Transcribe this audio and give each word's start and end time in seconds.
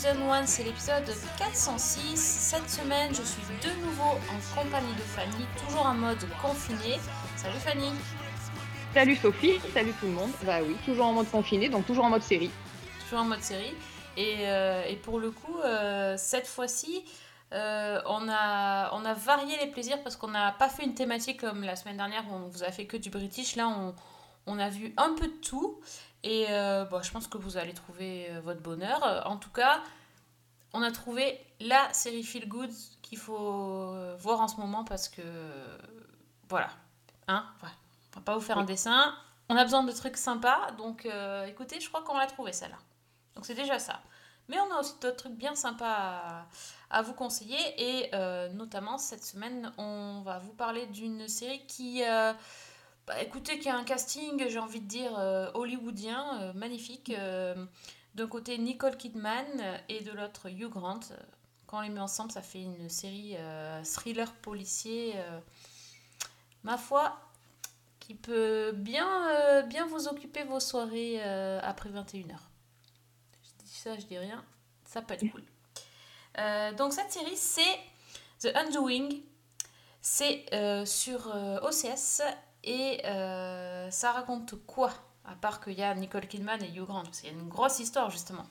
Season 0.00 0.32
1, 0.32 0.46
c'est 0.46 0.62
l'épisode 0.64 1.04
406. 1.36 2.16
Cette 2.16 2.70
semaine, 2.70 3.14
je 3.14 3.20
suis 3.20 3.42
de 3.62 3.84
nouveau 3.84 4.02
en 4.02 4.58
compagnie 4.62 4.94
de 4.94 5.02
Fanny, 5.02 5.44
toujours 5.62 5.84
en 5.84 5.92
mode 5.92 6.26
confiné. 6.40 6.98
Salut 7.36 7.58
Fanny 7.58 7.90
Salut 8.94 9.16
Sophie, 9.16 9.60
salut 9.74 9.92
tout 10.00 10.06
le 10.06 10.12
monde. 10.12 10.30
Bah 10.44 10.60
oui, 10.66 10.74
toujours 10.86 11.04
en 11.04 11.12
mode 11.12 11.30
confiné, 11.30 11.68
donc 11.68 11.84
toujours 11.86 12.06
en 12.06 12.08
mode 12.08 12.22
série. 12.22 12.50
Toujours 13.04 13.20
en 13.20 13.24
mode 13.26 13.42
série. 13.42 13.74
Et, 14.16 14.48
euh, 14.48 14.84
et 14.88 14.96
pour 14.96 15.18
le 15.18 15.32
coup, 15.32 15.58
euh, 15.58 16.14
cette 16.16 16.46
fois-ci, 16.46 17.04
euh, 17.52 18.00
on, 18.06 18.26
a, 18.30 18.94
on 18.94 19.04
a 19.04 19.12
varié 19.12 19.58
les 19.58 19.66
plaisirs 19.70 20.02
parce 20.02 20.16
qu'on 20.16 20.28
n'a 20.28 20.52
pas 20.52 20.70
fait 20.70 20.84
une 20.84 20.94
thématique 20.94 21.40
comme 21.40 21.62
la 21.62 21.76
semaine 21.76 21.98
dernière 21.98 22.24
où 22.30 22.36
on 22.36 22.48
vous 22.48 22.64
a 22.64 22.72
fait 22.72 22.86
que 22.86 22.96
du 22.96 23.10
British. 23.10 23.54
Là, 23.54 23.68
on, 23.68 23.94
on 24.46 24.58
a 24.58 24.70
vu 24.70 24.94
un 24.96 25.12
peu 25.12 25.26
de 25.26 25.40
tout. 25.46 25.78
Et 26.22 26.46
euh, 26.50 26.84
bon, 26.84 27.02
je 27.02 27.10
pense 27.10 27.26
que 27.26 27.38
vous 27.38 27.56
allez 27.56 27.72
trouver 27.72 28.28
votre 28.44 28.60
bonheur. 28.60 29.22
En 29.26 29.36
tout 29.36 29.48
cas, 29.48 29.80
on 30.72 30.82
a 30.82 30.90
trouvé 30.90 31.38
la 31.60 31.92
série 31.92 32.22
Feel 32.22 32.48
Good 32.48 32.70
qu'il 33.02 33.18
faut 33.18 33.36
euh, 33.94 34.16
voir 34.18 34.40
en 34.40 34.48
ce 34.48 34.56
moment 34.56 34.84
parce 34.84 35.08
que 35.08 35.22
voilà, 36.48 36.68
hein, 37.28 37.46
voilà. 37.60 37.74
on 38.14 38.18
va 38.18 38.24
pas 38.24 38.34
vous 38.34 38.40
faire 38.40 38.58
un 38.58 38.64
dessin. 38.64 39.14
On 39.48 39.56
a 39.56 39.64
besoin 39.64 39.82
de 39.82 39.90
trucs 39.90 40.16
sympas, 40.16 40.70
donc 40.78 41.06
euh, 41.06 41.44
écoutez, 41.46 41.80
je 41.80 41.88
crois 41.88 42.02
qu'on 42.02 42.16
l'a 42.16 42.28
trouvé 42.28 42.52
celle-là. 42.52 42.78
Donc 43.34 43.46
c'est 43.46 43.54
déjà 43.54 43.80
ça. 43.80 44.00
Mais 44.48 44.58
on 44.60 44.72
a 44.72 44.78
aussi 44.78 44.94
d'autres 45.00 45.16
trucs 45.16 45.34
bien 45.34 45.56
sympas 45.56 45.92
à, 45.92 46.46
à 46.90 47.02
vous 47.02 47.14
conseiller 47.14 47.58
et 47.76 48.10
euh, 48.14 48.48
notamment 48.50 48.96
cette 48.96 49.24
semaine, 49.24 49.72
on 49.76 50.22
va 50.22 50.38
vous 50.38 50.52
parler 50.52 50.86
d'une 50.86 51.26
série 51.26 51.66
qui 51.66 52.04
euh, 52.04 52.32
bah, 53.08 53.20
écoutez, 53.22 53.58
qui 53.58 53.68
a 53.68 53.76
un 53.76 53.84
casting, 53.84 54.48
j'ai 54.48 54.58
envie 54.58 54.80
de 54.80 54.86
dire, 54.88 55.12
hollywoodien, 55.54 56.52
magnifique. 56.54 57.12
D'un 58.14 58.26
côté, 58.26 58.58
Nicole 58.58 58.96
Kidman 58.96 59.46
euh, 59.60 59.78
et 59.88 60.00
de 60.02 60.10
l'autre, 60.12 60.48
Hugh 60.48 60.68
Grant. 60.68 61.00
Euh, 61.10 61.16
Quand 61.66 61.78
on 61.78 61.80
les 61.82 61.88
met 61.88 62.00
ensemble, 62.00 62.32
ça 62.32 62.42
fait 62.42 62.62
une 62.62 62.88
série 62.88 63.36
euh, 63.38 63.82
thriller 63.84 64.32
policier, 64.36 65.14
ma 66.64 66.76
foi, 66.76 67.20
qui 68.00 68.14
peut 68.14 68.72
bien, 68.74 69.62
bien 69.68 69.86
vous 69.86 70.08
occuper 70.08 70.42
vos 70.42 70.58
soirées 70.58 71.22
après 71.62 71.90
21h. 71.90 72.36
Je 73.42 73.64
dis 73.64 73.72
ça, 73.72 73.96
je 73.96 74.04
dis 74.06 74.18
rien. 74.18 74.44
Ça 74.84 75.00
peut 75.00 75.14
être 75.14 75.30
cool. 75.30 75.44
Donc 76.76 76.92
cette 76.92 77.12
série, 77.12 77.36
c'est 77.36 77.78
The 78.40 78.56
Undoing. 78.56 79.08
C'est 80.02 80.46
sur 80.86 81.28
OCS 81.62 82.22
et 82.64 83.00
ça 83.04 84.10
raconte 84.10 84.56
quoi? 84.66 84.92
À 85.24 85.34
part 85.34 85.62
qu'il 85.62 85.74
y 85.74 85.82
a 85.82 85.94
Nicole 85.94 86.26
Kidman 86.26 86.62
et 86.62 86.68
Hugh 86.68 86.84
Grant, 86.86 87.02
parce 87.02 87.20
qu'il 87.20 87.30
y 87.30 87.34
a 87.34 87.38
une 87.38 87.48
grosse 87.48 87.78
histoire 87.78 88.10
justement. 88.10 88.46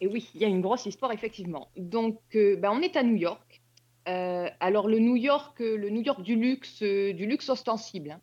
Et 0.00 0.06
oui, 0.06 0.30
il 0.34 0.40
y 0.40 0.44
a 0.44 0.48
une 0.48 0.62
grosse 0.62 0.86
histoire, 0.86 1.12
effectivement. 1.12 1.68
Donc, 1.76 2.18
euh, 2.34 2.56
bah, 2.56 2.70
on 2.72 2.80
est 2.80 2.96
à 2.96 3.02
New 3.02 3.16
York. 3.16 3.60
Euh, 4.08 4.48
alors, 4.60 4.88
le 4.88 4.98
New 4.98 5.16
York, 5.16 5.60
euh, 5.60 5.76
le 5.76 5.90
New 5.90 6.00
York 6.00 6.22
du 6.22 6.36
luxe, 6.36 6.82
euh, 6.82 7.12
du 7.12 7.26
luxe 7.26 7.50
ostensible. 7.50 8.12
Hein. 8.12 8.20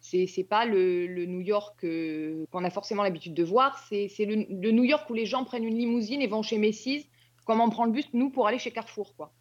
C'est, 0.00 0.26
c'est 0.26 0.42
pas 0.44 0.64
le, 0.64 1.06
le 1.06 1.26
New 1.26 1.40
York 1.40 1.84
euh, 1.84 2.46
qu'on 2.50 2.64
a 2.64 2.70
forcément 2.70 3.04
l'habitude 3.04 3.34
de 3.34 3.44
voir. 3.44 3.78
C'est, 3.88 4.08
le, 4.18 4.46
le 4.50 4.70
New 4.72 4.82
York 4.82 5.08
où 5.08 5.14
les 5.14 5.26
gens 5.26 5.44
prennent 5.44 5.62
une 5.64 5.78
limousine 5.78 6.20
et 6.20 6.26
vont 6.26 6.42
chez 6.42 6.58
Macy's, 6.58 7.06
comme 7.44 7.60
on 7.60 7.70
prend 7.70 7.84
le 7.84 7.92
bus, 7.92 8.06
nous, 8.12 8.30
pour 8.30 8.48
aller 8.48 8.58
chez 8.58 8.72
Carrefour, 8.72 9.14
quoi. 9.14 9.32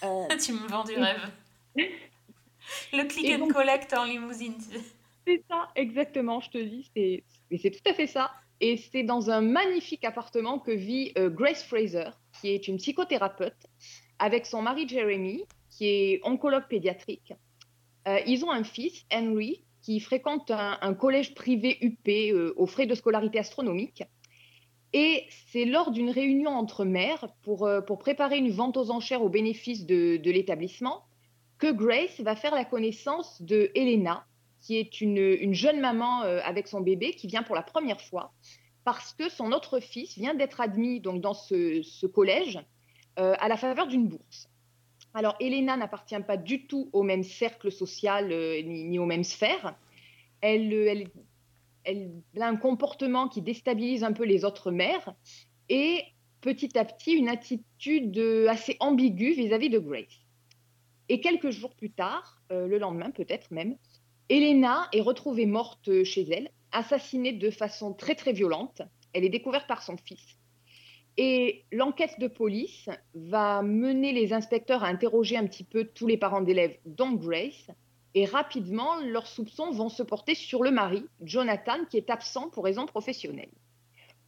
Tu 0.40 0.52
me 0.52 0.68
vends 0.68 0.84
du 0.84 0.94
rêve. 0.94 1.32
Le 2.92 3.08
click 3.08 3.34
and 3.34 3.38
donc- 3.38 3.52
collect 3.54 3.92
en 3.92 4.04
limousine. 4.04 4.54
C'est 5.28 5.44
ça, 5.46 5.68
exactement, 5.76 6.40
je 6.40 6.48
te 6.48 6.56
dis. 6.56 6.90
C'est, 6.96 7.22
c'est 7.58 7.70
tout 7.70 7.86
à 7.86 7.92
fait 7.92 8.06
ça. 8.06 8.30
Et 8.62 8.78
c'est 8.78 9.02
dans 9.02 9.28
un 9.28 9.42
magnifique 9.42 10.04
appartement 10.04 10.58
que 10.58 10.70
vit 10.70 11.12
euh, 11.18 11.28
Grace 11.28 11.62
Fraser, 11.64 12.08
qui 12.40 12.48
est 12.48 12.66
une 12.66 12.78
psychothérapeute, 12.78 13.66
avec 14.18 14.46
son 14.46 14.62
mari 14.62 14.88
Jeremy, 14.88 15.44
qui 15.68 15.86
est 15.86 16.20
oncologue 16.24 16.66
pédiatrique. 16.66 17.34
Euh, 18.08 18.20
ils 18.26 18.42
ont 18.46 18.50
un 18.50 18.64
fils, 18.64 19.04
Henry, 19.12 19.66
qui 19.82 20.00
fréquente 20.00 20.50
un, 20.50 20.94
collège 20.94 21.34
privé 21.34 21.76
UP 21.82 22.08
euh, 22.08 22.54
aux 22.56 22.66
frais 22.66 22.86
de 22.86 22.94
scolarité 22.94 23.38
astronomique. 23.38 24.04
Et 24.94 25.26
c'est 25.52 25.66
lors 25.66 25.90
d'une 25.90 26.08
réunion 26.08 26.52
entre 26.52 26.86
mères 26.86 27.28
pour, 27.42 27.68
préparer 28.00 28.38
une 28.38 28.50
vente 28.50 28.78
aux 28.78 28.90
enchères 28.90 29.22
au 29.22 29.28
bénéfice 29.28 29.84
de, 29.84 30.16
de 30.16 30.30
l'établissement 30.30 31.04
que 31.58 31.70
Grace 31.70 32.18
va 32.20 32.34
faire 32.34 32.54
la 32.54 32.64
connaissance 32.64 33.42
de 33.42 33.70
Elena, 33.74 34.24
qui 34.68 34.76
est 34.76 35.00
une, 35.00 35.16
une 35.16 35.54
jeune 35.54 35.80
maman 35.80 36.24
euh, 36.24 36.40
avec 36.44 36.68
son 36.68 36.82
bébé 36.82 37.12
qui 37.12 37.26
vient 37.26 37.42
pour 37.42 37.54
la 37.54 37.62
première 37.62 38.02
fois 38.02 38.34
parce 38.84 39.14
que 39.14 39.30
son 39.30 39.52
autre 39.52 39.80
fils 39.80 40.14
vient 40.18 40.34
d'être 40.34 40.60
admis 40.60 41.00
donc, 41.00 41.22
dans 41.22 41.32
ce, 41.32 42.06
collège 42.06 42.60
euh, 43.18 43.34
à 43.38 43.48
la 43.48 43.56
faveur 43.56 43.86
d'une 43.86 44.08
bourse. 44.08 44.50
Alors, 45.14 45.36
Elena 45.40 45.78
n'appartient 45.78 46.20
pas 46.20 46.36
du 46.36 46.66
tout 46.66 46.90
au 46.92 47.02
même 47.02 47.22
cercle 47.22 47.72
social 47.72 48.30
euh, 48.30 48.60
ni, 48.60 48.98
aux 48.98 49.06
mêmes 49.06 49.24
sphères. 49.24 49.74
Elle, 50.42 51.08
a 52.38 52.46
un 52.46 52.56
comportement 52.56 53.26
qui 53.26 53.40
déstabilise 53.40 54.04
un 54.04 54.12
peu 54.12 54.24
les 54.24 54.44
autres 54.44 54.70
mères 54.70 55.14
et 55.70 56.04
petit 56.42 56.78
à 56.78 56.84
petit 56.84 57.12
une 57.12 57.30
attitude 57.30 58.18
assez 58.50 58.76
ambiguë 58.80 59.32
vis-à-vis 59.32 59.70
de 59.70 59.78
Grace. 59.78 60.26
Et 61.08 61.22
quelques 61.22 61.52
jours 61.52 61.74
plus 61.74 61.90
tard, 61.90 62.42
le 62.50 62.76
lendemain 62.76 63.10
peut-être 63.10 63.50
même, 63.50 63.78
Elena 64.28 64.88
est 64.92 65.00
retrouvée 65.00 65.46
morte 65.46 66.04
chez 66.04 66.28
elle, 66.30 66.50
assassinée 66.72 67.32
de 67.32 67.50
façon 67.50 67.94
très 67.94 68.14
très 68.14 68.32
violente. 68.32 68.82
Elle 69.12 69.24
est 69.24 69.30
découverte 69.30 69.66
par 69.66 69.82
son 69.82 69.96
fils. 69.96 70.38
Et 71.16 71.64
l'enquête 71.72 72.20
de 72.20 72.28
police 72.28 72.88
va 73.14 73.62
mener 73.62 74.12
les 74.12 74.32
inspecteurs 74.32 74.84
à 74.84 74.88
interroger 74.88 75.36
un 75.36 75.46
petit 75.46 75.64
peu 75.64 75.84
tous 75.84 76.06
les 76.06 76.16
parents 76.16 76.42
d'élèves, 76.42 76.76
dont 76.84 77.12
Grace. 77.12 77.70
Et 78.14 78.24
rapidement, 78.24 79.00
leurs 79.00 79.26
soupçons 79.26 79.70
vont 79.72 79.88
se 79.88 80.02
porter 80.02 80.34
sur 80.34 80.62
le 80.62 80.70
mari, 80.70 81.04
Jonathan, 81.22 81.84
qui 81.90 81.96
est 81.96 82.10
absent 82.10 82.50
pour 82.50 82.64
raison 82.64 82.86
professionnelle. 82.86 83.50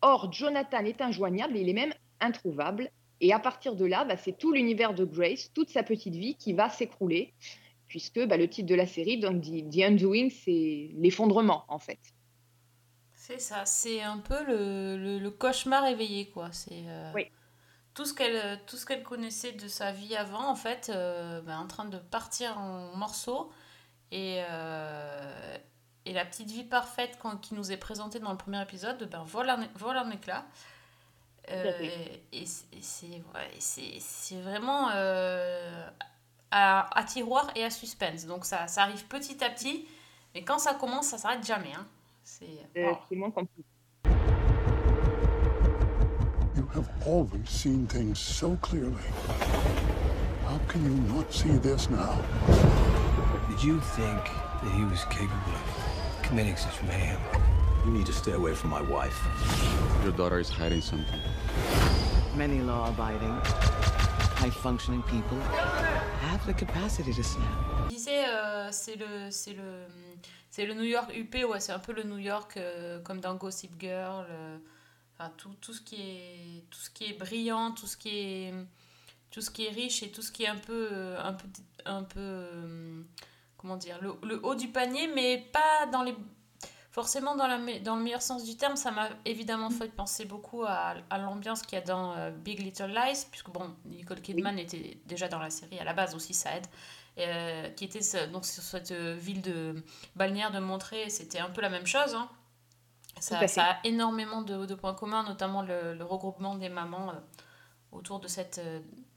Or, 0.03 0.33
Jonathan 0.33 0.85
est 0.85 1.01
injoignable 1.01 1.57
il 1.57 1.69
est 1.69 1.75
même 1.75 1.95
introuvable. 2.21 2.91
Et 3.21 3.33
à 3.33 3.39
partir 3.39 3.77
de 3.77 3.85
là, 3.85 4.05
bah, 4.05 4.17
c'est 4.17 4.37
tout 4.37 4.53
l'univers 4.53 4.95
de 4.95 5.05
Grace, 5.05 5.53
toute 5.55 5.71
sa 5.71 5.83
petite 5.83 6.15
vie 6.15 6.37
qui 6.37 6.55
va 6.55 6.71
s'écrouler, 6.71 7.35
puisque 7.91 8.21
bah, 8.27 8.39
le 8.39 8.49
titre 8.49 8.69
de 8.71 8.77
la 8.77 8.87
série, 8.87 9.19
donc 9.21 9.43
The, 9.43 9.69
The 9.71 9.81
Undoing, 9.91 10.31
c'est 10.31 10.91
l'effondrement 10.95 11.67
en 11.69 11.79
fait. 11.79 12.01
C'est 13.13 13.39
ça, 13.41 13.65
c'est 13.67 14.03
un 14.03 14.19
peu 14.19 14.45
le, 14.47 14.97
le, 14.97 15.19
le 15.19 15.31
cauchemar 15.31 15.87
éveillé, 15.87 16.31
quoi. 16.31 16.51
C'est 16.53 16.85
euh, 16.89 17.13
Oui. 17.15 17.31
tout 17.95 18.05
ce 18.05 18.15
qu'elle 18.15 18.61
tout 18.67 18.77
ce 18.77 18.87
qu'elle 18.87 19.03
connaissait 19.03 19.53
de 19.53 19.69
sa 19.69 19.93
vie 19.93 20.17
avant, 20.17 20.49
en 20.49 20.57
fait, 20.57 20.91
euh, 20.95 21.41
ben, 21.43 21.59
en 21.59 21.67
train 21.67 21.85
de 21.85 21.99
partir 21.99 22.59
en 22.59 22.97
morceaux. 22.97 23.53
Et, 24.13 24.43
euh, 24.51 25.57
et 26.07 26.13
la 26.13 26.25
petite 26.25 26.51
vie 26.51 26.65
parfaite 26.65 27.19
qui 27.43 27.55
nous 27.55 27.71
est 27.73 27.77
présentée 27.77 28.19
dans 28.21 28.33
le 28.33 28.39
premier 28.39 28.63
épisode, 28.63 29.09
ben, 29.11 29.23
vole, 29.25 29.51
en, 29.51 29.59
vole 29.77 29.99
en. 29.99 30.11
Euh, 31.51 31.79
fait. 31.79 32.23
et 32.33 32.47
c'est 32.47 33.07
ouais, 33.07 34.41
vraiment 34.43 34.91
euh, 34.95 35.89
à, 36.51 36.99
à 36.99 37.05
tiroir 37.05 37.51
et 37.57 37.65
à 37.65 37.71
suspense. 37.71 38.27
Donc 38.27 38.45
ça, 38.45 38.67
ça 38.67 38.83
arrive 38.83 39.05
petit 39.07 39.43
à 39.45 39.51
petit, 39.51 39.87
mais 40.35 40.43
quand 40.43 40.59
ça 40.59 40.75
commence, 40.75 41.07
ça 41.09 41.19
s'arrête 41.19 41.45
jamais. 41.47 41.73
Hein. 41.77 41.87
C'est 42.23 42.47
Euh, 42.77 42.91
oh. 42.93 42.99
c'est 43.09 43.17
moins 43.17 43.31
compliqué. 43.31 43.65
You 46.57 46.67
have 46.75 46.89
always 47.07 47.49
seen 47.49 47.87
things 47.87 48.19
so 48.19 48.57
clearly. 48.63 48.95
How 50.47 50.59
can 50.69 50.85
you 50.85 51.15
not 51.15 51.33
see 51.33 51.57
this 51.59 51.89
now? 51.91 52.17
Did 53.49 53.63
you 53.63 53.81
think 53.97 54.23
that 54.63 54.73
he 54.77 54.85
was 54.85 55.05
capable 55.07 55.55
of 55.55 56.23
committing 56.23 56.57
such 56.57 56.83
mayhem? 56.83 57.19
You 57.85 57.93
need 57.93 58.07
to 58.07 58.13
stay 58.13 58.33
away 58.33 58.55
from 58.55 58.71
my 58.71 58.83
wife. 58.83 59.17
Your 60.03 60.13
daughter 60.13 60.39
is 60.39 60.51
hiding 60.51 60.83
something. 60.83 61.21
Many 62.37 62.61
law 62.61 62.89
abiding, 62.91 63.41
high 64.37 64.51
functioning 64.51 65.03
people 65.03 65.39
have 66.31 66.47
the 66.47 66.55
capacity 66.57 67.13
to 67.13 67.23
snap. 67.23 67.45
Je 67.91 67.95
disais, 67.97 68.25
euh, 68.29 68.69
c'est 68.71 68.97
le, 68.97 69.31
c'est 69.31 69.53
le, 69.53 69.87
c'est 70.51 70.65
le 70.65 70.75
New 70.75 70.85
York 70.85 71.13
UP, 71.17 71.35
ouais, 71.49 71.61
c'est 71.61 71.73
un 71.73 71.79
peu 71.79 71.93
le 71.93 72.05
New 72.05 72.19
York 72.19 72.57
euh, 72.57 73.01
comme 73.01 73.21
dans 73.21 73.35
Gossip 73.35 73.73
Girl. 73.81 74.27
euh, 74.31 74.59
enfin, 75.19 75.33
tout, 75.37 75.55
tout 75.61 75.73
ce 75.73 75.81
qui 75.81 75.97
est, 75.97 76.65
tout 76.71 76.79
ce 76.79 76.91
qui 76.91 77.05
est 77.07 77.19
brillant, 77.19 77.73
tout 77.73 77.87
ce 77.87 77.97
qui 77.97 78.11
est, 78.11 78.55
tout 79.31 79.41
ce 79.41 79.51
qui 79.51 79.67
est 79.67 79.71
riche 79.71 80.03
et 80.03 80.11
tout 80.11 80.23
ce 80.23 80.31
qui 80.31 80.45
est 80.45 80.49
un 80.49 80.57
peu, 80.57 80.89
euh, 80.93 81.19
un 81.23 81.33
peu, 81.33 81.49
un 81.85 82.03
peu, 82.05 83.05
comment 83.57 83.77
dire, 83.77 83.99
le, 84.01 84.13
le 84.23 84.45
haut 84.45 84.55
du 84.55 84.69
panier, 84.69 85.09
mais 85.15 85.45
pas 85.53 85.87
dans 85.93 86.03
les, 86.05 86.15
forcément 86.91 87.37
dans, 87.37 87.47
la, 87.47 87.59
dans 87.81 87.97
le 87.97 88.03
meilleur 88.03 88.23
sens 88.23 88.45
du 88.45 88.57
terme, 88.57 88.77
ça 88.77 88.91
m'a 88.91 89.09
évidemment 89.25 89.71
fait 89.71 89.89
penser 89.89 90.25
beaucoup 90.25 90.65
à, 90.65 90.95
à 91.09 91.19
l'ambiance 91.19 91.63
qu'il 91.63 91.79
y 91.79 91.83
a 91.83 91.85
dans 91.85 92.13
euh, 92.17 92.31
Big 92.31 92.59
Little 92.61 92.89
Lies, 92.89 93.27
puisque 93.31 93.51
bon, 93.51 93.71
Nicole 93.87 94.21
Kidman 94.21 94.59
était 94.59 94.99
déjà 95.07 95.29
dans 95.29 95.39
la 95.39 95.51
série 95.51 95.79
à 95.79 95.85
la 95.85 95.93
base 95.93 96.15
aussi, 96.15 96.35
ça 96.35 96.57
aide. 96.57 96.67
Euh, 97.19 97.69
qui 97.71 97.85
était 97.85 98.27
donc 98.29 98.47
sur 98.47 98.63
cette 98.63 98.93
euh, 98.93 99.15
ville 99.19 99.43
de 99.43 99.83
balnéaire 100.17 100.53
de 100.53 100.59
Montré, 100.61 101.11
c'était 101.11 101.41
un 101.41 101.51
peu 101.51 101.61
la 101.61 101.69
même 101.69 101.87
chose. 101.87 102.15
hein. 102.15 102.29
Ça, 103.19 103.39
a 103.65 103.79
énormément 103.85 104.41
de, 104.43 104.65
de 104.65 104.75
points 104.75 104.95
communs, 104.95 105.23
notamment 105.25 105.61
le, 105.63 105.95
le 105.95 106.05
regroupement 106.05 106.55
des 106.55 106.69
mamans 106.71 107.11
euh, 107.11 107.15
autour 107.93 108.21
de 108.21 108.29
cette, 108.29 108.61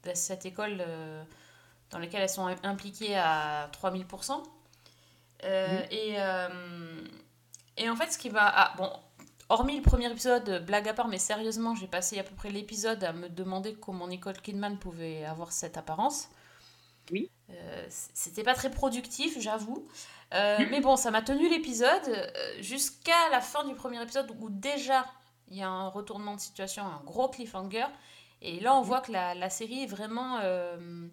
de 0.02 0.10
cette 0.14 0.44
école 0.44 0.84
dans 1.90 1.98
laquelle 1.98 2.20
elles 2.22 2.28
sont 2.28 2.54
impliquées 2.64 3.16
à 3.16 3.70
3000%. 3.72 4.42
Euh, 5.44 5.82
et, 5.90 6.16
et 7.76 7.88
en 7.90 7.96
fait, 7.96 8.10
ce 8.12 8.18
qui 8.18 8.30
m'a. 8.30 8.42
ah, 8.46 8.74
bon, 8.76 8.90
hormis 9.48 9.76
le 9.76 9.82
premier 9.82 10.10
épisode, 10.10 10.64
blague 10.66 10.88
à 10.88 10.94
part, 10.94 11.08
mais 11.08 11.18
sérieusement, 11.18 11.74
j'ai 11.74 11.86
passé 11.88 12.18
à 12.18 12.24
peu 12.24 12.34
près 12.34 12.50
l'épisode 12.50 13.02
à 13.04 13.12
me 13.12 13.28
demander 13.28 13.74
comment 13.74 14.08
Nicole 14.08 14.40
Kidman 14.40 14.78
pouvait 14.78 15.24
avoir 15.24 15.52
cette 15.52 15.76
apparence. 15.76 16.28
Oui. 17.10 17.30
Euh, 17.50 17.86
C'était 17.90 18.42
pas 18.42 18.54
très 18.54 18.70
productif, 18.70 19.38
j'avoue. 19.40 19.86
Euh, 20.34 20.58
mais 20.70 20.80
bon, 20.80 20.96
ça 20.96 21.10
m'a 21.10 21.22
tenu 21.22 21.48
l'épisode 21.48 22.08
euh, 22.08 22.62
jusqu'à 22.62 23.28
la 23.30 23.40
fin 23.40 23.64
du 23.64 23.74
premier 23.74 24.02
épisode 24.02 24.30
où 24.40 24.48
déjà 24.50 25.06
il 25.48 25.58
y 25.58 25.62
a 25.62 25.68
un 25.68 25.88
retournement 25.88 26.34
de 26.34 26.40
situation, 26.40 26.84
un 26.84 27.02
gros 27.04 27.28
cliffhanger. 27.28 27.86
Et 28.42 28.60
là, 28.60 28.74
on 28.76 28.82
voit 28.82 29.00
que 29.00 29.12
la, 29.12 29.34
la 29.34 29.50
série 29.50 29.84
est 29.84 29.86
vraiment. 29.86 30.38
euh, 30.42 31.08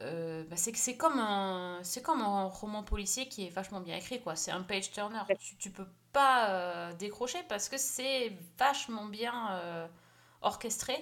euh, 0.00 0.44
bah, 0.48 0.56
c'est 0.56 0.72
que 0.72 0.78
c'est 0.78 0.96
comme 0.96 1.18
un 1.18 1.78
c'est 1.82 2.02
comme 2.02 2.22
un 2.22 2.44
roman 2.46 2.82
policier 2.82 3.28
qui 3.28 3.46
est 3.46 3.50
vachement 3.50 3.80
bien 3.80 3.96
écrit 3.96 4.20
quoi 4.20 4.36
c'est 4.36 4.50
un 4.50 4.62
page 4.62 4.90
turner 4.92 5.20
tu, 5.38 5.56
tu 5.56 5.70
peux 5.70 5.86
pas 6.12 6.48
euh, 6.50 6.92
décrocher 6.94 7.38
parce 7.48 7.68
que 7.68 7.78
c'est 7.78 8.32
vachement 8.58 9.06
bien 9.06 9.50
euh, 9.52 9.86
orchestré 10.42 10.94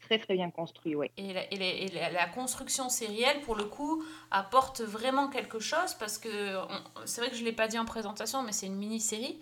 Très 0.00 0.18
très 0.18 0.34
bien 0.34 0.50
construit, 0.50 0.94
ouais. 0.94 1.10
et, 1.16 1.32
la, 1.32 1.52
et 1.52 1.56
les- 1.56 1.64
et 1.84 1.88
la- 1.88 2.10
la 2.10 2.26
construction 2.26 2.88
sérielle, 2.88 3.40
pour 3.42 3.54
le 3.54 3.64
coup, 3.64 4.02
apporte 4.30 4.80
vraiment 4.80 5.28
quelque 5.28 5.58
chose 5.60 5.94
parce 5.94 6.18
que 6.18 6.56
c'est 7.04 7.20
vrai 7.20 7.30
que 7.30 7.36
je 7.36 7.42
ne 7.42 7.46
l'ai 7.46 7.52
pas 7.52 7.68
dit 7.68 7.78
en 7.78 7.84
présentation, 7.84 8.42
mais 8.42 8.52
c'est 8.52 8.66
une 8.66 8.76
mini-série. 8.76 9.38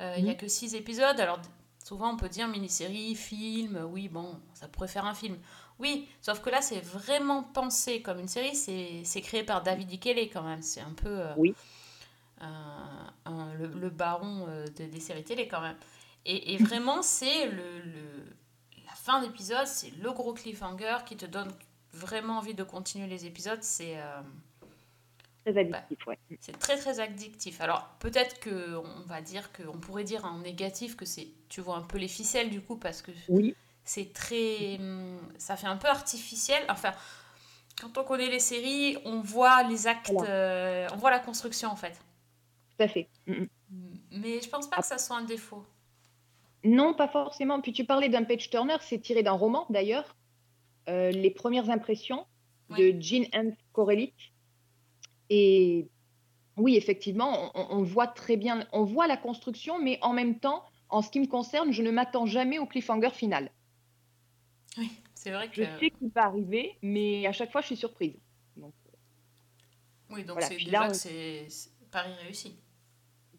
Euh, 0.00 0.14
Il 0.18 0.24
n'y 0.24 0.30
a 0.30 0.34
que 0.34 0.48
six 0.48 0.74
épisodes. 0.74 1.18
Alors, 1.20 1.40
souvent, 1.84 2.12
on 2.12 2.16
peut 2.16 2.28
dire 2.28 2.48
mini-série, 2.48 3.14
film, 3.14 3.86
oui, 3.92 4.08
bon, 4.08 4.40
ça 4.54 4.66
pourrait 4.66 4.88
faire 4.88 5.04
un 5.04 5.14
film. 5.14 5.36
Oui, 5.78 6.08
sauf 6.20 6.40
que 6.40 6.50
là, 6.50 6.60
c'est 6.62 6.80
vraiment 6.80 7.42
pensé 7.44 8.02
comme 8.02 8.18
une 8.18 8.26
série. 8.28 8.56
C'est 8.56 9.20
créé 9.20 9.44
par 9.44 9.62
David 9.62 9.92
E. 9.92 9.96
Kelly 9.98 10.28
quand 10.30 10.42
même. 10.42 10.62
C'est 10.62 10.80
un 10.80 10.92
peu 10.94 11.08
euh, 11.20 11.34
Oui. 11.36 11.54
un- 12.40 13.54
le, 13.54 13.66
le 13.68 13.90
baron 13.90 14.46
euh, 14.48 14.66
de- 14.66 14.86
des 14.86 15.00
séries 15.00 15.24
télé 15.24 15.46
quand 15.48 15.60
même. 15.60 15.76
Et, 16.26 16.54
et 16.54 16.56
vraiment, 16.58 17.02
c'est 17.02 17.46
le, 17.46 17.80
le- 17.80 18.36
la 18.86 18.94
fin 18.94 19.20
d'épisode, 19.20 19.66
c'est 19.66 19.90
le 20.02 20.10
gros 20.12 20.32
cliffhanger 20.32 20.98
qui 21.06 21.16
te 21.16 21.26
donne 21.26 21.50
vraiment 21.92 22.38
envie 22.38 22.54
de 22.54 22.64
continuer 22.64 23.06
les 23.06 23.26
épisodes. 23.26 23.62
C'est 23.62 23.98
euh, 24.00 24.20
Très 25.44 25.58
addictif, 25.58 26.06
ouais. 26.06 26.18
c'est 26.40 26.58
très 26.58 26.78
très 26.78 27.00
addictif. 27.00 27.60
Alors 27.60 27.88
peut-être 27.98 28.40
que 28.40 28.76
on 28.76 29.02
va 29.06 29.20
dire 29.20 29.52
que 29.52 29.62
on 29.64 29.78
pourrait 29.78 30.04
dire 30.04 30.24
en 30.24 30.38
négatif 30.38 30.96
que 30.96 31.04
c'est 31.04 31.28
tu 31.50 31.60
vois 31.60 31.76
un 31.76 31.82
peu 31.82 31.98
les 31.98 32.08
ficelles 32.08 32.48
du 32.50 32.62
coup 32.62 32.76
parce 32.76 33.02
que 33.02 33.10
Oui, 33.28 33.54
c'est 33.84 34.12
très 34.14 34.76
hum, 34.78 35.18
ça 35.36 35.56
fait 35.56 35.66
un 35.66 35.76
peu 35.76 35.88
artificiel. 35.88 36.62
Enfin 36.70 36.94
quand 37.80 37.98
on 37.98 38.04
connaît 38.04 38.30
les 38.30 38.38
séries, 38.40 38.96
on 39.04 39.20
voit 39.20 39.64
les 39.64 39.86
actes, 39.86 40.10
Voilà. 40.12 40.30
euh, 40.30 40.88
on 40.94 40.96
voit 40.96 41.10
la 41.10 41.18
construction 41.18 41.68
en 41.68 41.76
fait. 41.76 41.92
tout 42.76 42.82
à 42.82 42.88
fait. 42.88 43.08
Mm, 43.26 43.42
mm. 43.42 43.98
Mais 44.12 44.40
je 44.40 44.48
pense 44.48 44.68
pas 44.68 44.76
que 44.78 44.86
ça 44.86 44.96
soit 44.98 45.16
un 45.16 45.24
défaut. 45.24 45.64
Non, 46.64 46.94
pas 46.94 47.08
forcément. 47.08 47.60
Puis 47.60 47.72
tu 47.72 47.84
parlais 47.84 48.08
d'un 48.08 48.24
page 48.24 48.48
turner, 48.48 48.76
c'est 48.80 49.00
tiré 49.00 49.22
d'un 49.22 49.32
roman 49.32 49.66
d'ailleurs. 49.70 50.16
Euh, 50.88 51.10
les 51.10 51.30
premières 51.30 51.68
impressions 51.70 52.26
de 52.70 52.94
Jean 53.00 53.26
Anne 53.32 53.54
Corellic. 53.72 54.33
Et 55.36 55.88
oui, 56.56 56.76
effectivement, 56.76 57.50
on, 57.56 57.66
on 57.78 57.82
voit 57.82 58.06
très 58.06 58.36
bien, 58.36 58.66
on 58.72 58.84
voit 58.84 59.08
la 59.08 59.16
construction, 59.16 59.82
mais 59.82 59.98
en 60.00 60.12
même 60.12 60.38
temps, 60.38 60.62
en 60.90 61.02
ce 61.02 61.10
qui 61.10 61.18
me 61.18 61.26
concerne, 61.26 61.72
je 61.72 61.82
ne 61.82 61.90
m'attends 61.90 62.26
jamais 62.26 62.58
au 62.60 62.66
cliffhanger 62.66 63.10
final. 63.10 63.50
Oui, 64.78 64.90
c'est 65.14 65.32
vrai 65.32 65.48
que 65.48 65.56
Je 65.56 65.64
sais 65.80 65.90
qu'il 65.90 66.10
va 66.14 66.24
arriver, 66.26 66.78
mais 66.82 67.26
à 67.26 67.32
chaque 67.32 67.50
fois, 67.50 67.60
je 67.62 67.66
suis 67.66 67.76
surprise. 67.76 68.14
oui 70.10 70.22
donc 70.22 70.34
Voilà, 70.34 70.46
c'est 70.46 70.56
déjà 70.58 70.70
là, 70.70 70.86
on- 70.86 70.90
que 70.90 70.96
c'est 70.96 71.46
c'est 71.48 71.70
pari 71.90 72.12
réussi. 72.22 72.56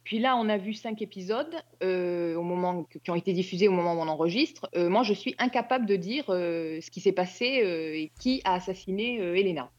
Puis 0.03 0.19
là, 0.19 0.35
on 0.37 0.49
a 0.49 0.57
vu 0.57 0.73
cinq 0.73 1.01
épisodes 1.01 1.55
euh, 1.81 2.35
au 2.35 2.43
moment 2.43 2.83
que- 2.83 2.99
qui 2.99 3.09
ont 3.09 3.15
été 3.15 3.33
diffusés 3.33 3.67
au 3.67 3.71
moment 3.71 3.93
où 3.95 3.99
on 3.99 4.07
enregistre. 4.07 4.69
Euh, 4.75 4.89
moi, 4.89 5.01
je 5.03 5.13
suis 5.13 5.33
incapable 5.39 5.85
de 5.87 5.95
dire 5.95 6.25
euh, 6.29 6.79
ce 6.81 6.91
qui 6.91 6.99
s'est 7.01 7.11
passé 7.13 7.63
euh, 7.63 7.95
et 7.95 8.11
qui 8.19 8.41
a 8.43 8.53
assassiné 8.55 9.19
euh, 9.21 9.35
Elena. 9.35 9.71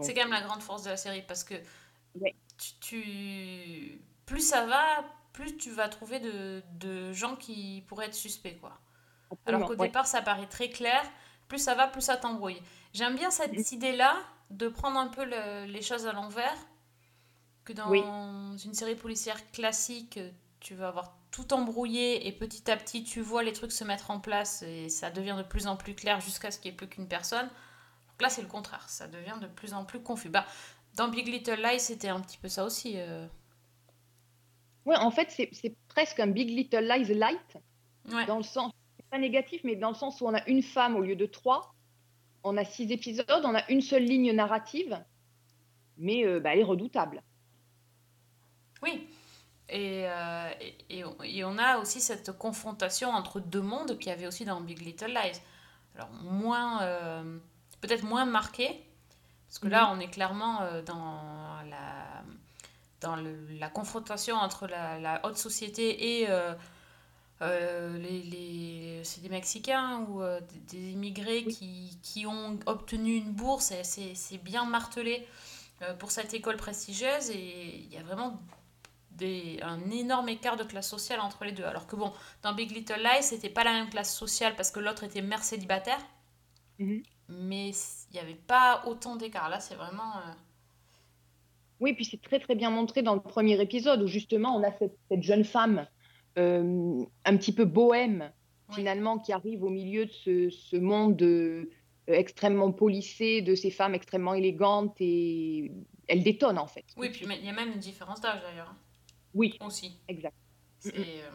C'est 0.00 0.14
quand 0.14 0.22
même 0.22 0.30
la 0.32 0.42
grande 0.42 0.62
force 0.62 0.82
de 0.84 0.90
la 0.90 0.96
série 0.96 1.22
parce 1.22 1.44
que 1.44 1.54
Ouais. 2.14 2.34
tu, 2.58 2.72
tu- 2.80 4.00
plus 4.26 4.40
ça 4.40 4.66
va, 4.66 5.04
plus 5.32 5.56
tu 5.56 5.70
vas 5.70 5.88
trouver 5.88 6.20
de, 6.20 6.62
de 6.72 7.12
gens 7.12 7.36
qui 7.36 7.84
pourraient 7.88 8.06
être 8.06 8.14
suspects 8.14 8.58
quoi. 8.60 8.80
Alors 9.46 9.66
qu'au 9.66 9.76
ouais. 9.76 9.86
départ 9.88 10.06
ça 10.06 10.22
paraît 10.22 10.48
très 10.48 10.70
clair, 10.70 11.02
plus 11.48 11.58
ça 11.58 11.74
va, 11.74 11.86
plus 11.88 12.00
ça 12.02 12.16
t'embrouille. 12.16 12.60
J'aime 12.92 13.14
bien 13.16 13.30
cette 13.30 13.70
idée-là 13.72 14.16
de 14.50 14.68
prendre 14.68 14.98
un 14.98 15.06
peu 15.08 15.24
le- 15.24 15.66
les 15.66 15.82
choses 15.82 16.06
à 16.06 16.12
l'envers, 16.12 16.56
que 17.64 17.72
dans 17.72 17.88
Oui. 17.90 18.00
une 18.02 18.74
série 18.74 18.96
policière 18.96 19.50
classique, 19.52 20.18
tu 20.60 20.74
vas 20.74 20.88
avoir 20.88 21.16
tout 21.30 21.52
embrouillé 21.52 22.26
et 22.26 22.32
petit 22.32 22.68
à 22.70 22.76
petit 22.76 23.04
tu 23.04 23.20
vois 23.20 23.42
les 23.44 23.52
trucs 23.52 23.70
se 23.72 23.84
mettre 23.84 24.10
en 24.10 24.18
place 24.18 24.62
et 24.62 24.88
ça 24.88 25.10
devient 25.10 25.36
de 25.38 25.44
plus 25.44 25.66
en 25.68 25.76
plus 25.76 25.94
clair 25.94 26.20
jusqu'à 26.20 26.50
ce 26.50 26.58
qu'il 26.58 26.70
n'y 26.70 26.74
ait 26.74 26.76
plus 26.76 26.88
qu'une 26.88 27.06
personne. 27.08 27.48
Donc 28.20 28.28
là 28.28 28.28
c'est 28.34 28.42
le 28.42 28.48
contraire, 28.48 28.86
ça 28.90 29.08
devient 29.08 29.38
de 29.40 29.46
plus 29.46 29.72
en 29.72 29.86
plus 29.86 29.98
confus. 30.02 30.28
Bah, 30.28 30.44
dans 30.94 31.08
Big 31.08 31.26
Little 31.26 31.54
Lies 31.62 31.80
c'était 31.80 32.08
un 32.10 32.20
petit 32.20 32.36
peu 32.36 32.48
ça 32.48 32.64
aussi. 32.66 32.96
euh. 32.98 33.26
Ouais, 34.84 34.96
en 34.96 35.10
fait, 35.10 35.30
c'est 35.30 35.74
presque 35.88 36.20
un 36.20 36.26
Big 36.26 36.50
Little 36.50 36.84
Lies 36.86 37.14
light, 37.14 37.56
Ouais. 38.12 38.26
dans 38.26 38.36
le 38.36 38.42
sens, 38.42 38.72
pas 39.10 39.16
négatif, 39.18 39.62
mais 39.64 39.74
dans 39.74 39.88
le 39.88 39.94
sens 39.94 40.20
où 40.20 40.26
on 40.26 40.34
a 40.34 40.46
une 40.50 40.62
femme 40.62 40.96
au 40.96 41.00
lieu 41.00 41.16
de 41.16 41.24
trois, 41.24 41.74
on 42.44 42.58
a 42.58 42.64
six 42.66 42.92
épisodes, 42.92 43.24
on 43.44 43.54
a 43.54 43.66
une 43.70 43.80
seule 43.80 44.04
ligne 44.04 44.32
narrative, 44.32 45.02
mais 45.96 46.26
euh, 46.26 46.40
bah, 46.40 46.50
elle 46.52 46.60
est 46.60 46.64
redoutable. 46.64 47.22
Oui. 48.82 49.08
Et, 49.70 50.04
euh, 50.06 50.50
et, 50.60 50.98
et 50.98 51.04
on- 51.06 51.22
et 51.22 51.42
on 51.44 51.56
a 51.56 51.78
aussi 51.78 52.00
cette 52.02 52.32
confrontation 52.36 53.08
entre 53.10 53.40
deux 53.40 53.62
mondes 53.62 53.96
qu'il 53.98 54.08
y 54.08 54.12
avait 54.12 54.26
aussi 54.26 54.44
dans 54.44 54.60
Big 54.60 54.80
Little 54.82 55.08
Lies. 55.14 55.40
Alors, 55.94 56.10
moins. 56.22 56.82
Peut-être 57.80 58.04
moins 58.04 58.24
marqué, 58.26 58.84
parce 59.48 59.58
que 59.58 59.68
là, 59.68 59.90
on 59.92 60.00
est 60.00 60.10
clairement 60.10 60.62
euh, 60.62 60.82
dans 60.82 61.62
la. 61.68 62.22
Dans 63.00 63.16
le- 63.16 63.46
la 63.58 63.70
confrontation 63.70 64.36
entre 64.36 64.66
la, 64.66 64.98
la 65.00 65.24
haute 65.26 65.38
société 65.38 66.20
et 66.20 66.30
euh, 66.30 66.54
euh, 67.42 67.98
les, 67.98 68.22
les- 68.22 69.00
c'est 69.04 69.22
des 69.22 69.28
Mexicains 69.30 70.00
ou 70.08 70.22
euh, 70.22 70.40
des, 70.40 70.78
des 70.78 70.90
immigrés 70.92 71.44
qui, 71.46 71.98
qui 72.02 72.26
ont 72.26 72.58
obtenu 72.66 73.16
une 73.16 73.32
bourse, 73.32 73.70
et 73.72 73.84
c'est 74.14 74.38
bien 74.38 74.64
martelé 74.66 75.26
pour 75.98 76.10
cette 76.10 76.34
école 76.34 76.56
prestigieuse, 76.56 77.30
et 77.30 77.76
il 77.78 77.92
y 77.92 77.96
a 77.96 78.02
vraiment 78.02 78.40
des, 79.12 79.60
un 79.62 79.90
énorme 79.90 80.28
écart 80.30 80.56
de 80.56 80.64
classe 80.64 80.88
sociale 80.88 81.20
entre 81.20 81.44
les 81.44 81.52
deux. 81.52 81.64
Alors 81.64 81.86
que 81.86 81.96
bon, 81.96 82.12
dans 82.42 82.54
Big 82.54 82.70
Little 82.72 83.02
Lies, 83.02 83.22
c'était 83.22 83.48
pas 83.50 83.64
la 83.64 83.72
même 83.72 83.90
classe 83.90 84.14
sociale 84.16 84.56
parce 84.56 84.70
que 84.70 84.80
l'autre 84.80 85.04
était 85.04 85.22
mère 85.22 85.44
célibataire, 85.44 86.00
Mhm. 86.78 87.02
Mais 87.30 87.70
il 87.70 88.12
n'y 88.14 88.18
avait 88.18 88.34
pas 88.34 88.82
autant 88.86 89.16
d'écart. 89.16 89.48
Là, 89.48 89.60
c'est 89.60 89.74
vraiment. 89.76 90.16
euh, 90.18 90.32
Oui, 91.80 91.94
puis 91.94 92.04
c'est 92.04 92.20
très 92.20 92.40
très 92.40 92.54
bien 92.54 92.70
montré 92.70 93.02
dans 93.02 93.14
le 93.14 93.20
premier 93.22 93.60
épisode 93.60 94.02
où 94.02 94.06
justement 94.06 94.56
on 94.56 94.62
a 94.62 94.72
cette, 94.78 94.96
cette 95.10 95.22
jeune 95.22 95.44
femme 95.44 95.86
euh, 96.38 97.04
un 97.24 97.36
petit 97.36 97.52
peu 97.52 97.64
bohème 97.64 98.32
Oui. 98.68 98.74
finalement 98.76 99.18
qui 99.18 99.32
arrive 99.32 99.62
au 99.62 99.70
milieu 99.70 100.06
de 100.06 100.12
ce, 100.12 100.50
ce 100.50 100.76
monde 100.76 101.20
euh, 101.22 101.64
extrêmement 102.06 102.72
policé, 102.72 103.40
de 103.42 103.54
ces 103.54 103.70
femmes 103.70 103.94
extrêmement 103.94 104.34
élégantes 104.34 104.96
et 105.00 105.70
elle 106.08 106.22
détonne 106.22 106.58
en 106.58 106.66
fait. 106.66 106.84
Oui, 106.96 107.10
puis 107.10 107.24
il 107.28 107.44
y 107.44 107.48
a 107.48 107.52
même 107.52 107.72
une 107.72 107.78
différence 107.78 108.20
d'âge 108.20 108.40
d'ailleurs, 108.42 108.74
Oui, 109.34 109.56
aussi. 109.64 109.96
exact. 110.08 110.34
Euh, 110.86 111.30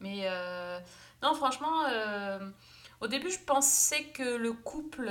Mais 0.00 0.26
non, 1.22 1.34
franchement, 1.34 1.84
au 3.00 3.08
début, 3.08 3.30
je 3.30 3.38
pensais 3.40 4.04
que 4.06 4.36
le 4.36 4.52
couple 4.52 5.10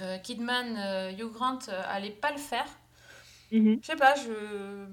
euh, 0.00 0.18
Kidman-Hugh 0.18 1.30
Grant 1.32 1.58
euh, 1.68 1.82
allait 1.86 2.10
pas 2.10 2.32
le 2.32 2.38
faire. 2.38 2.66
Mhm. 3.50 3.82
Je 3.82 3.86
sais 3.86 3.96
pas, 3.96 4.14
je, 4.14 4.86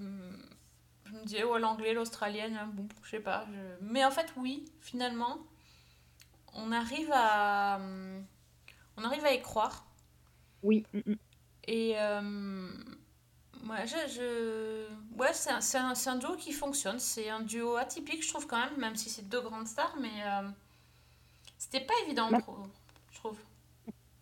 je 1.06 1.12
me 1.12 1.24
disais, 1.26 1.44
ouais, 1.44 1.60
l'anglais, 1.60 1.94
l'australienne, 1.94 2.56
hein, 2.56 2.70
bon, 2.74 2.88
je 3.04 3.10
sais 3.10 3.20
pas. 3.20 3.46
je- 3.52 3.86
Mais 3.86 4.06
en 4.06 4.12
fait, 4.12 4.32
oui, 4.38 4.66
finalement, 4.82 5.40
on 6.54 6.72
arrive 6.72 7.10
à, 7.14 7.80
on 8.98 9.04
arrive 9.04 9.26
à 9.26 9.34
y 9.34 9.42
croire. 9.42 9.86
Oui, 10.62 10.88
mm, 10.94 11.02
mm. 11.06 11.18
Et 11.68 11.94
euh, 12.00 12.72
Ouais, 13.70 13.86
je, 13.88 13.98
je... 14.14 15.18
ouais 15.18 15.34
c'est 15.34 16.10
un, 16.10 16.16
duo 16.18 16.36
qui 16.38 16.54
fonctionne. 16.54 17.00
C'est 17.00 17.30
un 17.30 17.42
duo 17.42 17.76
atypique, 17.78 18.24
je 18.24 18.30
trouve, 18.30 18.48
quand 18.48 18.60
même, 18.60 18.78
même 18.78 18.96
si 18.96 19.10
c'est 19.10 19.28
deux 19.30 19.42
grandes 19.42 19.68
stars, 19.68 19.96
mais 20.02 20.24
euh, 20.26 20.50
c'était 21.70 21.86
pas 21.86 21.94
évident, 22.06 22.30
Bah- 22.32 22.40
pour- 22.44 22.68
je 23.12 23.18
trouve. 23.20 23.38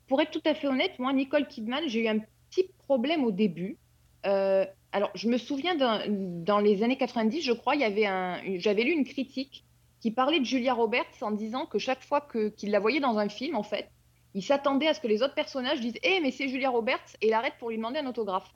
Pour 0.07 0.21
être 0.21 0.31
tout 0.31 0.41
à 0.45 0.53
fait 0.53 0.67
honnête, 0.67 0.97
moi, 0.99 1.13
Nicole 1.13 1.47
Kidman, 1.47 1.83
j'ai 1.87 2.03
eu 2.03 2.07
un 2.07 2.19
petit 2.49 2.69
problème 2.87 3.23
au 3.23 3.31
début. 3.31 3.77
Euh, 4.25 4.65
alors, 4.91 5.11
je 5.15 5.27
me 5.27 5.37
souviens 5.37 5.75
dans 5.75 6.59
les 6.59 6.83
années 6.83 6.97
90, 6.97 7.41
je 7.41 7.51
crois, 7.53 7.75
il 7.75 7.81
y 7.81 7.85
avait 7.85 8.05
un, 8.05 8.41
une- 8.43 8.59
j'avais 8.59 8.83
lu 8.83 8.91
une 8.91 9.03
critique 9.03 9.63
qui 10.01 10.11
parlait 10.11 10.39
de 10.39 10.45
Julia 10.45 10.73
Roberts 10.73 11.05
en 11.21 11.31
disant 11.31 11.65
que 11.65 11.79
chaque 11.79 12.03
fois 12.03 12.21
que, 12.21 12.49
qu'il 12.49 12.69
la 12.71 12.79
voyait 12.79 12.99
dans 12.99 13.17
un 13.17 13.29
film, 13.29 13.55
en 13.55 13.63
fait, 13.63 13.89
il 14.35 14.43
s'attendait 14.43 14.87
à 14.87 14.93
ce 14.93 14.99
que 14.99 15.07
les 15.07 15.23
autres 15.23 15.33
personnages 15.33 15.79
disent 15.81 15.97
Eh, 16.03 16.19
mais 16.21 16.31
c'est 16.31 16.47
Julia 16.47 16.69
Roberts 16.69 16.99
et 17.21 17.27
il 17.27 17.33
arrête 17.33 17.53
pour 17.59 17.69
lui 17.69 17.77
demander 17.77 17.99
un 17.99 18.07
autographe. 18.07 18.51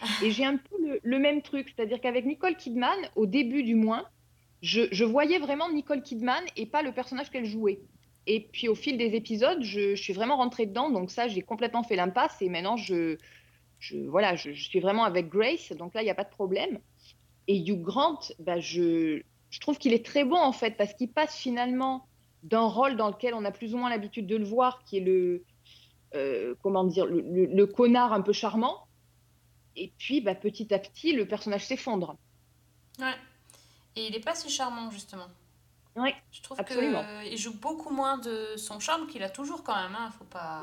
Et 0.22 0.30
j'ai 0.32 0.44
un 0.44 0.56
peu 0.56 0.76
le, 0.80 1.00
le 1.02 1.18
même 1.18 1.42
truc, 1.42 1.72
c'est-à-dire 1.74 2.00
qu'avec 2.00 2.24
Nicole 2.26 2.56
Kidman, 2.56 2.96
au 3.16 3.26
début 3.26 3.62
du 3.62 3.74
moins, 3.76 4.04
je, 4.62 5.04
voyais 5.04 5.38
vraiment 5.38 5.70
Nicole 5.70 6.02
Kidman 6.02 6.44
et 6.56 6.66
pas 6.66 6.82
le 6.82 6.92
personnage 6.92 7.30
qu'elle 7.30 7.44
jouait. 7.44 7.80
Et 8.26 8.48
puis 8.52 8.68
au 8.68 8.76
fil 8.76 8.96
des 8.96 9.16
épisodes, 9.16 9.62
je, 9.62 9.96
suis 9.96 10.12
vraiment 10.12 10.36
rentrée 10.36 10.66
dedans, 10.66 10.90
donc 10.90 11.10
ça, 11.10 11.26
j'ai 11.26 11.42
complètement 11.42 11.82
fait 11.82 11.96
l'impasse 11.96 12.40
et 12.40 12.48
maintenant, 12.48 12.76
je, 12.76 13.18
je, 13.80 13.98
voilà, 13.98 14.36
je, 14.36 14.52
suis 14.52 14.78
vraiment 14.78 15.02
avec 15.02 15.28
Grace, 15.28 15.72
donc 15.72 15.94
là, 15.94 16.02
il 16.02 16.04
n'y 16.04 16.10
a 16.10 16.14
pas 16.14 16.24
de 16.24 16.30
problème. 16.30 16.78
Et 17.48 17.58
Hugh 17.58 17.82
Grant, 17.82 18.20
bah, 18.38 18.60
je, 18.60 19.22
je 19.50 19.60
trouve 19.60 19.78
qu'il 19.78 19.92
est 19.92 20.06
très 20.06 20.24
bon 20.24 20.38
en 20.38 20.52
fait, 20.52 20.76
parce 20.76 20.94
qu'il 20.94 21.10
passe 21.10 21.36
finalement 21.36 22.06
d'un 22.44 22.66
rôle 22.66 22.96
dans 22.96 23.08
lequel 23.08 23.34
on 23.34 23.44
a 23.44 23.50
plus 23.50 23.74
ou 23.74 23.78
moins 23.78 23.90
l'habitude 23.90 24.28
de 24.28 24.36
le 24.36 24.44
voir, 24.44 24.84
qui 24.84 24.98
est 24.98 25.00
le, 25.00 25.44
euh, 26.14 26.54
comment 26.62 26.84
dire, 26.84 27.06
le 27.06 27.64
connard 27.64 28.12
un 28.12 28.20
peu 28.20 28.32
charmant. 28.32 28.86
Et 29.74 29.92
puis, 29.98 30.20
bah, 30.20 30.34
petit 30.36 30.72
à 30.72 30.78
petit, 30.78 31.12
le 31.12 31.26
personnage 31.26 31.66
s'effondre. 31.66 32.16
Ouais. 33.00 33.14
Et 33.96 34.06
il 34.06 34.14
est 34.14 34.20
pas 34.20 34.34
si 34.34 34.48
charmant, 34.50 34.90
justement. 34.90 35.26
Ouais, 35.94 36.14
Je 36.32 36.40
trouve 36.42 36.58
qu'il 36.64 37.36
joue 37.38 37.54
beaucoup 37.58 37.90
moins 37.90 38.16
de 38.18 38.56
son 38.56 38.80
charme 38.80 39.06
qu'il 39.06 39.22
a 39.22 39.28
toujours 39.28 39.62
quand 39.62 39.76
même, 39.76 39.94
hein, 39.94 40.10
faut 40.18 40.24
pas... 40.24 40.62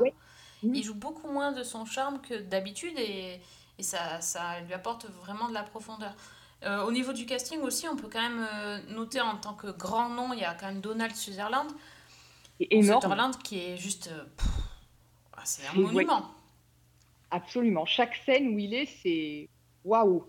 Mhm. 0.64 0.76
Il 0.76 0.84
joue 0.84 0.96
beaucoup 0.96 1.32
moins 1.32 1.52
de 1.52 1.64
son 1.64 1.86
charme 1.86 2.20
que 2.22 2.34
d'habitude 2.34 2.98
et, 2.98 3.40
et 3.78 3.84
ça, 3.84 4.20
ça 4.22 4.60
lui 4.62 4.74
apporte 4.74 5.06
vraiment 5.06 5.48
de 5.48 5.54
la 5.54 5.64
profondeur. 5.64 6.14
Euh, 6.64 6.84
au 6.84 6.92
niveau 6.92 7.14
du 7.14 7.26
casting 7.26 7.62
aussi, 7.62 7.88
on 7.88 7.96
peut 7.96 8.10
quand 8.12 8.22
même 8.22 8.46
euh, 8.54 8.82
noter 8.90 9.22
en 9.22 9.38
tant 9.38 9.54
que 9.54 9.68
grand 9.68 10.10
nom, 10.10 10.34
il 10.34 10.40
y 10.40 10.44
a 10.44 10.54
quand 10.56 10.66
même 10.66 10.82
Donald 10.82 11.16
Sutherland. 11.16 11.72
énorme. 12.60 13.02
Sutherland 13.02 13.38
qui 13.44 13.60
est 13.60 13.78
juste... 13.78 14.08
euh, 14.12 14.26
ah, 15.38 15.42
c'est 15.46 15.66
un 15.68 15.76
Oui, 15.76 15.84
monument. 15.84 16.32
Absolument. 17.32 17.86
Chaque 17.86 18.16
scène 18.26 18.56
où 18.56 18.60
il 18.60 18.74
est, 18.74 18.88
c'est 19.02 19.48
waouh. 19.86 20.26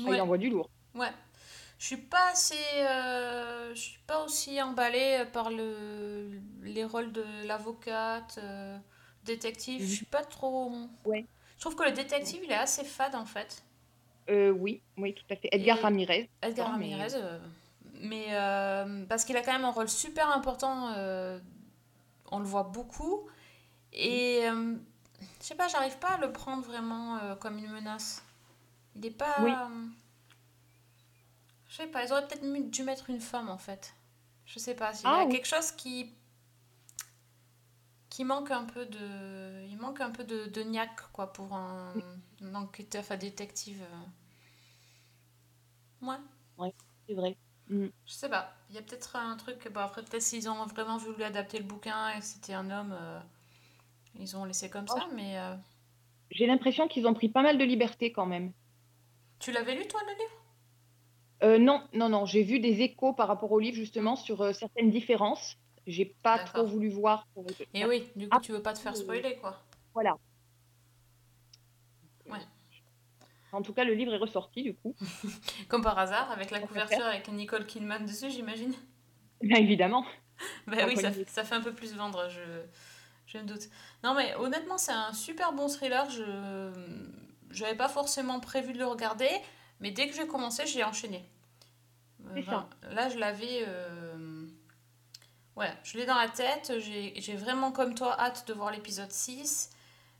Ah, 0.00 0.04
Ouais. 0.04 0.16
Il 0.16 0.20
envoie 0.20 0.38
du 0.38 0.50
lourd. 0.50 0.68
Ouais. 0.94 1.12
Je 1.84 1.88
suis 1.88 1.96
pas 1.98 2.30
assez. 2.32 2.54
euh, 2.78 3.74
je 3.74 3.78
suis 3.78 3.98
pas 4.06 4.24
aussi 4.24 4.62
emballée 4.62 5.22
par 5.34 5.50
le, 5.50 6.30
les 6.62 6.82
rôles 6.82 7.12
de 7.12 7.22
l'avocate, 7.46 8.38
euh, 8.42 8.78
détective. 9.22 9.82
Je 9.82 9.94
suis 9.96 10.06
pas 10.06 10.24
trop. 10.24 10.72
Ouais. 11.04 11.26
Je 11.58 11.60
trouve 11.60 11.76
que 11.76 11.82
le 11.82 11.92
détective, 11.92 12.40
il 12.42 12.50
est 12.50 12.54
assez 12.54 12.84
fade 12.84 13.14
en 13.14 13.26
fait. 13.26 13.62
Euh, 14.30 14.48
oui, 14.50 14.80
oui, 14.96 15.12
tout 15.12 15.26
à 15.28 15.36
fait. 15.36 15.50
Edgar 15.52 15.76
Et- 15.76 15.80
Ramirez. 15.82 16.30
Edgar 16.40 16.78
mais- 16.78 16.94
Ramirez. 16.96 17.18
mais 18.00 19.04
parce 19.06 19.26
qu'il 19.26 19.36
a 19.36 19.42
quand 19.42 19.52
même 19.52 19.66
un 19.66 19.70
rôle 19.70 19.90
super 19.90 20.30
important. 20.34 20.88
on 22.30 22.38
le 22.38 22.46
voit 22.46 22.62
beaucoup. 22.62 23.28
Et 23.92 24.48
euh, 24.48 24.74
je 25.38 25.44
sais 25.44 25.54
pas, 25.54 25.68
j'arrive 25.68 25.98
pas 25.98 26.12
à 26.14 26.16
le 26.16 26.32
prendre 26.32 26.64
vraiment 26.64 27.20
comme 27.42 27.58
une 27.58 27.68
menace. 27.70 28.24
Il 28.96 29.04
est 29.04 29.10
pas. 29.10 29.36
Oui. 29.42 29.52
Je 31.74 31.82
sais 31.82 31.86
pas, 31.88 32.04
ils 32.04 32.12
auraient 32.12 32.26
peut-être 32.26 32.70
dû 32.70 32.82
mettre 32.84 33.10
une 33.10 33.20
femme 33.20 33.48
en 33.50 33.58
fait. 33.58 33.94
Je 34.46 34.58
sais 34.58 34.74
pas, 34.74 34.92
il 35.04 35.10
y 35.10 35.10
Ah, 35.10 35.20
a 35.20 35.26
oui. 35.26 35.32
quelque 35.32 35.46
chose 35.46 35.72
qui. 35.72 36.14
qui 38.08 38.24
manque 38.24 38.50
un 38.50 38.64
peu 38.64 38.86
de. 38.86 39.64
Il 39.68 39.76
manque 39.78 40.00
un 40.00 40.10
peu 40.10 40.24
de, 40.24 40.46
de 40.46 40.62
niaque 40.62 41.00
quoi 41.12 41.32
pour 41.32 41.52
un, 41.54 41.92
un 42.42 42.54
enquêteur, 42.54 43.00
enfin 43.02 43.16
détective. 43.16 43.82
euh. 43.82 44.06
Ouais. 46.58 46.72
C'est 47.08 47.14
vrai. 47.14 47.36
Mm. 47.68 47.88
Je 48.06 48.12
sais 48.12 48.28
pas, 48.30 48.54
il 48.70 48.76
y 48.76 48.78
a 48.78 48.82
peut-être 48.82 49.16
un 49.16 49.36
truc. 49.36 49.68
Bon, 49.72 49.80
après, 49.80 50.02
peut-être 50.02 50.22
s'ils 50.22 50.48
ont 50.48 50.64
vraiment 50.66 50.96
voulu 50.98 51.22
adapter 51.22 51.58
le 51.58 51.64
bouquin 51.64 52.10
et 52.16 52.20
c'était 52.22 52.54
un 52.54 52.70
homme, 52.70 52.94
euh, 52.98 53.20
ils 54.18 54.36
ont 54.36 54.44
laissé 54.46 54.70
comme 54.70 54.88
ça, 54.88 55.06
mais. 55.14 55.38
euh, 55.38 55.54
J'ai 56.30 56.44
l'impression 56.46 56.86
qu'ils 56.86 57.06
ont 57.06 57.14
pris 57.14 57.30
pas 57.30 57.40
mal 57.40 57.56
de 57.56 57.64
liberté 57.64 58.12
quand 58.12 58.26
même. 58.26 58.52
Tu 59.38 59.52
l'avais 59.52 59.76
lu 59.76 59.86
toi 59.86 60.00
le 60.08 60.12
livre? 60.14 60.43
Euh, 61.44 61.58
non, 61.58 61.82
non, 61.92 62.08
non. 62.08 62.24
J'ai 62.26 62.42
vu 62.42 62.58
des 62.58 62.80
échos 62.80 63.12
par 63.12 63.28
rapport 63.28 63.52
au 63.52 63.58
livre 63.60 63.76
justement 63.76 64.16
sur 64.16 64.40
euh, 64.40 64.52
certaines 64.52 64.90
différences. 64.90 65.56
J'ai 65.86 66.06
pas 66.22 66.38
trop 66.38 66.64
voulu 66.64 66.88
voir. 66.88 67.26
pour- 67.34 67.46
Et 67.74 67.84
oui, 67.84 68.08
du 68.16 68.28
coup, 68.28 68.36
Ah, 68.36 68.40
tu 68.40 68.52
veux 68.52 68.62
pas 68.62 68.72
te 68.72 68.78
faire 68.78 68.92
euh, 68.92 68.96
spoiler 68.96 69.36
quoi. 69.36 69.62
Voilà. 69.92 70.16
Ouais. 72.26 72.38
En 73.52 73.62
tout 73.62 73.74
cas, 73.74 73.84
le 73.84 73.92
livre 73.94 74.14
est 74.14 74.18
ressorti 74.18 74.62
du 74.62 74.74
coup. 74.74 74.96
Comme 75.68 75.82
par 75.82 75.98
hasard, 75.98 76.30
avec 76.30 76.50
la 76.50 76.60
couverture 76.60 77.04
avec 77.04 77.28
Nicole 77.28 77.66
Kidman 77.66 78.06
dessus, 78.06 78.30
j'imagine. 78.30 78.72
Bien 79.42 79.58
évidemment. 79.58 80.04
Bah 80.66 80.78
Ah, 80.80 80.86
oui, 80.88 80.96
ça, 81.28 81.44
fait 81.44 81.54
un 81.54 81.60
peu 81.60 81.72
plus 81.72 81.94
vendre, 81.94 82.28
je, 82.28 82.40
je 83.26 83.38
me 83.38 83.44
doute. 83.44 83.68
Non, 84.02 84.14
mais 84.14 84.34
honnêtement, 84.34 84.78
c'est 84.78 84.90
un 84.92 85.12
super 85.12 85.52
bon 85.52 85.68
thriller. 85.68 86.10
Je 86.10 86.72
j'avais 87.50 87.76
pas 87.76 87.88
forcément 87.88 88.40
prévu 88.40 88.72
de 88.72 88.78
le 88.78 88.86
regarder, 88.86 89.30
mais 89.78 89.92
dès 89.92 90.08
que 90.08 90.16
j'ai 90.16 90.26
commencé, 90.26 90.66
j'ai 90.66 90.82
enchaîné. 90.82 91.24
Là, 92.90 93.08
je 93.08 93.18
l'avais. 93.18 93.64
euh, 93.66 94.46
Ouais, 95.56 95.72
je 95.84 95.96
l'ai 95.98 96.04
dans 96.06 96.16
la 96.16 96.28
tête. 96.28 96.72
J'ai 96.80 97.36
vraiment, 97.36 97.70
comme 97.70 97.94
toi, 97.94 98.16
hâte 98.20 98.46
de 98.48 98.52
voir 98.54 98.72
l'épisode 98.72 99.10
6. 99.12 99.70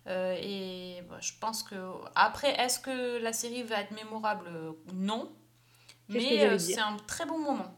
Euh, 0.07 0.37
et 0.41 1.03
bah, 1.09 1.19
je 1.21 1.33
pense 1.41 1.63
que. 1.63 1.75
Après, 2.15 2.51
est-ce 2.61 2.79
que 2.79 3.19
la 3.19 3.33
série 3.33 3.63
va 3.63 3.81
être 3.81 3.91
mémorable 3.93 4.49
Non? 4.93 5.33
C'est 6.11 6.21
ce 6.21 6.25
que 6.29 6.35
Mais 6.35 6.45
euh, 6.47 6.59
c'est 6.59 6.79
un 6.81 6.97
très 7.07 7.25
bon 7.27 7.39
moment. 7.39 7.75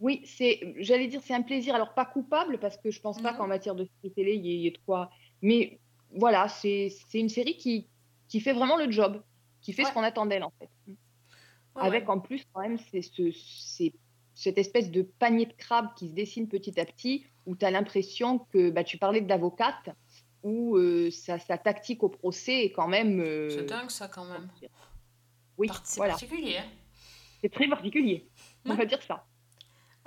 Oui, 0.00 0.22
c'est, 0.24 0.74
j'allais 0.78 1.08
dire, 1.08 1.20
c'est 1.22 1.34
un 1.34 1.42
plaisir. 1.42 1.74
Alors 1.74 1.92
pas 1.92 2.06
coupable 2.06 2.58
parce 2.58 2.78
que 2.78 2.90
je 2.90 3.00
pense 3.00 3.20
pas 3.20 3.34
qu'en 3.34 3.46
matière 3.46 3.74
de 3.74 3.84
série 3.84 4.14
télé, 4.14 4.34
il 4.34 4.46
y, 4.46 4.66
ait- 4.66 4.72
quoi. 4.86 5.10
Mais 5.42 5.78
voilà, 6.10 6.48
c'est, 6.48 6.88
c'est 7.10 7.18
une 7.20 7.28
série 7.28 7.56
qui, 7.58 7.86
qui 8.26 8.40
fait 8.40 8.54
vraiment 8.54 8.76
le 8.78 8.90
job, 8.90 9.22
qui 9.60 9.74
fait 9.74 9.82
Ouais. 9.82 9.88
ce 9.90 9.92
qu'on 9.94 10.02
attend 10.02 10.24
d'elle 10.24 10.42
en 10.44 10.52
fait. 10.58 10.70
Ouais, 11.76 11.82
Avec 11.82 12.04
ouais. 12.08 12.10
en 12.14 12.20
plus 12.20 12.44
quand 12.52 12.60
même 12.62 12.78
c'est 12.90 13.02
ce, 13.02 13.30
c'est 13.32 13.92
cette 14.34 14.58
espèce 14.58 14.90
de 14.90 15.02
panier 15.02 15.46
de 15.46 15.52
crabes 15.52 15.88
qui 15.96 16.08
se 16.08 16.12
dessine 16.12 16.48
petit 16.48 16.78
à 16.80 16.84
petit, 16.84 17.24
où 17.46 17.54
tu 17.56 17.64
as 17.64 17.70
l'impression 17.70 18.38
que 18.52 18.70
bah, 18.70 18.82
tu 18.84 18.96
parlais 18.98 19.20
d'avocate, 19.20 19.90
où 20.42 20.76
euh, 20.76 21.10
sa, 21.10 21.38
sa 21.38 21.58
tactique 21.58 22.02
au 22.02 22.08
procès 22.08 22.64
est 22.64 22.72
quand 22.72 22.88
même. 22.88 23.20
euh, 23.20 23.50
C'est 23.50 23.66
dingue 23.66 23.90
ça 23.90 24.08
quand 24.08 24.24
même. 24.24 24.48
Oui, 25.58 25.68
C'est 25.84 25.96
voilà, 25.98 26.12
particulier. 26.14 26.56
hein. 26.58 26.64
c'est 27.42 27.52
très 27.52 27.68
particulier. 27.68 28.28
On 28.64 28.70
Ouais. 28.70 28.76
va 28.76 28.84
dire 28.86 29.02
ça. 29.02 29.26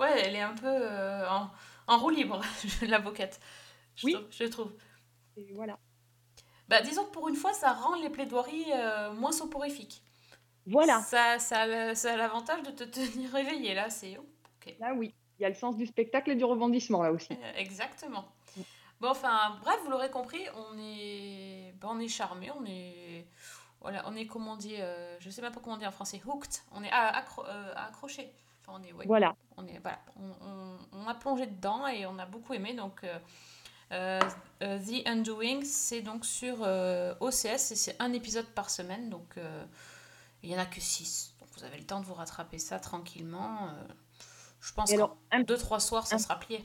Ouais, 0.00 0.20
elle 0.24 0.34
est 0.34 0.40
un 0.42 0.54
peu 0.54 0.66
euh, 0.66 1.28
en, 1.30 1.50
en 1.86 1.98
roue 1.98 2.10
libre, 2.10 2.40
l'avocate. 2.88 3.38
Je, 3.94 4.06
Oui. 4.06 4.12
trouve- 4.14 4.26
je 4.30 4.44
trouve. 4.44 4.72
Et 5.36 5.52
voilà. 5.54 5.78
Bah, 6.68 6.80
disons 6.82 7.04
que 7.04 7.10
pour 7.12 7.28
une 7.28 7.36
fois, 7.36 7.52
ça 7.52 7.72
rend 7.72 7.94
les 8.02 8.10
plaidoiries 8.10 8.66
moins 9.16 9.32
soporifiques. 9.32 10.02
Voilà. 10.66 11.00
Ça, 11.02 11.38
ça, 11.38 11.60
a 11.62 11.66
le- 11.66 11.94
ça 11.94 12.14
a 12.14 12.16
l'avantage 12.16 12.62
de 12.62 12.70
te 12.70 12.84
tenir 12.84 13.30
réveillé, 13.32 13.74
là, 13.74 13.90
c'est... 13.90 14.16
oh, 14.18 14.26
ok. 14.66 14.74
Là 14.80 14.94
oui, 14.94 15.14
il 15.38 15.42
y 15.42 15.44
a 15.44 15.48
le 15.48 15.54
sens 15.54 15.76
du 15.76 15.86
spectacle 15.86 16.30
et 16.30 16.34
du 16.36 16.44
rebondissement 16.44 17.02
là 17.02 17.12
aussi. 17.12 17.32
Euh, 17.34 17.52
Exactement. 17.56 18.24
Bon, 19.00 19.08
enfin, 19.10 19.58
bref, 19.62 19.76
vous 19.84 19.90
l'aurez 19.90 20.10
compris, 20.10 20.40
on 20.56 20.78
est, 20.78 21.74
bah, 21.80 21.88
on 21.90 21.98
est 21.98 22.08
charmé, 22.08 22.50
on 22.58 22.64
est, 22.64 23.26
voilà, 23.80 24.02
on 24.06 24.14
est 24.16 24.24
comment 24.26 24.52
on 24.52 24.56
dit, 24.56 24.76
euh, 24.78 25.16
je 25.18 25.28
sais 25.28 25.42
même 25.42 25.52
pas 25.52 25.60
comment 25.60 25.74
on 25.74 25.78
dit 25.78 25.86
en 25.86 25.90
français, 25.90 26.22
hooked, 26.24 26.62
on 26.72 26.82
est 26.82 26.88
accro- 26.90 27.44
euh, 27.46 27.72
accroché. 27.76 28.32
Enfin, 28.66 28.78
on 28.80 28.82
est, 28.86 28.92
ouais, 28.94 29.04
Voilà. 29.06 29.34
on 29.58 29.66
est, 29.66 29.78
voilà, 29.80 29.98
on, 30.16 30.46
on- 30.46 30.78
on 31.02 31.06
a 31.08 31.14
plongé 31.14 31.46
dedans 31.46 31.86
et 31.88 32.06
on 32.06 32.18
a 32.18 32.24
beaucoup 32.24 32.54
aimé. 32.54 32.72
Donc, 32.72 33.04
euh, 33.92 34.20
The 34.60 35.06
Undoing, 35.06 35.60
c'est 35.64 36.00
donc 36.00 36.24
sur 36.24 36.60
OCS 37.20 37.72
et 37.72 37.76
c'est 37.76 37.96
un 38.00 38.12
épisode 38.14 38.46
par 38.46 38.70
semaine, 38.70 39.10
donc 39.10 39.36
il 40.44 40.50
y 40.50 40.54
en 40.54 40.58
a 40.58 40.66
que 40.66 40.80
6 40.80 41.34
Donc, 41.40 41.48
vous 41.56 41.64
avez 41.64 41.78
le 41.78 41.84
temps 41.84 42.00
de 42.00 42.06
vous 42.06 42.14
rattraper 42.14 42.58
ça 42.58 42.78
tranquillement. 42.78 43.68
euh, 43.68 43.84
je 44.60 44.72
pense 44.72 44.92
alors, 44.92 45.16
un- 45.30 45.42
2-3 45.42 45.80
soirs, 45.80 46.06
ça 46.06 46.16
un- 46.16 46.18
sera 46.18 46.38
plié. 46.38 46.64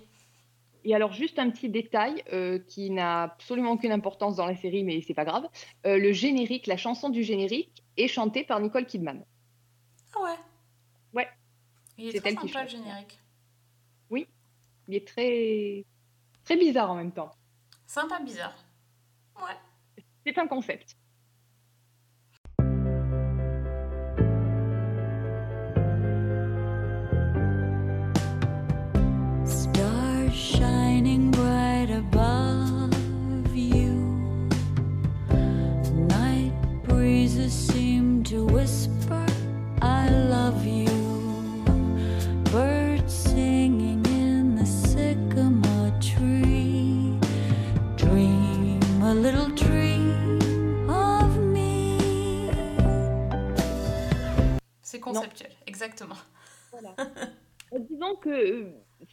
Et 0.85 0.95
alors, 0.95 1.11
juste 1.11 1.39
un 1.39 1.49
petit 1.49 1.69
détail 1.69 2.23
euh, 2.31 2.59
qui 2.59 2.89
n'a 2.89 3.23
absolument 3.23 3.71
aucune 3.71 3.91
importance 3.91 4.37
dans 4.37 4.45
la 4.45 4.55
série, 4.55 4.83
mais 4.83 5.01
c'est 5.01 5.13
pas 5.13 5.25
grave. 5.25 5.45
Euh, 5.85 5.97
le 5.97 6.13
générique, 6.13 6.67
la 6.67 6.77
chanson 6.77 7.09
du 7.09 7.23
générique 7.23 7.83
est 7.97 8.07
chantée 8.07 8.43
par 8.45 8.59
Nicole 8.61 8.85
Kidman. 8.85 9.25
Ah 10.15 10.21
ouais? 10.21 10.35
Ouais. 11.13 11.27
Il 11.97 12.07
est 12.07 12.11
C'est 12.13 12.19
très 12.21 12.33
sympa 12.33 12.63
le 12.63 12.69
générique. 12.69 13.19
Il 14.91 14.95
est 14.95 15.05
très, 15.07 15.85
très 16.45 16.57
bizarre 16.57 16.89
en 16.89 16.95
même 16.95 17.11
temps. 17.11 17.29
Sympa, 17.85 18.19
bizarre. 18.21 18.55
Ouais. 19.35 20.03
C'est 20.25 20.35
un 20.39 20.47
concept. 20.47 20.97
Que 58.49 58.71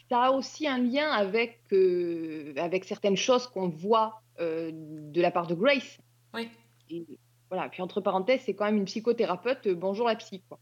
ça 0.08 0.24
a 0.24 0.30
aussi 0.30 0.66
un 0.66 0.78
lien 0.78 1.10
avec, 1.10 1.60
euh, 1.72 2.54
avec 2.56 2.84
certaines 2.84 3.16
choses 3.16 3.46
qu'on 3.46 3.68
voit 3.68 4.22
euh, 4.40 4.70
de 4.72 5.20
la 5.20 5.30
part 5.30 5.46
de 5.46 5.54
Grace. 5.54 5.98
Oui. 6.34 6.48
Et 6.90 7.06
voilà. 7.48 7.68
Puis 7.68 7.82
entre 7.82 8.00
parenthèses, 8.00 8.42
c'est 8.44 8.54
quand 8.54 8.64
même 8.64 8.76
une 8.76 8.84
psychothérapeute. 8.84 9.66
euh, 9.66 9.74
bonjour 9.74 10.06
la 10.06 10.16
psy, 10.16 10.42
quoi. 10.48 10.58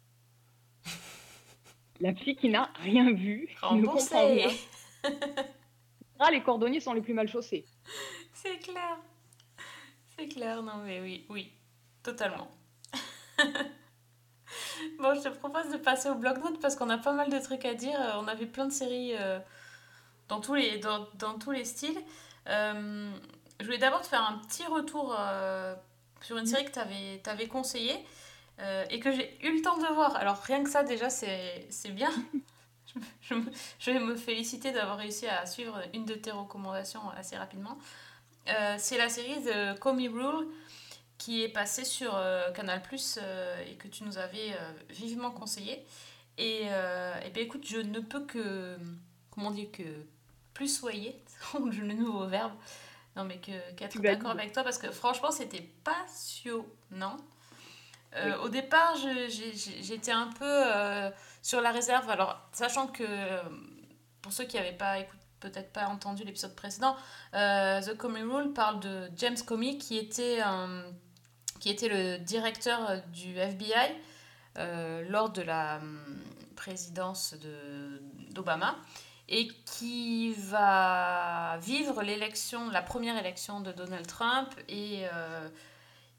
La 2.00 2.12
psy 2.12 2.34
qui 2.34 2.48
n'a 2.48 2.70
rien 2.80 3.12
vu, 3.12 3.48
qui 3.68 3.74
ne 3.74 3.86
comprend 3.86 4.26
rien. 4.26 4.50
Ah, 6.20 6.30
les 6.30 6.42
cordonniers 6.42 6.78
sont 6.80 6.92
les 6.92 7.00
plus 7.00 7.12
mal 7.12 7.28
chaussés. 7.28 7.64
C'est 8.32 8.58
clair. 8.58 8.98
C'est 10.16 10.28
clair, 10.28 10.62
non 10.62 10.76
mais 10.84 11.00
oui, 11.00 11.26
oui, 11.28 11.50
totalement. 12.04 12.48
bon, 14.98 15.14
je 15.14 15.20
te 15.22 15.28
propose 15.28 15.70
de 15.70 15.76
passer 15.76 16.08
au 16.10 16.14
bloc-notes 16.14 16.60
parce 16.60 16.76
qu'on 16.76 16.90
a 16.90 16.98
pas 16.98 17.12
mal 17.12 17.30
de 17.30 17.38
trucs 17.38 17.64
à 17.64 17.74
dire. 17.74 17.98
Euh, 18.00 18.20
On 18.20 18.28
avait 18.28 18.46
plein 18.46 18.66
de 18.66 18.72
séries 18.72 19.14
euh, 19.18 19.38
dans, 20.28 20.40
tous 20.40 20.54
les, 20.54 20.78
dans, 20.78 21.06
dans 21.14 21.38
tous 21.38 21.50
les 21.52 21.64
styles. 21.64 21.98
Euh, 22.48 23.10
je 23.60 23.64
voulais 23.66 23.78
d'abord 23.78 24.02
te 24.02 24.06
faire 24.08 24.22
un 24.22 24.38
petit 24.38 24.64
retour 24.66 25.16
euh, 25.18 25.74
sur 26.22 26.36
une 26.38 26.46
série 26.46 26.64
que 26.64 26.72
tu 26.72 27.28
avais, 27.30 27.48
conseillée 27.48 28.04
et 28.90 29.00
que 29.00 29.12
j'ai 29.12 29.36
eu 29.46 29.56
le 29.56 29.62
temps 29.62 29.76
de 29.78 29.86
voir. 29.94 30.16
Alors 30.16 30.36
rien 30.38 30.62
que 30.64 30.70
ça 30.70 30.84
déjà, 30.84 31.10
c'est 31.10 31.68
bien. 31.90 32.10
Je, 32.86 33.00
je 33.22 33.34
me- 33.34 33.50
je 33.80 33.90
vais 33.90 33.98
me 33.98 34.14
féliciter 34.14 34.70
d'avoir 34.70 34.98
réussi 34.98 35.26
à 35.26 35.46
suivre 35.46 35.80
une 35.94 36.04
de 36.04 36.14
tes 36.14 36.30
recommandations 36.30 37.00
assez 37.16 37.36
rapidement. 37.36 37.78
C'est 38.78 38.98
la 38.98 39.08
série 39.08 39.42
de 39.42 39.78
Comey 39.78 40.08
Rule 40.08 40.46
qui 41.18 41.42
est 41.42 41.48
passée 41.48 41.84
sur 41.84 42.14
euh, 42.16 42.50
Canal 42.52 42.82
Plus 42.82 43.18
et 43.68 43.74
que 43.76 43.88
tu 43.88 44.04
nous 44.04 44.18
avais 44.18 44.52
euh, 44.52 44.72
vivement 44.90 45.30
conseillé. 45.30 45.84
Et, 46.38 46.62
euh, 46.64 47.14
et 47.24 47.30
bien 47.30 47.42
écoute, 47.44 47.64
je 47.66 47.78
ne 47.78 48.00
peux 48.00 48.24
que, 48.26 48.76
comment 49.30 49.50
dire, 49.52 49.70
que 49.72 49.82
plus 50.52 50.68
soyer, 50.68 51.22
le 51.54 51.92
nouveau 51.94 52.26
verbe, 52.26 52.52
non 53.16 53.24
mais 53.24 53.38
que- 53.38 53.72
qu'être 53.76 54.00
d'accord 54.00 54.32
avec 54.32 54.52
toi 54.52 54.64
parce 54.64 54.78
que 54.78 54.90
franchement 54.90 55.30
c'était 55.30 55.68
passionnant. 55.84 57.16
Euh, 58.16 58.36
Au 58.38 58.48
départ, 58.48 58.94
je- 58.96 59.28
j'étais 59.82 60.12
un 60.12 60.28
peu 60.28 60.44
euh, 60.44 61.10
sur 61.42 61.60
la 61.60 61.72
réserve. 61.72 62.08
Alors, 62.10 62.40
sachant 62.52 62.86
que 62.86 63.02
euh, 63.06 63.42
pour 64.22 64.32
ceux 64.32 64.44
qui 64.44 64.56
n'avaient 64.56 64.72
pas 64.72 64.98
écoute- 65.00 65.18
peut-être 65.40 65.72
pas 65.72 65.86
entendu 65.88 66.24
l'épisode 66.24 66.54
précédent, 66.54 66.96
euh, 67.34 67.80
The 67.82 67.96
Comey 67.96 68.22
Rule 68.22 68.52
parle 68.52 68.80
de 68.80 69.10
James 69.16 69.36
Comey 69.46 69.78
qui 69.78 69.98
était, 69.98 70.40
un- 70.40 70.84
qui 71.64 71.70
était 71.70 71.88
le 71.88 72.18
directeur 72.18 72.90
euh, 72.90 72.98
du 73.14 73.38
FBI 73.38 73.96
euh, 74.58 75.02
lors 75.08 75.30
de 75.30 75.40
la 75.40 75.78
hum, 75.78 76.22
présidence 76.56 77.32
de- 77.40 78.02
d'Obama 78.34 78.76
et 79.30 79.48
qui 79.64 80.34
va 80.34 81.56
vivre 81.62 82.02
l'élection, 82.02 82.68
la 82.68 82.82
première 82.82 83.16
élection 83.16 83.60
de 83.62 83.72
Donald 83.72 84.06
Trump 84.06 84.50
et 84.68 85.06
euh, 85.10 85.48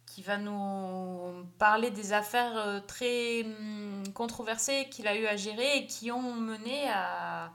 qui 0.08 0.23
va 0.23 0.38
nous 0.38 1.45
parler 1.60 1.91
des 1.91 2.12
affaires 2.12 2.81
très 2.88 3.43
hum, 3.43 4.01
controversées 4.15 4.89
qu'il 4.89 5.08
a 5.08 5.15
eu 5.15 5.27
à 5.27 5.36
gérer 5.36 5.77
et 5.77 5.86
qui 5.86 6.12
ont 6.12 6.34
mené 6.34 6.89
à, 6.89 7.51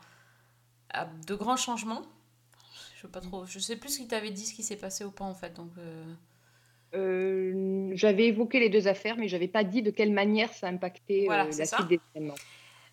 de 1.27 1.35
grands 1.35 1.57
changements. 1.57 2.03
Je 3.03 3.09
trop, 3.09 3.47
je 3.47 3.59
sais 3.59 3.75
plus 3.75 3.89
ce 3.89 3.99
qu'il 3.99 4.07
t'avait 4.07 4.31
dit, 4.31 4.47
ce 4.47 4.55
qui 4.55 4.63
s'est 4.63 4.77
passé 4.77 5.05
ou 5.05 5.11
pas 5.11 5.25
en 5.25 5.35
fait. 5.35 5.55
Donc 5.55 5.73
Euh, 6.95 7.91
j'avais 7.95 8.27
évoqué 8.27 8.59
les 8.61 8.69
deux 8.69 8.89
affaires, 8.89 9.17
mais 9.17 9.29
j'avais 9.29 9.49
pas 9.49 9.65
dit 9.65 9.83
de 9.83 9.91
quelle 9.91 10.13
manière 10.13 10.53
ça 10.53 10.69
impactait 10.69 11.23
Voilà, 11.27 11.45
euh, 11.45 11.49
c'est 11.53 11.61
la 11.61 11.67
ça. 11.67 11.77
suite 11.77 11.89
des 11.89 12.01
événements. 12.15 12.35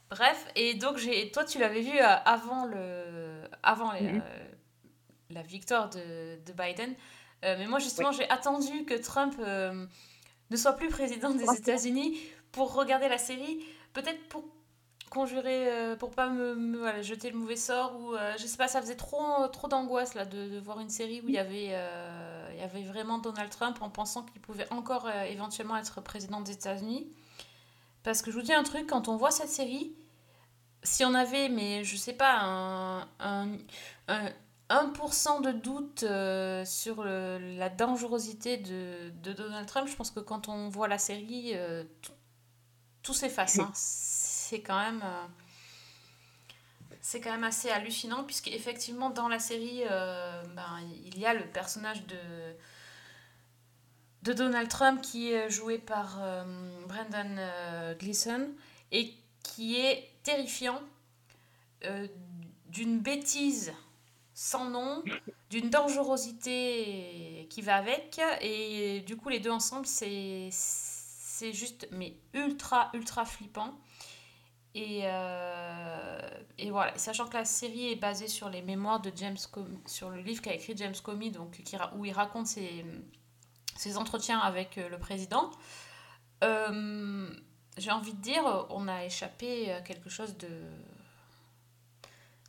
Bref, 0.10 0.46
et 0.56 0.76
donc 0.76 0.98
j'ai, 0.98 1.32
toi 1.32 1.44
tu 1.44 1.60
l'avais 1.60 1.82
vu 1.82 1.98
euh, 1.98 2.06
avant, 2.26 2.66
le, 2.66 3.42
avant 3.64 3.92
les- 3.92 4.02
Mhm. 4.14 4.22
euh, 4.24 4.46
la 5.32 5.42
victoire 5.42 5.90
de, 5.90 6.36
de 6.46 6.54
Biden. 6.54 6.94
Mais 7.44 7.68
moi 7.68 7.78
justement 7.80 8.12
j'ai 8.12 8.28
attendu 8.30 8.86
que 8.86 8.96
Trump 8.96 9.36
ne 9.40 10.56
soit 10.58 10.74
plus 10.74 10.88
président 10.90 11.30
des 11.32 11.44
États-Unis 11.58 12.18
pour 12.52 12.74
regarder 12.74 13.08
la 13.10 13.18
série. 13.20 13.60
Peut-être 13.94 14.20
pour 14.30 14.44
conjurer, 15.10 15.72
euh, 15.72 15.96
pour 15.96 16.12
pas 16.12 16.30
me, 16.30 17.02
jeter 17.02 17.32
le 17.32 17.38
mauvais 17.38 17.56
sort 17.56 17.96
ou 18.00 18.14
euh, 18.14 18.34
je 18.38 18.46
sais 18.46 18.58
pas, 18.58 18.68
ça 18.68 18.82
faisait 18.82 18.96
trop, 18.96 19.48
trop 19.48 19.68
d'angoisse 19.68 20.14
là 20.14 20.26
de, 20.26 20.60
voir 20.60 20.80
une 20.80 20.90
série 20.90 21.22
où 21.22 21.30
il 21.30 21.36
y 21.36 21.40
avait, 21.40 21.70
euh, 21.72 22.50
il 22.54 22.60
y 22.60 22.64
avait 22.64 22.84
vraiment 22.84 23.18
Donald 23.18 23.50
Trump 23.50 23.78
en 23.82 23.90
pensant 23.90 24.24
qu'il 24.24 24.42
pouvait 24.42 24.68
encore 24.72 25.10
éventuellement 25.10 25.78
être 25.78 26.02
président 26.02 26.42
des 26.42 26.54
États-Unis. 26.54 27.08
Parce 28.04 28.22
que 28.22 28.32
je 28.32 28.38
vous 28.38 28.42
dis 28.44 28.54
un 28.54 28.64
truc, 28.64 28.88
quand 28.88 29.08
on 29.08 29.18
voit 29.18 29.32
cette 29.32 29.50
série, 29.50 29.94
si 30.84 31.04
on 31.04 31.14
avait, 31.14 31.50
mais 31.50 31.84
je 31.84 31.98
sais 31.98 32.14
pas, 32.14 32.40
un, 32.42 33.02
un, 33.20 33.50
un 34.08 34.32
1% 34.70 35.42
de 35.42 35.52
doute 35.52 36.06
sur 36.66 37.04
la 37.04 37.70
dangerosité 37.70 38.58
de, 38.58 39.10
de 39.24 39.34
Donald 39.34 39.68
Trump, 39.68 39.88
je 39.88 39.96
pense 39.96 40.12
que 40.12 40.20
quand 40.20 40.48
on 40.48 40.70
voit 40.70 40.88
la 40.88 40.98
série, 40.98 41.54
tout, 42.02 42.14
tout 43.04 43.14
s'efface. 43.14 43.60
hein. 43.60 43.72
C'est 44.48 44.62
quand 44.62 44.80
même... 44.80 45.02
euh, 45.04 45.28
c'est 47.02 47.20
quand 47.20 47.32
même 47.32 47.44
assez 47.44 47.70
hallucinant 47.70 48.24
puisque 48.24 48.48
effectivement 48.48 49.10
dans 49.10 49.28
la 49.28 49.40
série 49.40 49.84
euh, 49.90 50.42
ben, 50.56 50.80
il 51.06 51.18
y 51.20 51.26
a 51.26 51.34
le 51.34 51.46
personnage 51.46 52.06
de 52.06 52.18
de 54.24 54.34
Donald 54.34 54.70
Trump 54.70 55.02
qui 55.02 55.32
est 55.32 55.50
joué 55.50 55.78
par 55.78 56.18
euh, 56.22 56.44
Brendan 56.88 57.38
euh, 57.40 57.94
Gleeson 57.96 58.50
et 58.92 59.14
qui 59.44 59.76
est 59.76 60.10
terrifiant 60.24 60.82
d'une 62.70 63.00
bêtise 63.00 63.74
sans 64.34 64.70
nom, 64.70 65.04
d'une 65.50 65.70
dangerosité 65.70 67.48
qui 67.50 67.62
va 67.62 67.76
avec 67.76 68.20
et 68.42 69.02
du 69.02 69.18
coup 69.18 69.30
les 69.30 69.40
deux 69.40 69.52
ensemble 69.52 69.86
c'est 69.86 70.50
c'est 70.52 71.54
juste 71.54 71.88
mais 71.92 72.16
ultra 72.34 72.90
ultra 72.94 73.26
flippant 73.26 73.78
et, 74.78 75.02
euh, 75.06 76.20
et 76.60 76.70
voilà, 76.70 76.96
sachant 77.00 77.28
que 77.28 77.34
la 77.34 77.46
série 77.46 77.92
est 77.92 77.96
basée 77.96 78.28
sur 78.28 78.48
les 78.50 78.62
mémoires 78.62 79.02
de 79.02 79.12
James 79.16 79.38
Comey, 79.52 79.80
sur 79.88 80.12
le 80.12 80.22
livre 80.22 80.40
qu'a 80.42 80.54
écrit 80.54 80.78
James 80.78 80.94
Comey, 81.04 81.32
donc, 81.32 81.60
où 81.96 82.06
il 82.06 82.12
raconte 82.12 82.46
ses, 82.46 82.86
ses 83.76 83.98
entretiens 83.98 84.38
avec 84.40 84.78
euh, 84.78 84.88
le 84.88 85.00
président, 85.00 85.50
euh, 86.44 87.28
j'ai 87.80 87.90
envie 87.90 88.14
de 88.14 88.22
dire, 88.22 88.68
on 88.70 88.88
a 88.88 89.04
échappé 89.06 89.72
à 89.72 89.82
quelque 89.82 90.10
chose 90.10 90.38
de, 90.38 90.48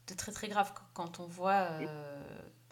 de 0.09 0.14
très 0.14 0.33
très 0.33 0.49
grave 0.49 0.71
quand 0.93 1.21
on 1.21 1.27
voit. 1.27 1.69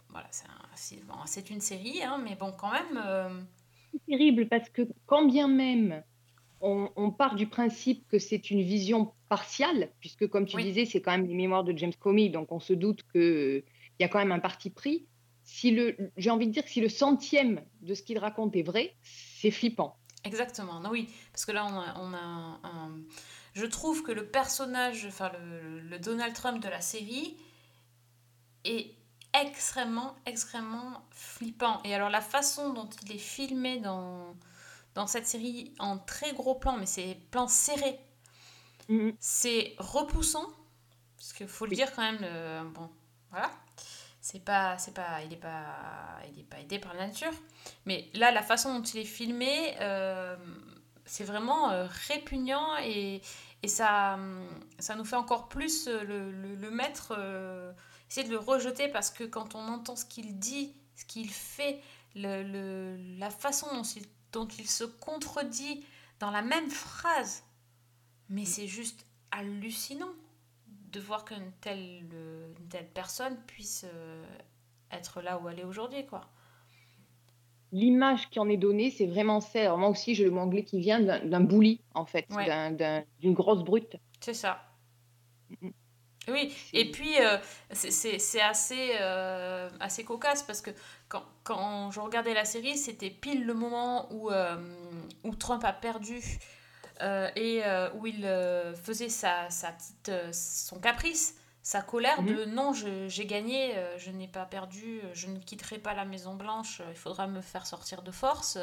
voilà, 0.09 0.27
c'est 0.29 0.45
un- 0.45 1.05
bon, 1.05 1.15
une 1.49 1.61
série, 1.61 2.03
hein, 2.03 2.19
mais 2.23 2.35
bon, 2.35 2.51
quand 2.51 2.71
même. 2.71 3.47
C'est 3.91 4.05
terrible 4.05 4.47
parce 4.47 4.69
que 4.69 4.83
quand 5.07 5.25
bien 5.25 5.47
même 5.47 6.03
on, 6.61 6.89
on 6.95 7.11
part 7.11 7.35
du 7.35 7.47
principe 7.47 8.07
que 8.07 8.19
c'est 8.19 8.49
une 8.49 8.61
vision 8.61 9.13
partiale, 9.29 9.91
puisque 9.99 10.27
comme 10.27 10.45
tu 10.45 10.55
Oui. 10.57 10.63
disais, 10.63 10.85
c'est 10.85 11.01
quand 11.01 11.11
même 11.11 11.27
les 11.27 11.35
mémoires 11.35 11.63
de 11.63 11.77
James 11.77 11.93
Comey, 11.99 12.29
donc 12.29 12.51
on 12.51 12.59
se 12.59 12.73
doute 12.73 13.03
qu'il 13.11 13.63
y 13.99 14.03
a 14.03 14.07
quand 14.07 14.19
même 14.19 14.31
un 14.31 14.39
parti 14.39 14.69
pris. 14.69 15.05
Si 15.43 15.71
le, 15.71 15.95
j'ai 16.17 16.29
envie 16.29 16.47
de 16.47 16.51
dire 16.51 16.63
que 16.63 16.69
si 16.69 16.81
le 16.81 16.89
centième 16.89 17.61
de 17.81 17.93
ce 17.93 18.03
qu'il 18.03 18.17
raconte 18.19 18.55
est 18.55 18.63
vrai, 18.63 18.95
c'est 19.01 19.51
flippant. 19.51 19.97
Exactement, 20.23 20.79
non, 20.81 20.89
oui, 20.89 21.07
parce 21.31 21.45
que 21.45 21.51
là, 21.53 21.65
on 21.65 21.79
a, 21.79 21.99
on 22.01 22.13
a 22.13 22.17
un, 22.19 22.53
un- 22.63 22.99
Je 23.53 23.65
trouve 23.65 24.03
que 24.03 24.11
le 24.11 24.25
personnage, 24.25 25.05
enfin, 25.05 25.31
le, 25.39 25.79
le 25.79 25.99
Donald 25.99 26.33
Trump 26.33 26.61
de 26.61 26.67
la 26.67 26.81
série 26.81 27.37
est 28.65 28.91
extrêmement, 29.33 30.15
extrêmement 30.25 31.01
flippant. 31.11 31.81
Et 31.83 31.93
alors, 31.93 32.09
la 32.09 32.21
façon 32.21 32.73
dont 32.73 32.89
il 33.03 33.13
est 33.13 33.17
filmé 33.19 33.77
dans, 33.79 34.35
dans 34.97 35.07
cette 35.07 35.27
série 35.27 35.73
en 35.79 35.99
très 35.99 36.33
gros 36.33 36.55
plan, 36.55 36.77
mais 36.77 36.87
c'est 36.87 37.17
plans 37.31 37.47
serrés, 37.49 37.99
Mhm. 38.89 39.17
c'est 39.19 39.75
repoussant, 39.79 40.45
parce 41.17 41.33
qu'il 41.33 41.47
faut 41.47 41.65
le 41.65 41.75
dire 41.75 41.93
quand 41.95 42.03
même, 42.03 42.19
le- 42.21 42.69
bon, 42.71 42.89
voilà. 43.31 43.51
C'est 44.21 44.43
pas, 44.43 44.77
c'est 44.79 44.93
pas, 44.93 45.21
il 45.23 45.33
est 45.33 45.37
pas, 45.37 45.77
il 46.33 46.39
est 46.41 46.43
pas 46.43 46.59
aidé 46.59 46.79
par 46.79 46.93
la 46.95 47.07
nature. 47.07 47.33
Mais 47.85 48.09
là, 48.13 48.31
la 48.31 48.43
façon 48.43 48.77
dont 48.79 48.83
il 48.83 48.99
est 49.01 49.05
filmé, 49.05 49.75
euh, 49.81 50.37
c'est 51.05 51.23
vraiment 51.23 51.71
euh, 51.71 51.87
répugnant 52.09 52.77
et, 52.83 53.21
et 53.63 53.67
ça, 53.67 54.15
hum, 54.15 54.47
ça 54.79 54.95
nous 54.95 55.05
fait 55.05 55.15
encore 55.15 55.49
plus 55.49 55.87
euh, 55.87 56.03
le, 56.03 56.31
le, 56.31 56.55
le 56.55 56.71
mettre, 56.71 57.15
euh, 57.17 57.71
essayer 58.09 58.27
de 58.27 58.31
le 58.33 58.39
rejeter 58.39 58.89
parce 58.89 59.11
que 59.11 59.23
quand 59.23 59.55
on 59.55 59.67
entend 59.69 59.95
ce 59.95 60.05
qu'il 60.05 60.39
dit, 60.39 60.73
ce 60.95 61.05
qu'il 61.05 61.29
fait, 61.31 61.81
le, 62.15 62.43
le- 62.43 62.97
la 63.19 63.29
façon 63.29 63.67
dont 63.73 63.83
il, 63.83 64.03
dont 64.31 64.47
il 64.47 64.67
se 64.67 64.83
contredit 64.83 65.83
dans 66.19 66.31
la 66.31 66.41
même 66.41 66.69
phrase, 66.69 67.43
mais 68.29 68.45
c'est 68.45 68.67
juste 68.67 69.05
hallucinant 69.31 70.13
de 70.91 70.99
voir 70.99 71.25
qu'une 71.25 71.51
telle, 71.61 72.07
euh, 72.13 72.47
une 72.59 72.67
telle 72.69 72.87
personne 72.89 73.37
puisse 73.45 73.85
euh, 73.87 74.25
être 74.91 75.21
là 75.21 75.37
où 75.39 75.49
elle 75.49 75.59
est 75.59 75.63
aujourd'hui, 75.65 76.05
quoi. 76.05 76.21
l'image 77.73 78.29
qui 78.29 78.39
en 78.39 78.47
est 78.47 78.55
donnée, 78.57 78.89
c'est 78.91 79.05
vraiment. 79.07 79.39
Alors 79.55 79.77
moi 79.77 79.89
aussi, 79.89 80.15
j'ai 80.15 80.23
le 80.23 80.31
mot 80.31 80.39
anglais 80.39 80.63
qui 80.63 80.79
vient 80.79 81.01
d'un 81.01 81.41
bully, 81.41 81.81
en 81.93 82.05
fait, 82.05 82.25
Ouais. 82.31 83.05
d'une 83.19 83.33
grosse 83.33 83.63
brute. 83.63 83.97
C'est 84.21 84.33
ça. 84.33 84.63
Oui, 86.29 86.53
et 86.73 86.91
puis 86.91 87.19
euh, 87.21 87.37
c'est- 87.71 88.41
assez, 88.41 88.91
euh, 88.99 89.69
assez 89.79 90.03
cocasse 90.03 90.43
parce 90.43 90.61
que 90.61 90.71
quand, 91.09 91.23
quand 91.43 91.91
je 91.91 91.99
regardais 91.99 92.33
la 92.33 92.45
série, 92.45 92.77
c'était 92.77 93.09
pile 93.09 93.45
le 93.45 93.53
moment 93.53 94.11
où, 94.11 94.29
euh, 94.29 94.57
où 95.23 95.35
Trump 95.35 95.63
a 95.63 95.73
perdu 95.73 96.21
euh, 97.01 97.29
et 97.35 97.63
euh, 97.65 97.89
où 97.93 98.07
il 98.07 98.23
faisait 98.83 99.09
sa, 99.09 99.49
sa 99.49 99.71
petite, 99.71 100.11
son 100.33 100.79
caprice, 100.79 101.35
sa 101.61 101.81
colère 101.81 102.21
de 102.23 102.45
non, 102.45 102.73
je- 102.73 103.07
j'ai 103.07 103.25
gagné, 103.25 103.75
je 103.97 104.09
n'ai 104.11 104.27
pas 104.27 104.45
perdu, 104.45 105.01
je 105.13 105.27
ne 105.27 105.37
quitterai 105.39 105.79
pas 105.79 105.93
la 105.93 106.05
Maison 106.05 106.35
Blanche, 106.35 106.81
il 106.89 106.95
faudra 106.95 107.27
me 107.27 107.41
faire 107.41 107.65
sortir 107.67 108.01
de 108.01 108.11
force. 108.11 108.57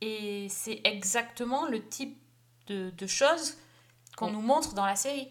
Et 0.00 0.48
c'est 0.50 0.80
exactement 0.84 1.66
le 1.66 1.86
type 1.88 2.18
de, 2.66 2.90
de 2.90 3.06
choses 3.06 3.56
qu'on 4.16 4.30
nous 4.30 4.40
montre 4.42 4.74
dans 4.74 4.86
la 4.86 4.96
série. 4.96 5.30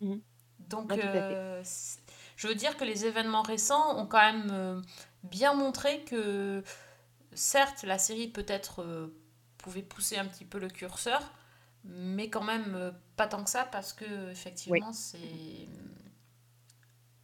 Mhm. 0.00 0.20
Donc, 0.68 0.92
je 2.36 2.48
veux 2.48 2.54
dire 2.54 2.76
que 2.76 2.84
les 2.84 3.04
événements 3.06 3.42
récents 3.42 3.98
ont 3.98 4.06
quand 4.06 4.20
même 4.32 4.82
bien 5.22 5.54
montré 5.54 6.04
que, 6.04 6.62
certes, 7.32 7.82
la 7.84 7.98
série 7.98 8.28
peut-être 8.28 8.82
euh, 8.82 9.14
pouvait 9.58 9.82
pousser 9.82 10.16
un 10.18 10.26
petit 10.26 10.44
peu 10.44 10.58
le 10.58 10.68
curseur, 10.68 11.22
mais 11.84 12.30
quand 12.30 12.44
même 12.44 12.74
euh, 12.74 12.90
pas 13.16 13.26
tant 13.26 13.42
que 13.42 13.50
ça 13.50 13.64
parce 13.64 13.92
que 13.92 14.30
effectivement 14.30 14.92
c'est 14.92 15.68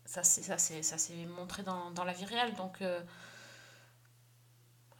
ça 0.04 0.22
c'est 0.22 0.42
ça 0.42 0.58
c'est 0.58 0.82
ça 0.82 0.98
s'est 0.98 1.14
montré 1.26 1.62
dans, 1.62 1.90
dans 1.92 2.04
la 2.04 2.12
vie 2.12 2.24
réelle. 2.24 2.54
Donc 2.54 2.82
euh, 2.82 3.00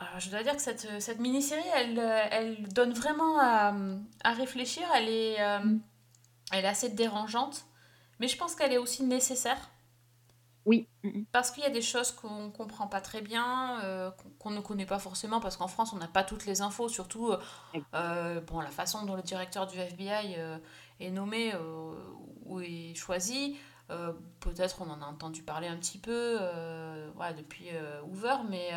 alors, 0.00 0.20
je 0.20 0.30
dois 0.30 0.44
dire 0.44 0.54
que 0.54 0.62
cette, 0.62 1.00
cette 1.00 1.18
mini-série, 1.18 1.68
elle, 1.74 1.98
elle 2.30 2.68
donne 2.68 2.92
vraiment 2.92 3.37
à, 3.40 3.74
à 4.22 4.32
réfléchir. 4.32 4.84
Elle 4.94 5.08
est, 5.08 5.40
euh, 5.40 5.76
elle 6.52 6.64
est 6.64 6.68
assez 6.68 6.90
dérangeante, 6.90 7.66
mais 8.20 8.28
je 8.28 8.37
pense 8.37 8.54
qu'elle 8.54 8.72
est 8.72 8.78
aussi 8.78 9.02
nécessaire 9.02 9.58
Oui. 10.68 10.87
Mhm. 11.02 11.24
parce 11.33 11.50
qu'il 11.50 11.62
y 11.62 11.66
a 11.66 11.70
des 11.70 11.81
choses 11.81 12.12
qu'on 12.12 12.44
ne 12.44 12.50
comprend 12.50 12.88
pas 12.88 13.00
très 13.00 13.22
bien, 13.22 13.81
euh, 13.85 14.11
qu'on 14.38 14.50
ne 14.50 14.61
connaît 14.61 14.85
pas 14.85 14.98
forcément, 14.98 15.40
parce 15.40 15.57
qu'en 15.57 15.66
France, 15.66 15.94
on 15.94 15.96
n'a 15.96 16.09
pas 16.09 16.24
toutes 16.24 16.44
les 16.44 16.61
infos, 16.61 16.90
surtout 16.90 17.31
euh, 17.33 17.38
euh, 17.94 18.40
bon, 18.42 18.61
la 18.61 18.70
façon 18.70 19.07
dont 19.07 19.14
le 19.16 19.22
directeur 19.22 19.66
du 19.66 19.78
FBI 19.78 20.35
euh, 20.37 20.59
est 21.00 21.11
nommé 21.11 21.54
ou 22.44 22.61
est 22.61 22.94
choisi. 22.94 23.57
Peut-être 24.40 24.83
on 24.83 24.90
en 24.90 25.00
a 25.00 25.07
entendu 25.07 25.42
parler 25.42 25.68
un 25.68 25.76
petit 25.78 25.96
peu 25.98 26.37
voilà, 27.14 27.33
depuis 27.33 27.68
Hoover, 28.04 28.37
mais, 28.50 28.70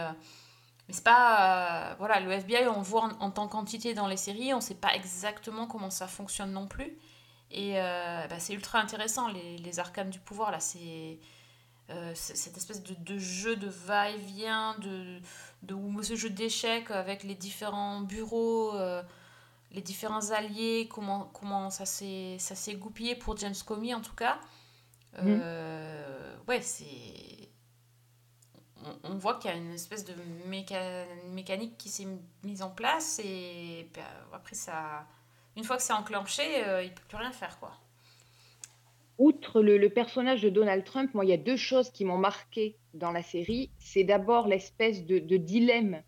mais 0.88 0.94
c'est 0.94 1.04
pas. 1.04 1.96
voilà, 2.00 2.22
le 2.22 2.32
FBI, 2.32 2.68
on 2.68 2.78
le 2.78 2.84
voit 2.86 3.04
en, 3.04 3.12
en 3.20 3.32
tant 3.32 3.50
qu'entité 3.50 3.94
dans 3.94 4.08
les 4.08 4.16
séries, 4.18 4.54
on 4.54 4.58
ne 4.58 4.62
sait 4.62 4.76
pas 4.76 4.96
exactement 4.96 5.68
comment 5.68 5.90
ça 5.90 6.08
fonctionne 6.08 6.54
non 6.54 6.68
plus. 6.68 6.98
Et 7.52 7.74
bah, 7.74 8.40
c'est 8.40 8.54
ultra 8.54 8.80
intéressant, 8.80 9.28
les, 9.28 9.58
les 9.58 9.80
arcanes 9.80 10.10
du 10.10 10.20
pouvoir, 10.20 10.52
là, 10.52 10.62
c'est. 10.62 11.20
Euh, 11.92 12.12
cette 12.16 12.58
espèce 12.58 12.82
de, 12.84 12.94
de 12.96 13.18
jeu 13.20 13.56
de 13.56 13.68
va-et-vient, 13.68 14.76
de, 14.80 15.20
de, 15.64 15.74
ou 15.74 16.02
ce 16.04 16.16
jeu 16.16 16.30
d'échecs 16.30 16.90
avec 16.92 17.24
les 17.24 17.36
différents 17.36 18.02
bureaux, 18.02 18.76
euh, 18.76 19.04
les 19.72 19.82
différents 19.82 20.32
alliés, 20.32 20.88
comment, 20.90 21.26
comment 21.34 21.70
ça 21.70 21.86
s'est 21.86 22.38
ça 22.40 22.56
s'est 22.56 22.76
goupillé 22.76 23.16
pour 23.16 23.38
James 23.38 23.56
Comey 23.66 23.94
en 23.94 24.02
tout 24.02 24.16
cas. 24.16 24.40
Euh, 25.20 26.36
Ouais, 26.48 26.62
c'est. 26.62 27.50
On, 28.84 29.12
on 29.12 29.16
voit 29.18 29.36
qu'il 29.36 29.52
y 29.52 29.54
a 29.54 29.58
une 29.58 29.74
espèce 29.74 30.04
de 30.06 30.14
méca- 30.48 31.06
mécanique 31.28 31.78
qui 31.78 31.90
s'est 31.90 32.08
mise 32.44 32.62
en 32.64 32.70
place 32.72 33.20
et 33.24 33.90
euh, 33.98 34.02
après 34.34 34.56
ça. 34.56 35.06
Une 35.56 35.64
fois 35.66 35.78
que 35.78 35.84
c'est 35.84 35.94
enclenché, 35.94 36.44
il 36.84 36.94
peut 36.94 37.04
plus 37.10 37.18
rien 37.18 37.32
faire 37.32 37.60
quoi. 37.60 37.74
Outre 39.28 39.62
le, 39.62 39.78
le 39.78 39.90
personnage 39.90 40.42
de 40.42 40.50
Donald 40.50 40.84
Trump, 40.84 41.14
moi, 41.14 41.24
il 41.26 41.30
y 41.30 41.34
a 41.34 41.38
deux 41.38 41.56
choses 41.70 41.92
qui 41.92 42.06
m'ont 42.06 42.18
marqué 42.18 42.76
dans 42.96 43.12
la 43.12 43.22
série. 43.22 43.70
C'est 43.78 44.04
d'abord 44.04 44.48
l'espèce 44.48 45.06
de, 45.06 45.20
de 45.20 45.38
dilemme 45.38 46.02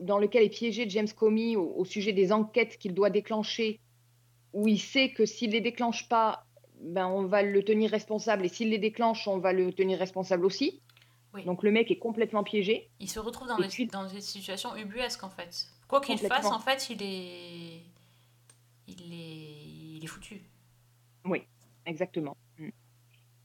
dans 0.00 0.18
lequel 0.18 0.42
est 0.44 0.48
piégé 0.48 0.88
James 0.88 1.12
Comey 1.14 1.56
au, 1.56 1.66
au 1.76 1.84
sujet 1.84 2.12
des 2.12 2.32
enquêtes 2.32 2.78
qu'il 2.78 2.94
doit 2.94 3.10
déclencher, 3.10 3.80
où 4.54 4.66
il 4.66 4.80
sait 4.80 5.10
que 5.10 5.26
s'il 5.26 5.50
les 5.50 5.60
déclenche 5.60 6.08
pas, 6.08 6.46
ben, 6.80 7.06
on 7.06 7.26
va 7.26 7.42
le 7.42 7.62
tenir 7.62 7.90
responsable, 7.90 8.46
et 8.46 8.48
s'il 8.48 8.70
les 8.70 8.78
déclenche, 8.78 9.28
on 9.28 9.38
va 9.38 9.52
le 9.52 9.72
tenir 9.72 9.98
responsable 9.98 10.46
aussi. 10.46 10.80
Oui. 11.34 11.44
Donc 11.44 11.62
le 11.62 11.70
mec 11.70 11.90
est 11.90 11.98
complètement 11.98 12.44
piégé. 12.44 12.88
Il 13.00 13.08
se 13.10 13.20
retrouve 13.20 13.48
dans 13.48 13.56
des, 13.58 13.68
puis- 13.68 13.86
dans 13.86 14.06
des 14.06 14.20
situations 14.20 14.74
ubuesques 14.76 15.24
en 15.24 15.30
fait. 15.30 15.66
Quoi 15.88 16.00
qu'il 16.00 16.18
fasse, 16.18 16.46
en 16.46 16.60
fait, 16.60 16.88
il 16.90 17.02
est. 17.02 17.82
Il 18.88 19.12
est. 19.12 19.96
Il 19.96 20.00
est 20.02 20.06
foutu. 20.06 20.42
Oui, 21.24 21.42
exactement. 21.86 22.36
Mm. 22.58 22.68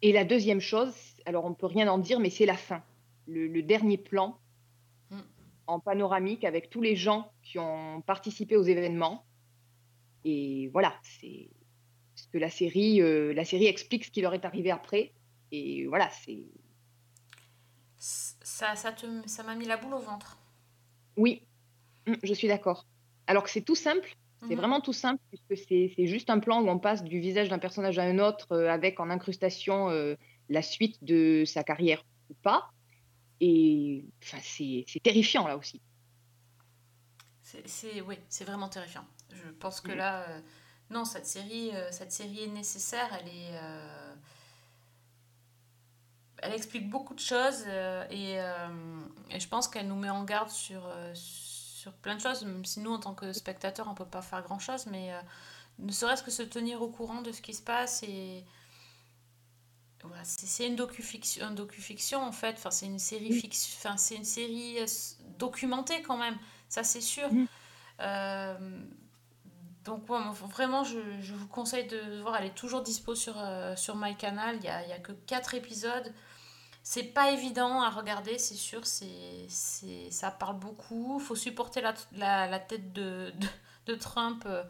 Et 0.01 0.11
la 0.11 0.23
deuxième 0.25 0.59
chose, 0.61 0.93
alors 1.25 1.45
on 1.45 1.53
peut 1.53 1.65
rien 1.65 1.87
en 1.87 1.97
dire, 1.97 2.19
mais 2.19 2.29
c'est 2.29 2.45
la 2.45 2.57
fin. 2.57 2.83
Le, 3.27 3.47
le 3.47 3.61
dernier 3.63 3.97
plan 3.97 4.39
Mm. 5.09 5.21
en 5.67 5.79
panoramique 5.79 6.43
avec 6.43 6.69
tous 6.69 6.81
les 6.81 6.95
gens 6.97 7.31
qui 7.41 7.59
ont 7.59 8.01
participé 8.01 8.57
aux 8.57 8.63
événements. 8.63 9.25
Et 10.25 10.69
voilà, 10.73 10.93
c'est 11.01 11.49
ce 12.15 12.27
que 12.27 12.37
la 12.37 12.49
série, 12.49 13.01
euh, 13.01 13.33
la 13.33 13.45
série 13.45 13.67
explique 13.67 14.03
ce 14.05 14.11
qui 14.11 14.21
leur 14.21 14.33
est 14.33 14.43
arrivé 14.43 14.69
après. 14.71 15.13
Et 15.51 15.85
voilà, 15.87 16.09
c'est 16.09 16.43
Ça, 17.97 18.75
ça 18.75 18.91
te, 18.91 19.05
ça 19.27 19.43
m'a 19.43 19.55
mis 19.55 19.65
la 19.65 19.77
boule 19.77 19.93
au 19.93 19.99
ventre. 19.99 20.37
oui, 21.17 21.43
Mm, 22.05 22.13
je 22.23 22.33
suis 22.33 22.47
d'accord. 22.47 22.85
Alors 23.27 23.43
que 23.43 23.49
c'est 23.49 23.61
tout 23.65 23.75
simple, 23.75 24.15
c'est 24.43 24.53
Mhm. 24.53 24.59
vraiment 24.61 24.81
tout 24.81 24.93
simple 24.93 25.21
puisque 25.29 25.65
c'est 25.67 26.07
juste 26.07 26.29
un 26.29 26.39
plan 26.39 26.61
où 26.61 26.69
on 26.69 26.79
passe 26.79 27.03
du 27.03 27.19
visage 27.19 27.49
d'un 27.49 27.59
personnage 27.59 27.97
à 27.99 28.03
un 28.03 28.19
autre 28.19 28.51
euh, 28.51 28.69
avec 28.69 28.99
en 28.99 29.09
incrustation 29.09 29.89
euh, 29.89 30.15
la 30.49 30.61
suite 30.61 31.03
de 31.03 31.43
sa 31.45 31.63
carrière 31.63 32.03
ou 32.29 32.35
pas. 32.43 32.69
Et 33.39 34.05
enfin, 34.23 34.39
c'est 34.41 34.85
terrifiant 35.03 35.47
là 35.47 35.57
aussi. 35.57 35.81
C'est, 37.65 38.01
oui, 38.01 38.17
c'est 38.29 38.43
vraiment 38.45 38.67
terrifiant. 38.67 39.05
Je 39.31 39.49
pense 39.49 39.79
que 39.81 39.91
Mm. 39.91 39.95
là, 39.95 40.29
euh, 40.29 40.41
non, 40.89 41.05
cette 41.05 41.25
série, 41.25 41.71
cette 41.91 42.11
série 42.11 42.43
est 42.43 42.47
nécessaire. 42.47 43.09
Elle 43.19 43.27
est, 43.27 43.59
elle 46.39 46.53
explique 46.53 46.89
beaucoup 46.89 47.13
de 47.13 47.19
choses 47.19 47.65
et, 48.11 48.33
et 48.35 49.39
je 49.39 49.47
pense 49.47 49.67
qu'elle 49.67 49.87
nous 49.87 49.95
met 49.95 50.09
en 50.09 50.23
garde 50.23 50.49
sur, 50.49 50.81
sur 51.87 51.93
plein 51.93 52.15
de 52.15 52.21
choses. 52.21 52.43
Même 52.43 52.65
si 52.65 52.79
nous, 52.81 52.91
en 52.91 52.99
tant 52.99 53.13
que 53.13 53.31
spectateurs, 53.33 53.87
on 53.89 53.95
peut 53.95 54.05
pas 54.05 54.21
faire 54.21 54.41
grand 54.43 54.59
chose, 54.59 54.85
mais 54.87 55.13
euh, 55.13 55.19
ne 55.79 55.91
serait-ce 55.91 56.23
que 56.23 56.31
se 56.31 56.43
tenir 56.43 56.81
au 56.81 56.89
courant 56.89 57.21
de 57.21 57.31
ce 57.31 57.41
qui 57.41 57.53
se 57.53 57.61
passe 57.61 58.03
et 58.03 58.43
voilà, 60.03 60.23
c'est, 60.23 60.67
une 60.67 60.75
docu-fiction, 60.75 62.21
un 62.21 62.27
en 62.27 62.31
fait. 62.31 62.55
Enfin, 62.57 62.71
c'est 62.71 62.85
une 62.85 62.99
série 62.99 63.33
fiction, 63.33 63.75
enfin, 63.77 63.97
c'est 63.97 64.15
une 64.15 64.23
série 64.23 64.79
euh, 64.79 64.85
documentée 65.37 66.01
quand 66.01 66.17
même. 66.17 66.37
Ça, 66.69 66.83
c'est 66.83 67.01
sûr. 67.01 67.29
Euh, 67.99 68.81
donc, 69.83 70.09
ouais, 70.09 70.19
moi, 70.19 70.33
vraiment, 70.33 70.83
je, 70.83 70.99
je 71.21 71.33
vous 71.33 71.47
conseille 71.47 71.87
de 71.87 72.21
voir. 72.21 72.37
Elle 72.37 72.47
est 72.47 72.55
toujours 72.55 72.83
dispo 72.83 73.15
sur, 73.15 73.35
euh, 73.37 73.75
sur 73.75 73.95
MyCanal. 73.95 74.57
Il 74.57 74.61
n'y 74.61 74.69
a, 74.69 74.83
il 74.83 74.89
y 74.89 74.93
a 74.93 74.99
que 74.99 75.13
4 75.13 75.55
épisodes. 75.55 76.13
C'est 76.89 77.03
pas 77.03 77.31
évident 77.31 77.81
à 77.81 77.89
regarder, 77.89 78.37
c'est 78.37 78.55
sûr. 78.55 78.85
C'est, 78.87 79.45
c'est, 79.49 80.09
ça 80.09 80.31
parle 80.31 80.57
beaucoup. 80.57 81.17
Il 81.19 81.25
faut 81.25 81.35
supporter 81.35 81.81
la, 81.81 81.93
la, 82.13 82.47
la 82.47 82.59
tête 82.59 82.93
de, 82.93 83.33
de, 83.35 83.47
de 83.87 83.95
Trump. 83.95 84.43
euh, 84.45 84.63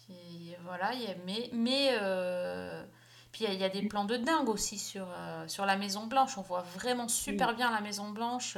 qui, 0.00 0.54
voilà, 0.64 0.92
il 0.94 1.02
y 1.02 1.06
a- 1.06 1.14
mais. 1.24 1.48
mais 1.52 1.90
euh, 2.00 2.84
puis 3.30 3.44
il 3.44 3.48
y, 3.48 3.50
a- 3.50 3.54
il 3.54 3.60
y 3.60 3.64
a 3.64 3.68
des 3.68 3.82
plans 3.86 4.04
de 4.04 4.16
dingue 4.16 4.48
aussi 4.48 4.78
sur, 4.78 5.06
euh, 5.16 5.46
sur 5.46 5.64
la 5.64 5.76
Maison 5.76 6.06
Blanche. 6.08 6.36
On 6.38 6.42
voit 6.42 6.62
vraiment 6.62 7.06
super 7.08 7.54
bien 7.54 7.70
la 7.70 7.80
Maison 7.80 8.10
Blanche. 8.10 8.56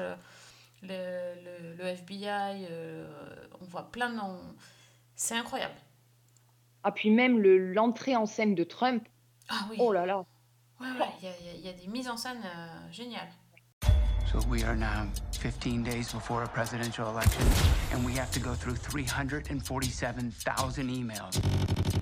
le, 0.83 1.35
le, 1.45 1.75
le 1.77 1.85
FBI, 1.85 2.67
on 3.61 3.65
voit 3.67 3.91
plein 3.91 4.11
de... 4.11 4.21
on- 4.21 4.55
C'est 5.17 5.35
incroyable. 5.37 5.75
Ah, 6.83 6.93
puis 6.93 7.11
même 7.11 7.39
le- 7.41 7.73
l'entrée 7.75 8.17
en 8.17 8.25
scène 8.27 8.55
de 8.55 8.65
Trump, 8.65 9.07
Ah 9.49 9.67
oui, 9.71 9.77
oh 9.81 9.93
là 9.93 10.07
là. 10.07 10.25
Ouais, 10.81 10.87
ouais, 11.01 11.07
il 11.23 11.29
y, 11.29 11.31
a- 11.31 11.35
il 11.41 11.47
y 11.47 11.49
a- 11.49 11.55
il 11.55 11.67
y 11.67 11.69
a 11.69 11.73
des 11.73 11.87
mises 11.89 12.09
en 12.09 12.17
scène 12.17 12.43
euh, 12.45 12.93
géniales. 12.93 13.29
So 14.33 14.41
we 14.49 14.65
are 14.65 14.75
now 14.75 15.07
15 15.41 15.85
days 15.85 16.13
before 16.13 16.43
a 16.43 16.49
presidential 16.49 17.09
election, 17.09 17.45
and 17.93 18.05
we 18.05 18.13
have 18.19 18.29
to 18.33 18.41
go 18.41 18.55
through 18.55 18.75
347,000 18.75 20.91
emails 20.91 21.39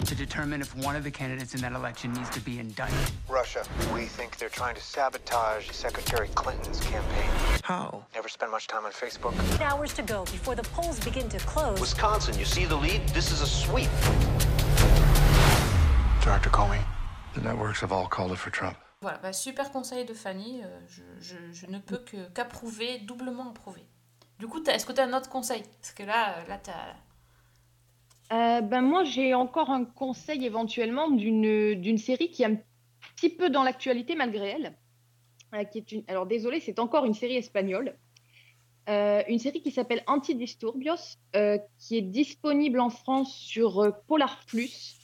to 0.07 0.15
determine 0.15 0.63
if 0.63 0.75
one 0.75 0.97
of 0.97 1.05
the 1.05 1.11
candidates 1.11 1.55
in 1.55 1.61
that 1.61 1.73
election 1.73 2.15
needs 2.15 2.31
to 2.31 2.41
be 2.41 2.59
indicted. 2.59 3.11
Russia. 3.29 3.63
We 3.93 4.07
think 4.07 4.39
they're 4.39 4.49
trying 4.49 4.75
to 4.75 4.81
sabotage 4.81 5.71
Secretary 5.71 6.29
Clinton's 6.35 6.81
campaign. 6.81 7.29
How? 7.63 8.03
Never 8.15 8.29
spend 8.31 8.51
much 8.51 8.69
time 8.69 8.87
on 8.87 8.93
Facebook. 8.93 9.35
Eight 9.55 9.61
Hours 9.61 9.93
to 9.95 10.03
go 10.03 10.25
before 10.25 10.55
the 10.57 10.65
polls 10.75 10.99
begin 11.01 11.29
to 11.29 11.39
close. 11.41 11.79
Wisconsin, 11.79 12.39
you 12.39 12.47
see 12.47 12.65
the 12.65 12.75
lead? 12.77 13.07
This 13.11 13.31
is 13.31 13.43
a 13.43 13.47
sweep. 13.47 13.91
Director 16.23 16.49
Comey. 16.51 16.83
The 17.35 17.43
networks 17.43 17.83
have 17.83 17.93
all 17.93 18.09
called 18.09 18.31
it 18.33 18.37
for 18.39 18.51
Trump. 18.53 18.77
Voilà, 19.03 19.19
bah, 19.19 19.33
super 19.33 19.71
conseil 19.71 20.05
de 20.05 20.15
Fanny. 20.15 20.63
euh, 20.63 20.81
je, 20.89 21.03
je- 21.21 21.53
je 21.53 21.67
ne 21.67 21.79
peux 21.79 21.99
que 21.99 22.29
qu'approuver, 22.33 22.99
doublement 23.01 23.51
approuver. 23.51 23.83
Du 24.39 24.47
coup, 24.47 24.63
est-ce 24.65 24.87
que 24.87 24.93
tu 24.93 25.01
as 25.01 25.05
un 25.05 25.13
autre 25.13 25.29
conseil? 25.29 25.63
Parce 25.81 25.93
que 25.93 26.03
là, 26.05 26.39
euh, 26.39 26.49
là 26.49 26.59
t'as. 26.59 26.95
Euh, 28.33 28.61
ben 28.63 28.81
moi, 28.81 29.05
j'ai 29.05 29.35
encore 29.35 29.71
un 29.71 29.85
conseil 29.85 30.45
éventuellement 30.47 31.11
d'une 31.11 31.75
d'une 31.81 31.99
série 31.99 32.31
qui 32.31 32.43
est 32.43 32.47
un 32.47 32.57
petit 33.17 33.29
peu 33.31 33.51
dans 33.51 33.63
l'actualité 33.63 34.15
malgré 34.15 34.49
elle. 34.51 34.77
Euh, 35.55 35.65
qui 35.65 35.79
est 35.79 35.93
une... 35.93 36.03
Alors 36.09 36.27
désolé, 36.27 36.61
c'est 36.61 36.79
encore 36.79 37.05
une 37.05 37.15
série 37.15 37.37
espagnole. 37.37 37.97
Euh, 38.89 39.23
une 39.29 39.39
série 39.39 39.61
qui 39.63 39.71
s'appelle 39.71 40.03
Antidisturbios, 40.07 41.17
euh, 41.37 41.59
qui 41.79 41.97
est 41.97 42.03
disponible 42.03 42.81
en 42.81 42.91
France 42.91 43.35
sur 43.35 43.93
Polar 44.07 44.41
Plus 44.47 44.97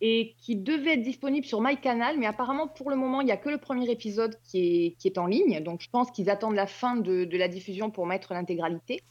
et 0.00 0.34
qui 0.38 0.56
devait 0.56 0.94
être 0.94 1.02
disponible 1.02 1.46
sur 1.46 1.60
MyCanal, 1.60 2.18
mais 2.18 2.26
apparemment 2.26 2.68
pour 2.68 2.90
le 2.90 2.96
moment, 2.96 3.22
il 3.22 3.24
n'y 3.24 3.32
a 3.32 3.36
que 3.36 3.48
le 3.48 3.58
premier 3.58 3.90
épisode 3.90 4.38
qui 4.44 4.96
est, 5.02 5.18
en 5.18 5.26
ligne. 5.26 5.62
Donc 5.62 5.80
je 5.80 5.88
pense 5.88 6.10
qu'ils 6.10 6.28
attendent 6.28 6.54
la 6.54 6.66
fin 6.66 6.96
de, 6.96 7.36
la 7.36 7.48
diffusion 7.48 7.90
pour 7.90 8.06
mettre 8.06 8.34
l'intégralité. 8.34 9.02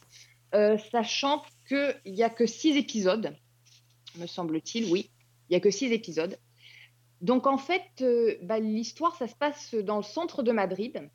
Euh, 0.54 0.78
sachant 0.92 1.42
qu'il 1.66 1.96
n'y 2.06 2.22
a 2.22 2.30
que 2.30 2.46
six 2.46 2.76
épisodes, 2.76 3.34
me 4.16 4.26
semble-t-il, 4.26 4.90
oui, 4.90 5.10
il 5.48 5.52
n'y 5.52 5.56
a 5.56 5.60
que 5.60 5.70
six 5.70 5.90
épisodes. 5.92 6.38
Donc 7.20 7.46
en 7.46 7.58
fait, 7.58 7.82
euh, 8.02 8.36
bah, 8.42 8.60
l'histoire, 8.60 9.16
ça 9.16 9.26
se 9.26 9.34
passe 9.34 9.74
dans 9.74 9.96
le 9.96 10.02
centre 10.04 10.44
de 10.44 10.52
Madrid, 10.52 11.10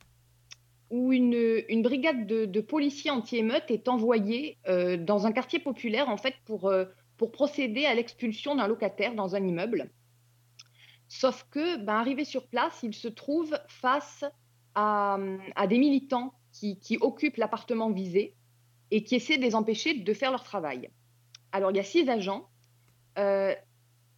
où 0.90 1.14
une, 1.14 1.82
brigade 1.82 2.28
de, 2.28 2.62
policiers 2.62 3.12
anti-émeutes 3.12 3.72
est 3.72 3.88
envoyée 3.88 4.58
euh, 4.68 4.98
dans 4.98 5.26
un 5.26 5.32
quartier 5.32 5.60
populaire, 5.60 6.10
en 6.10 6.18
fait, 6.18 6.36
pour, 6.44 6.70
pour 7.22 7.32
procéder 7.32 7.86
à 7.86 7.94
l'expulsion 7.94 8.56
d'un 8.56 8.66
locataire 8.66 9.14
dans 9.14 9.36
un 9.36 9.46
immeuble. 9.46 9.92
Sauf 11.08 11.46
que, 11.52 11.78
ben, 11.78 11.94
arrivé 11.94 12.26
sur 12.26 12.48
place, 12.48 12.80
il 12.82 12.96
se 12.96 13.08
trouve 13.08 13.56
face 13.68 14.26
à, 14.74 15.20
des 15.70 15.78
militants 15.78 16.34
qui, 16.52 16.98
occupent 17.00 17.38
l'appartement 17.38 17.92
visé 17.92 18.34
et 18.90 19.04
qui 19.04 19.14
essaient 19.14 19.38
de 19.38 19.44
les 19.44 19.54
empêcher 19.54 19.94
de 20.00 20.14
faire 20.16 20.32
leur 20.32 20.44
travail. 20.44 20.90
Alors, 21.52 21.70
il 21.70 21.78
y 21.78 21.80
a 21.80 21.84
six 21.84 22.10
agents. 22.10 22.50
Euh, 23.20 23.54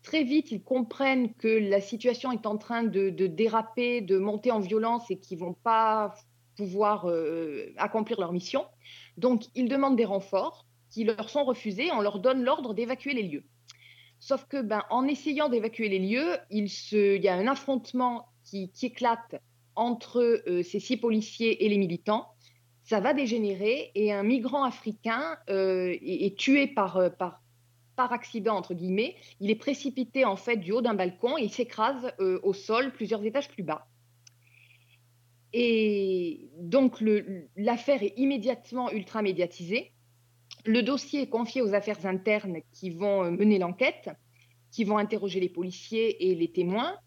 très 0.02 0.24
vite, 0.24 0.54
ils 0.54 0.64
comprennent 0.64 1.34
que 1.34 1.50
la 1.50 1.82
situation 1.82 2.32
est 2.32 2.46
en 2.46 2.58
train 2.58 2.84
de, 2.84 3.10
de 3.10 3.28
déraper, 3.28 4.00
de 4.00 4.18
monter 4.18 4.52
en 4.52 4.62
violence 4.62 5.12
et 5.12 5.20
qu'ils 5.20 5.40
ne 5.40 5.44
vont 5.44 5.56
pas 5.56 6.16
pouvoir 6.56 7.10
euh, 7.10 7.74
accomplir 7.76 8.22
leur 8.22 8.32
mission. 8.32 8.64
Donc, 9.18 9.44
ils 9.56 9.68
demandent 9.68 9.98
des 9.98 10.06
renforts 10.06 10.66
qui 10.94 11.04
leur 11.04 11.30
sont 11.30 11.44
refusés. 11.44 11.92
On 11.92 12.02
leur 12.02 12.20
donne 12.20 12.44
l'ordre 12.44 12.74
d'évacuer 12.74 13.14
les 13.14 13.24
lieux. 13.24 13.44
Sauf 14.20 14.46
que, 14.46 14.62
ben, 14.62 14.84
en 14.90 15.08
essayant 15.08 15.50
d'évacuer 15.50 15.90
les 15.90 16.00
lieux, 16.00 16.38
il, 16.52 16.68
y 16.94 17.28
a 17.28 17.34
un 17.36 17.48
affrontement 17.48 18.28
qui, 18.46 18.72
éclate 18.82 19.42
entre 19.76 20.20
euh, 20.48 20.62
ces 20.62 20.80
six 20.80 20.98
policiers 20.98 21.66
et 21.66 21.70
les 21.70 21.78
militants 21.78 22.28
ça 22.86 23.00
va 23.00 23.14
dégénérer 23.14 23.92
et 23.96 24.12
un 24.12 24.24
migrant 24.24 24.66
africain 24.66 25.38
euh, 25.50 25.96
est, 26.02 26.38
tué 26.38 26.68
par, 26.68 26.98
euh, 26.98 27.10
par, 27.10 27.40
accident, 27.96 28.58
entre 28.58 28.74
guillemets. 28.74 29.16
Il 29.40 29.50
est 29.50 29.56
précipité 29.56 30.26
en 30.26 30.36
fait 30.36 30.58
du 30.58 30.74
haut 30.74 30.82
d'un 30.82 30.94
balcon 30.94 31.38
et 31.38 31.44
il 31.44 31.50
s'écrase 31.50 32.14
au 32.20 32.52
sol 32.52 32.92
plusieurs 32.92 33.24
étages 33.24 33.48
plus 33.48 33.64
bas. 33.64 33.88
Et 35.54 36.50
donc 36.60 37.02
l'affaire 37.56 38.04
est 38.04 38.14
immédiatement 38.18 38.92
ultra 38.92 39.22
médiatisée. 39.22 39.93
Le 40.66 40.82
dossier 40.82 41.24
est 41.24 41.30
confié 41.30 41.62
aux 41.62 41.74
affaires 41.74 42.06
internes 42.06 42.60
qui 42.72 42.90
vont 42.90 43.26
euh, 43.26 43.32
mener 43.32 43.60
l'enquête, 43.60 44.10
qui 44.72 44.86
vont 44.86 44.98
interroger 44.98 45.40
les 45.40 45.50
policiers 45.50 46.30
et 46.30 46.36
les 46.36 46.52
témoins. 46.52 46.98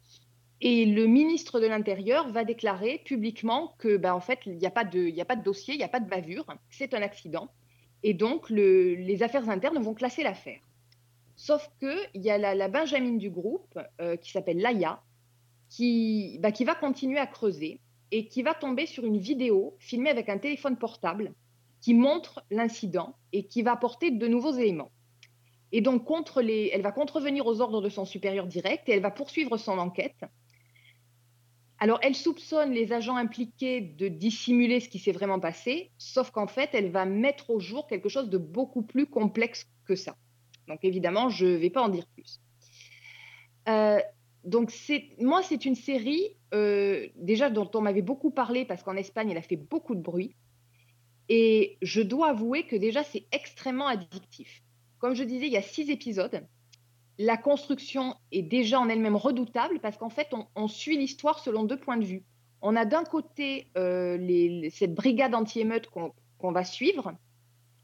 Et 0.61 0.87
le 0.87 1.07
ministre 1.07 1.61
de 1.61 1.67
l'Intérieur 1.67 2.31
va 2.33 2.45
déclarer 2.45 3.03
publiquement 3.05 3.75
que, 3.79 3.97
ben, 3.97 4.15
en 4.15 4.21
fait, 4.21 4.41
il 4.47 4.57
n'y 4.57 4.67
a, 4.67 4.71
pas 4.71 4.85
de- 4.85 5.43
dossier, 5.43 5.75
il 5.75 5.79
n'y 5.79 5.85
a 5.85 5.89
pas 5.89 6.01
de 6.01 6.09
bavure, 6.09 6.47
c'est 6.71 6.95
un 6.95 7.03
accident. 7.03 7.51
Et 8.03 8.15
donc, 8.15 8.51
le- 8.51 8.95
les 8.95 9.23
affaires 9.23 9.49
internes 9.49 9.83
vont 9.83 9.95
classer 9.95 10.23
l'affaire. 10.23 10.61
Sauf 11.35 11.69
qu'il 11.81 12.23
y 12.23 12.31
a 12.31 12.39
la, 12.39 12.55
la 12.55 12.69
Benjamine 12.69 13.19
du 13.19 13.31
groupe, 13.31 13.79
euh, 14.01 14.17
qui 14.17 14.31
s'appelle 14.31 14.59
Laïa, 14.59 15.03
bah, 16.41 16.53
qui 16.53 16.65
va 16.65 16.75
continuer 16.75 17.19
à 17.19 17.27
creuser 17.27 17.81
et 18.11 18.29
qui 18.29 18.43
va 18.43 18.55
tomber 18.55 18.87
sur 18.87 19.05
une 19.05 19.19
vidéo 19.19 19.75
filmée 19.79 20.11
avec 20.11 20.29
un 20.29 20.39
téléphone 20.39 20.77
portable 20.77 21.35
qui 21.87 21.95
montre 21.95 22.45
l'incident 22.51 23.15
et 23.33 23.47
qui 23.47 23.63
va 23.63 23.71
apporter 23.71 24.11
de 24.11 24.27
nouveaux 24.27 24.55
éléments. 24.55 24.91
Et 25.71 25.81
donc, 25.81 26.05
contre 26.05 26.43
les, 26.43 26.69
elle 26.73 26.83
va 26.83 26.91
contrevenir 26.91 27.47
aux 27.47 27.61
ordres 27.61 27.81
de 27.81 27.89
son 27.89 28.05
supérieur 28.05 28.49
direct 28.49 28.89
et 28.89 28.93
elle 28.93 29.03
va 29.03 29.13
poursuivre 29.13 29.57
son 29.57 29.79
enquête. 29.79 30.25
Alors, 31.79 32.01
elle 32.03 32.17
soupçonne 32.17 32.73
les 32.73 32.93
agents 32.93 33.15
impliqués 33.15 33.81
de 33.81 34.09
dissimuler 34.09 34.81
ce 34.81 34.89
qui 34.89 34.99
s'est 34.99 35.13
vraiment 35.13 35.39
passé, 35.39 35.93
sauf 35.97 36.33
qu'en 36.33 36.49
fait, 36.49 36.71
elle 36.73 36.91
va 36.91 37.05
mettre 37.05 37.51
au 37.51 37.61
jour 37.61 37.87
quelque 37.87 38.09
chose 38.09 38.31
de 38.31 38.39
beaucoup 38.39 38.83
plus 38.83 39.07
complexe 39.07 39.69
que 39.85 39.95
ça. 39.95 40.17
Donc, 40.67 40.81
évidemment, 40.83 41.29
je 41.29 41.47
ne 41.47 41.55
vais 41.55 41.71
pas 41.71 41.83
en 41.83 41.89
dire 41.89 42.09
plus. 42.17 42.41
Euh, 43.69 44.01
donc, 44.43 44.73
moi, 45.21 45.41
c'est 45.45 45.65
une 45.65 45.77
série, 45.77 46.37
euh, 46.53 47.07
déjà, 47.15 47.49
dont 47.49 47.71
on 47.75 47.81
m'avait 47.81 48.03
beaucoup 48.03 48.33
parlé, 48.33 48.65
parce 48.65 48.83
qu'en 48.83 48.97
Espagne, 48.97 49.31
elle 49.31 49.39
a 49.39 49.43
fait 49.43 49.55
beaucoup 49.55 49.95
de 49.95 50.03
bruit. 50.03 50.35
Et 51.29 51.77
je 51.83 52.03
dois 52.03 52.29
avouer 52.29 52.65
que 52.65 52.77
déjà, 52.77 53.03
c'est 53.03 53.27
extrêmement 53.33 53.89
addictif. 53.89 54.63
Comme 54.99 55.15
je 55.15 55.25
disais, 55.25 55.47
il 55.47 55.53
y 55.53 55.57
a 55.57 55.63
six 55.63 55.91
épisodes. 55.91 56.47
La 57.19 57.37
construction 57.37 58.15
est 58.31 58.43
déjà 58.43 58.79
en 58.79 58.89
elle-même 58.89 59.17
redoutable 59.17 59.81
parce 59.81 59.97
qu'en 59.97 60.11
fait, 60.11 60.29
on, 60.55 60.69
suit 60.69 60.97
l'histoire 60.97 61.39
selon 61.39 61.65
deux 61.65 61.79
points 61.79 61.97
de 61.97 62.05
vue. 62.05 62.25
On 62.63 62.77
a 62.77 62.85
d'un 62.85 63.05
côté 63.05 63.69
euh, 63.77 64.69
cette 64.71 64.95
brigade 64.95 65.35
anti-émeute 65.35 65.89
qu'on 65.89 66.53
va 66.53 66.65
suivre. 66.65 67.15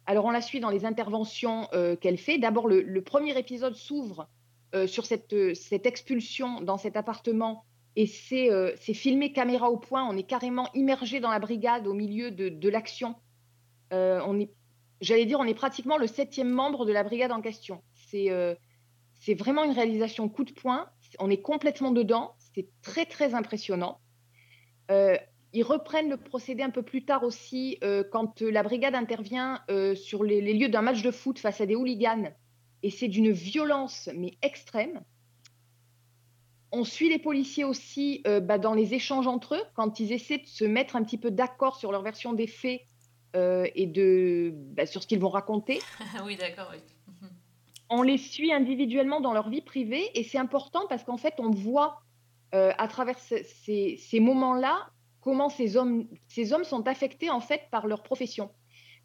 Alors, 0.07 0.24
on 0.24 0.31
la 0.31 0.40
suit 0.40 0.61
dans 0.61 0.70
les 0.70 0.85
interventions 0.85 1.68
euh, 1.72 1.96
qu'elle 1.96 2.18
fait. 2.18 2.38
D'abord, 2.38 2.68
le, 2.68 3.02
premier 3.02 3.37
épisode 3.38 3.74
s'ouvre 3.74 4.28
euh, 4.74 4.87
sur 4.87 5.07
cette, 5.07 5.55
cette 5.55 5.87
expulsion 5.87 6.61
dans 6.61 6.76
cet 6.76 6.96
appartement 6.96 7.64
et 7.94 8.07
c'est 8.07 8.94
filmé 8.94 9.33
caméra 9.33 9.70
au 9.70 9.76
point. 9.76 10.07
On 10.09 10.16
est 10.16 10.22
carrément 10.22 10.68
immergé 10.72 11.20
dans 11.20 11.31
la 11.31 11.38
brigade 11.38 11.87
au 11.87 11.92
milieu 11.92 12.31
de 12.31 12.68
l'action. 12.68 13.16
Euh, 13.92 14.20
on 14.26 14.38
est, 14.40 14.50
j'allais 15.00 15.26
dire, 15.26 15.38
on 15.40 15.44
est 15.44 15.55
pratiquement 15.55 15.96
le 15.96 16.07
septième 16.07 16.48
membre 16.48 16.87
de 16.87 16.92
la 16.92 17.05
brigade 17.05 17.33
en 17.33 17.40
question. 17.40 17.83
C'est 17.94 18.31
euh, 18.31 18.55
vraiment 19.38 19.64
une 19.64 19.72
réalisation 19.72 20.28
coup 20.28 20.44
de 20.44 20.52
poing. 20.52 20.88
On 21.18 21.31
est 21.31 21.42
complètement 21.42 21.90
dedans. 21.90 22.35
C'est 22.55 22.68
très, 22.83 23.05
très 23.05 23.35
impressionnant. 23.35 24.00
Euh, 24.90 25.16
ils 25.52 25.62
reprennent 25.62 26.09
le 26.09 26.16
procédé 26.16 26.62
un 26.62 26.70
peu 26.70 26.83
plus 26.83 27.05
tard 27.05 27.24
aussi, 27.24 27.78
quand 28.11 28.40
la 28.40 28.62
brigade 28.62 28.94
intervient 28.94 29.61
sur 29.94 30.24
les, 30.24 30.40
lieux 30.55 30.70
d'un 30.70 30.81
match 30.81 31.02
de 31.02 31.11
foot 31.11 31.38
face 31.38 31.61
à 31.61 31.66
des 31.66 31.74
hooligans. 31.74 32.33
Et 32.83 32.88
c'est 32.88 33.09
d'une 33.09 33.31
violence, 33.31 34.09
mais 34.16 34.38
extrême. 34.40 35.02
On 36.70 36.85
suit 36.85 37.11
les 37.11 37.18
policiers 37.18 37.64
aussi 37.64 38.22
bah, 38.24 38.57
dans 38.57 38.72
les 38.72 38.94
échanges 38.94 39.26
entre 39.26 39.57
eux, 39.57 39.62
quand 39.74 40.00
ils 40.00 40.12
essaient 40.12 40.38
de 40.38 40.46
se 40.46 40.64
mettre 40.64 40.96
un 40.96 41.05
petit 41.05 41.18
peu 41.18 41.31
d'accord 41.31 41.76
sur 41.76 41.92
leur 41.92 42.00
version 42.00 42.33
des 42.33 42.46
faits 42.46 42.81
euh, 43.37 43.66
et 43.75 43.87
de, 43.87 44.53
bah, 44.55 44.87
sur 44.87 45.03
ce 45.03 45.07
qu'ils 45.07 45.21
vont 45.21 45.29
raconter 45.31 45.81
oui, 46.25 46.37
d'accord, 46.37 46.71
oui. 46.73 46.79
on 47.90 48.03
les 48.03 48.18
suit 48.18 48.53
individuellement 48.53 49.21
dans 49.21 49.33
leur 49.33 49.49
vie 49.49 49.61
privée 49.62 50.11
et 50.18 50.25
c'est 50.25 50.38
important 50.38 50.87
parce 50.88 51.05
qu'en 51.05 51.16
fait, 51.16 51.35
on 51.38 51.51
voit 51.51 52.03
euh, 52.55 52.73
à 52.79 52.88
travers 52.88 53.18
ce- 53.18 53.42
ces, 53.45 53.97
ces 53.99 54.21
moments-là 54.21 54.90
comment 55.21 55.49
ces 55.49 55.77
hommes, 55.77 56.07
ces 56.29 56.53
hommes 56.53 56.64
sont 56.64 56.87
affectés 56.88 57.31
en 57.31 57.40
fait 57.40 57.62
par 57.71 57.87
leur 57.87 58.03
profession, 58.03 58.51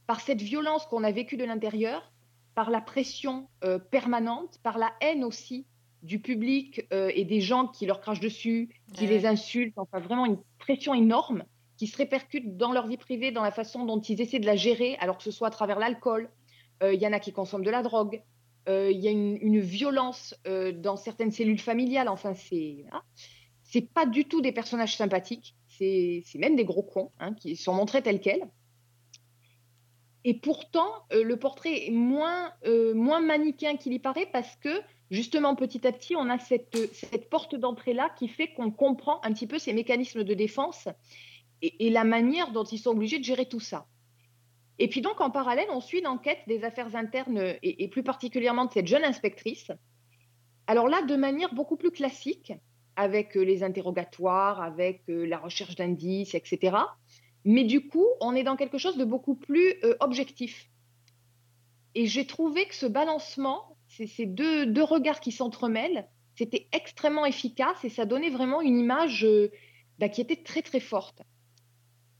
par 0.07 0.19
cette 0.19 0.41
violence 0.41 0.85
qu'on 0.87 1.03
a 1.03 1.11
vécue 1.11 1.37
de 1.37 1.45
l'intérieur, 1.45 2.11
par 2.55 2.69
la 2.71 2.81
pression 2.81 3.47
euh, 3.63 3.77
permanente, 3.77 4.57
par 4.63 4.77
la 4.79 4.91
haine 5.01 5.23
aussi 5.23 5.65
du 6.03 6.19
public 6.19 6.81
euh, 6.91 7.11
et 7.13 7.23
des 7.23 7.39
gens 7.41 7.67
qui 7.67 7.85
leur 7.85 8.01
crachent 8.01 8.19
dessus, 8.19 8.69
qui 8.93 9.03
Ouais. 9.05 9.09
les 9.11 9.25
insultent, 9.25 9.77
enfin 9.77 9.99
vraiment 9.99 10.25
une 10.25 10.39
pression 10.59 10.93
énorme 10.93 11.43
qui 11.77 11.87
se 11.87 11.95
répercute 11.95 12.57
dans 12.57 12.71
leur 12.71 12.87
vie 12.87 12.97
privée, 12.97 13.31
dans 13.31 13.43
la 13.43 13.51
façon 13.51 13.85
dont 13.85 14.01
ils 14.01 14.19
essaient 14.19 14.39
de 14.39 14.45
la 14.45 14.55
gérer, 14.55 14.97
alors 14.99 15.17
que 15.17 15.23
ce 15.23 15.31
soit 15.31 15.47
à 15.47 15.51
travers 15.51 15.79
l'alcool. 15.79 16.29
Euh, 16.83 16.93
Il 16.93 17.01
y 17.01 17.07
en 17.07 17.13
a 17.13 17.19
qui 17.19 17.31
consomment 17.31 17.63
de 17.63 17.69
la 17.69 17.83
drogue. 17.83 18.21
Euh, 18.67 18.91
Il 18.91 18.99
y 18.99 19.07
a 19.07 19.11
une, 19.11 19.59
violence 19.59 20.35
euh, 20.47 20.71
dans 20.71 20.97
certaines 20.97 21.31
cellules 21.31 21.59
familiales. 21.59 22.09
Enfin, 22.09 22.33
c'est 22.33 22.85
c'est 23.63 23.93
pas 23.93 24.05
du 24.05 24.25
tout 24.25 24.41
des 24.41 24.51
personnages 24.51 24.95
sympathiques. 24.95 25.55
C'est 25.67 26.23
même 26.35 26.55
des 26.55 26.65
gros 26.65 26.83
cons 26.83 27.11
hein, 27.19 27.33
qui 27.33 27.55
sont 27.55 27.73
montrés 27.73 28.01
tels 28.01 28.21
quels. 28.21 28.47
Et 30.23 30.33
pourtant, 30.33 30.89
le 31.11 31.35
portrait 31.35 31.87
est 31.87 31.91
moins, 31.91 32.51
moins 32.95 33.21
manichéen 33.21 33.77
qu'il 33.77 33.93
y 33.93 33.99
paraît 33.99 34.27
parce 34.33 34.55
que, 34.55 34.81
justement, 35.11 35.55
petit 35.55 35.85
à 35.85 35.91
petit, 35.91 36.15
on 36.15 36.29
a 36.29 36.39
cette, 36.39 36.93
cette 36.93 37.29
porte 37.29 37.55
d'entrée-là 37.55 38.09
qui 38.17 38.27
fait 38.27 38.53
qu'on 38.53 38.71
comprend 38.71 39.21
un 39.23 39.31
petit 39.31 39.47
peu 39.47 39.59
ces 39.59 39.73
mécanismes 39.73 40.23
de 40.23 40.33
défense 40.33 40.87
et, 41.61 41.89
la 41.89 42.03
manière 42.03 42.51
dont 42.51 42.63
ils 42.63 42.79
sont 42.79 42.91
obligés 42.91 43.19
de 43.19 43.23
gérer 43.23 43.47
tout 43.47 43.59
ça. 43.59 43.87
Et 44.79 44.87
puis 44.87 45.01
donc, 45.01 45.21
en 45.21 45.31
parallèle, 45.31 45.67
on 45.71 45.81
suit 45.81 46.01
l'enquête 46.01 46.39
des 46.47 46.63
affaires 46.63 46.95
internes 46.95 47.55
et, 47.63 47.83
et 47.83 47.87
plus 47.87 48.03
particulièrement 48.03 48.65
de 48.65 48.71
cette 48.71 48.87
jeune 48.87 49.03
inspectrice. 49.03 49.71
Alors 50.67 50.87
là, 50.87 51.01
de 51.01 51.15
manière 51.15 51.53
beaucoup 51.53 51.77
plus 51.77 51.91
classique, 51.91 52.53
avec 52.95 53.37
euh, 53.37 53.41
les 53.41 53.63
interrogatoires, 53.63 54.61
avec 54.61 55.03
euh, 55.09 55.25
la 55.25 55.37
recherche 55.37 55.75
d'indices, 55.75 56.35
etc. 56.35 56.77
Mais 57.45 57.63
du 57.63 57.87
coup, 57.87 58.05
on 58.19 58.35
est 58.35 58.43
dans 58.43 58.57
quelque 58.57 58.77
chose 58.77 58.97
de 58.97 59.05
beaucoup 59.05 59.35
plus 59.35 59.75
euh, 59.83 59.95
objectif. 60.01 60.69
Et 61.95 62.05
j'ai 62.05 62.27
trouvé 62.27 62.67
que 62.67 62.75
ce 62.75 62.85
balancement, 62.85 63.77
ces, 63.87 64.25
deux, 64.25 64.83
regards 64.83 65.19
qui 65.19 65.31
s'entremêlent, 65.31 66.07
c'était 66.35 66.67
extrêmement 66.71 67.25
efficace 67.25 67.83
et 67.83 67.89
ça 67.89 68.05
donnait 68.05 68.29
vraiment 68.29 68.61
une 68.61 68.77
image 68.77 69.25
euh, 69.25 69.49
bah, 69.97 70.09
qui 70.09 70.21
était 70.21 70.43
très 70.43 70.61
très 70.61 70.79
forte. 70.79 71.21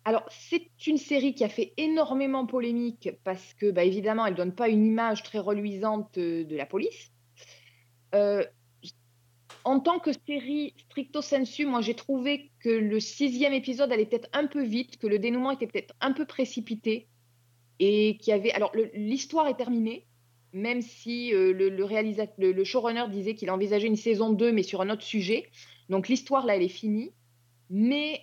Alors, 0.07 0.23
c'est 0.29 0.69
une 0.87 0.97
série 0.97 1.35
qui 1.35 1.43
a 1.43 1.49
fait 1.49 1.73
énormément 1.75 2.45
polémique 2.45 3.09
parce 3.25 3.53
que, 3.55 3.71
bah, 3.71 3.83
évidemment, 3.83 4.25
elle 4.25 4.35
donne 4.35 4.55
pas 4.55 4.69
une 4.69 4.85
image 4.85 5.21
très 5.21 5.37
reluisante 5.39 6.17
euh, 6.17 6.45
de 6.45 6.55
la 6.55 6.65
police. 6.65 7.11
Euh, 8.15 8.45
en 9.65 9.81
tant 9.81 9.99
que 9.99 10.11
série 10.25 10.73
stricto 10.77 11.21
sensu, 11.21 11.65
moi 11.65 11.81
j'ai 11.81 11.93
trouvé 11.93 12.51
que 12.61 12.69
le 12.69 13.01
sixième 13.01 13.51
épisode 13.51 13.91
allait 13.91 14.05
peut-être 14.05 14.29
un 14.31 14.47
peu 14.47 14.63
vite, 14.63 14.97
que 14.97 15.07
le 15.07 15.19
dénouement 15.19 15.51
était 15.51 15.67
peut-être 15.67 15.93
un 15.99 16.13
peu 16.13 16.25
précipité 16.25 17.09
et 17.79 18.17
qu'il 18.17 18.31
y 18.31 18.33
avait. 18.33 18.53
Alors 18.53 18.71
l'histoire 18.93 19.47
est 19.49 19.57
terminée, 19.57 20.07
même 20.53 20.81
si 20.81 21.33
euh, 21.33 21.51
le- 21.51 21.69
le 21.69 22.63
showrunner 22.63 23.09
disait 23.11 23.35
qu'il 23.35 23.51
envisageait 23.51 23.87
une 23.87 23.97
saison 23.97 24.31
2, 24.31 24.53
mais 24.53 24.63
sur 24.63 24.79
un 24.81 24.89
autre 24.89 25.03
sujet. 25.03 25.49
Donc 25.89 26.07
l'histoire 26.07 26.45
là, 26.45 26.55
elle 26.55 26.63
est 26.63 26.69
finie. 26.69 27.11
Mais 27.69 28.21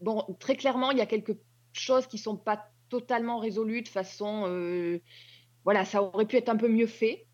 bon, 0.00 0.24
très 0.38 0.56
clairement, 0.56 0.90
il 0.90 0.98
y 0.98 1.02
a 1.02 1.06
quelques 1.06 1.36
choses 1.72 2.06
qui 2.06 2.18
sont 2.18 2.36
pas 2.36 2.68
totalement 2.88 3.38
résolues 3.38 3.82
de 3.82 3.88
façon. 3.88 4.44
euh, 4.46 5.00
voilà, 5.64 5.84
ça 5.84 6.02
aurait 6.02 6.26
pu 6.26 6.36
être 6.36 6.48
un 6.48 6.56
peu 6.56 6.68
mieux 6.68 6.86
fait 6.86 7.26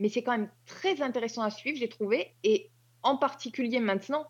mais 0.00 0.08
c'est 0.08 0.22
quand 0.22 0.32
même 0.32 0.50
très 0.66 1.02
intéressant 1.02 1.42
à 1.42 1.50
suivre, 1.50 1.78
j'ai 1.78 1.88
trouvé, 1.88 2.34
et 2.42 2.70
en 3.02 3.16
particulier 3.16 3.78
maintenant, 3.78 4.26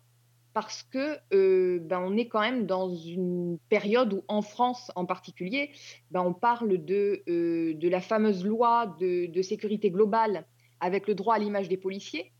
parce 0.53 0.83
que 0.83 1.17
euh, 1.33 1.79
ben, 1.79 2.01
on 2.01 2.17
est 2.17 2.27
quand 2.27 2.41
même 2.41 2.65
dans 2.65 2.93
une 2.93 3.57
période 3.69 4.13
où, 4.13 4.23
en 4.27 4.41
France 4.41 4.91
en 4.95 5.05
particulier, 5.05 5.71
ben, 6.11 6.21
on 6.21 6.33
parle 6.33 6.83
de, 6.83 7.23
euh, 7.29 7.73
de 7.73 7.87
la 7.87 8.01
fameuse 8.01 8.45
loi 8.45 8.97
de 8.99 9.41
sécurité 9.41 9.89
globale 9.89 10.45
avec 10.81 11.07
le 11.07 11.15
droit 11.15 11.35
à 11.35 11.39
l'image 11.39 11.69
des 11.69 11.77
policiers. 11.77 12.33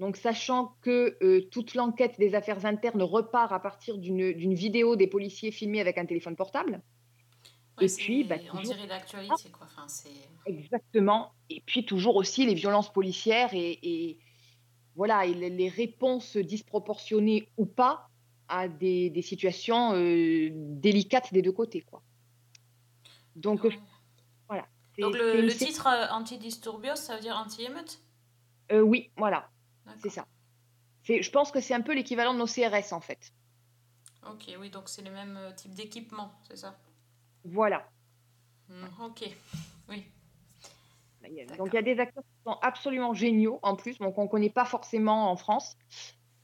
Donc, 0.00 0.16
sachant 0.16 0.76
que 0.80 1.16
euh, 1.22 1.42
toute 1.50 1.74
l'enquête 1.74 2.18
des 2.18 2.34
affaires 2.34 2.66
internes 2.66 3.02
repart 3.02 3.52
à 3.52 3.60
partir 3.60 3.96
d'une 3.98 4.54
vidéo 4.54 4.96
des 4.96 5.06
policiers 5.06 5.52
filmés 5.52 5.80
avec 5.80 5.98
un 5.98 6.06
téléphone 6.06 6.34
portable. 6.34 6.82
Ouais, 7.78 7.84
et 7.84 7.88
c'est- 7.88 8.02
puis, 8.02 8.24
bah, 8.24 8.36
on 8.52 8.58
toujours- 8.58 8.74
dirait 8.74 8.86
l'actualité, 8.88 9.50
quoi. 9.50 9.66
Enfin. 9.66 9.86
Exactement. 10.46 11.32
Et 11.50 11.62
puis 11.64 11.84
toujours 11.84 12.16
aussi 12.16 12.44
les 12.46 12.54
violences 12.54 12.92
policières 12.92 13.54
et, 13.54 13.78
et 13.82 14.18
voilà, 14.96 15.26
et 15.26 15.34
les, 15.34 15.68
réponses 15.68 16.36
disproportionnées 16.36 17.48
ou 17.56 17.66
pas 17.66 18.08
à 18.48 18.68
des, 18.68 19.10
des 19.10 19.22
situations 19.22 19.94
euh, 19.94 20.50
délicates 20.52 21.32
des 21.32 21.42
deux 21.42 21.52
côtés, 21.52 21.80
quoi. 21.80 22.02
Donc 23.34 23.64
euh, 23.64 23.70
voilà. 24.48 24.66
Donc 24.98 25.14
le, 25.16 25.48
titre 25.48 25.88
euh, 25.88 26.06
anti-disturbios, 26.12 26.96
ça 26.96 27.16
veut 27.16 27.22
dire 27.22 27.36
anti-émeute? 27.36 28.00
Oui, 28.72 29.10
voilà, 29.16 29.50
c'est 30.02 30.10
ça. 30.10 30.26
C'est, 31.04 31.22
je 31.22 31.30
pense 31.30 31.50
que 31.50 31.60
c'est 31.60 31.74
un 31.74 31.80
peu 31.82 31.94
l'équivalent 31.94 32.32
de 32.34 32.38
nos 32.38 32.46
CRS 32.46 32.92
en 32.92 33.00
fait. 33.00 33.32
Ok, 34.30 34.54
oui, 34.58 34.70
donc 34.70 34.88
c'est 34.88 35.02
le 35.02 35.10
même 35.10 35.36
euh, 35.36 35.52
type 35.52 35.74
d'équipement, 35.74 36.32
c'est 36.48 36.56
ça? 36.56 36.78
Voilà. 37.44 37.86
Hmm, 38.68 38.86
Ok, 39.04 39.28
oui. 39.90 40.04
A- 41.24 41.56
Donc 41.56 41.68
il 41.72 41.74
y 41.74 41.78
a 41.78 41.82
des 41.82 41.98
acteurs 42.00 42.22
qui 42.22 42.42
sont 42.46 42.58
absolument 42.62 43.14
géniaux 43.14 43.58
en 43.62 43.76
plus, 43.76 43.98
donc 43.98 44.16
on 44.18 44.24
ne 44.24 44.28
connaît 44.28 44.50
pas 44.50 44.64
forcément 44.64 45.30
en 45.30 45.36
France. 45.36 45.76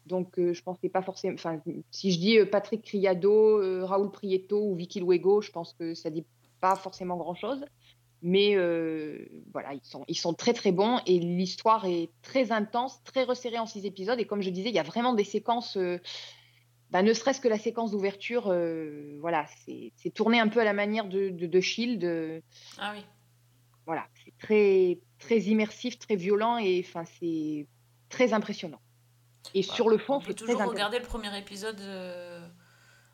Donc 0.07 0.39
euh, 0.39 0.53
je 0.55 0.63
pense 0.63 0.79
que 0.79 0.89
pas 0.89 1.03
forcément. 1.03 1.35
Enfin, 1.35 1.61
si 1.91 2.13
je 2.13 2.19
dis 2.19 2.39
euh, 2.39 2.47
Patrick 2.47 2.83
Criado, 2.83 3.61
euh, 3.61 3.85
Raoul 3.85 4.11
Prieto 4.11 4.59
ou 4.71 4.75
Vicky 4.75 5.01
Luego, 5.01 5.41
je 5.43 5.51
pense 5.51 5.75
que 5.75 5.95
ça 5.95 6.11
dit 6.11 6.25
pas 6.61 6.77
forcément 6.77 7.17
grand-chose. 7.17 7.65
Mais 8.23 8.55
euh, 8.55 9.31
voilà, 9.53 9.73
ils 9.73 9.83
sont, 9.83 10.05
ils 10.07 10.15
sont 10.15 10.35
très 10.35 10.53
très 10.53 10.73
bons 10.73 11.01
et 11.07 11.19
l'histoire 11.19 11.87
est 11.87 12.11
très 12.21 12.53
intense, 12.53 13.03
très 13.05 13.25
resserrée 13.25 13.59
en 13.59 13.65
six 13.65 13.87
épisodes. 13.87 14.21
Et 14.21 14.27
comme 14.27 14.43
je 14.43 14.51
disais, 14.51 14.69
il 14.69 14.75
y 14.75 14.79
a 14.79 14.83
vraiment 14.83 15.15
des 15.15 15.25
séquences, 15.25 15.79
euh, 15.79 15.99
bah, 16.91 17.03
ne 17.03 17.15
serait-ce 17.15 17.41
que 17.41 17.49
la 17.49 17.59
séquence 17.59 17.93
d'ouverture, 17.93 18.49
euh, 18.49 19.17
voilà, 19.21 19.47
c'est 19.65 20.11
tourné 20.11 20.39
un 20.39 20.49
peu 20.49 20.61
à 20.61 20.65
la 20.65 20.75
manière 20.75 21.09
de, 21.09 21.31
de, 21.31 21.47
de 21.47 21.61
Shield. 21.61 22.43
Ah 22.77 22.93
oui. 22.95 23.03
voilà, 23.87 24.07
c'est 24.23 24.37
très, 24.37 24.99
très 25.19 25.39
immersif, 25.39 25.99
très 25.99 26.17
violent 26.17 26.59
et 26.59 26.85
enfin, 26.87 27.05
c'est 27.19 27.67
très 28.11 28.35
impressionnant. 28.35 28.81
Et 29.55 29.63
sur 29.63 29.89
le 29.89 29.97
fond, 29.97 30.21
c'est 30.21 30.35
toujours 30.35 30.63
regarder 30.63 30.99
le 30.99 31.07
premier 31.07 31.35
épisode 31.39 31.81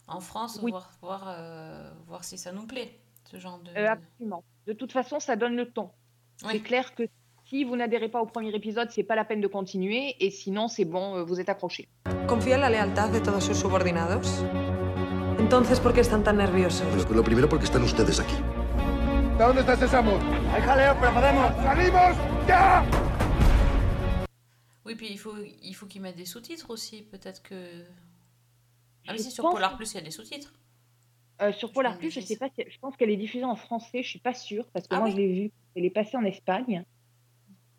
en 0.08 0.20
France, 0.20 0.58
Oui. 0.64 0.72
voir, 0.72 0.90
voir, 1.00 1.94
voir 2.06 2.24
si 2.24 2.38
ça 2.38 2.50
nous 2.50 2.66
plaît, 2.66 2.98
ce 3.30 3.38
genre 3.38 3.60
de... 3.60 3.70
Absolument. 3.76 4.42
De 4.66 4.72
toute 4.72 4.92
façon, 4.92 5.20
ça 5.20 5.36
donne 5.36 5.54
le 5.54 5.70
ton. 5.70 5.90
C'est 6.36 6.60
clair 6.60 6.94
que 6.96 7.04
si 7.44 7.62
vous 7.62 7.76
n'adhérez 7.76 8.08
pas 8.08 8.20
au 8.20 8.26
premier 8.26 8.52
épisode, 8.52 8.90
c'est 8.90 9.04
pas 9.04 9.14
la 9.14 9.24
peine 9.24 9.40
de 9.40 9.46
continuer. 9.46 10.16
Et 10.18 10.30
sinon, 10.30 10.66
c'est 10.66 10.84
bon, 10.84 11.16
euh, 11.16 11.22
vous 11.22 11.38
êtes 11.38 11.48
accroché. 11.48 11.88
¿Confía 12.26 12.56
en 12.56 12.60
la 12.60 12.70
lealtad 12.70 13.10
de 13.10 13.20
todos 13.20 13.44
sus 13.44 13.56
subordinados? 13.56 14.42
Entonces, 15.38 15.78
¿por 15.78 15.94
qué 15.94 16.00
están 16.00 16.24
tan 16.24 16.38
nerviosos? 16.38 17.08
Lo, 17.08 17.14
lo 17.14 17.22
primero 17.22 17.48
porque 17.48 17.64
están 17.64 17.84
ustedes 17.84 18.18
aquí? 18.18 18.34
¿Dónde 19.38 19.60
está 19.60 19.76
Sésamo? 19.76 20.18
Hay 20.52 20.62
jaleo, 20.62 20.96
pero 20.98 21.14
podemos. 21.14 21.54
¡Salimos 21.62 22.16
ya! 22.48 22.84
Oui, 24.84 24.96
puis 24.96 25.08
il 25.10 25.18
faut, 25.18 25.36
il 25.62 25.74
faut 25.74 25.86
qu'ils 25.86 26.02
mettent 26.02 26.16
des 26.16 26.26
sous-titres 26.26 26.70
aussi, 26.70 27.02
peut-être 27.02 27.42
que... 27.42 27.84
Ah 29.06 29.12
mais 29.12 29.18
si, 29.18 29.30
sur 29.30 29.48
Polar 29.50 29.76
Plus, 29.76 29.92
il 29.92 29.98
y 29.98 30.00
a 30.00 30.02
des 30.02 30.10
sous-titres. 30.10 30.52
Euh, 31.42 31.52
sur 31.52 31.72
Polar 31.72 31.98
Plus, 31.98 32.10
je 32.10 32.20
sais 32.20 32.36
pas, 32.36 32.48
si- 32.48 32.64
je 32.70 32.78
pense 32.78 32.96
qu'elle 32.96 33.10
est 33.10 33.16
diffusée 33.16 33.44
en 33.44 33.56
français, 33.56 34.02
je 34.02 34.08
suis 34.08 34.18
pas 34.18 34.32
sûre, 34.34 34.66
parce 34.72 34.86
que 34.88 34.94
Ah 34.94 34.98
moi, 35.00 35.06
oui 35.08 35.12
je 35.12 35.16
l'ai 35.18 35.32
vue. 35.42 35.52
Elle 35.74 35.84
est 35.84 35.90
passée 35.90 36.16
en 36.16 36.24
Espagne. 36.24 36.84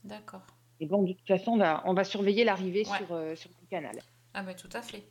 D'accord. 0.03 0.45
Et 0.79 0.85
bon, 0.85 1.01
de 1.03 1.13
toute 1.13 1.27
façon, 1.27 1.51
on 1.53 1.57
va, 1.57 1.81
on 1.85 1.93
va 1.93 2.03
surveiller 2.03 2.43
l'arrivée 2.43 2.85
Ouais. 2.87 2.97
sur, 2.97 3.11
euh, 3.11 3.35
sur 3.35 3.49
le 3.49 3.67
canal. 3.67 3.97
Ah 4.35 4.43
bah 4.43 4.53
tout 4.53 4.69
à 4.73 4.81
fait. 4.83 5.03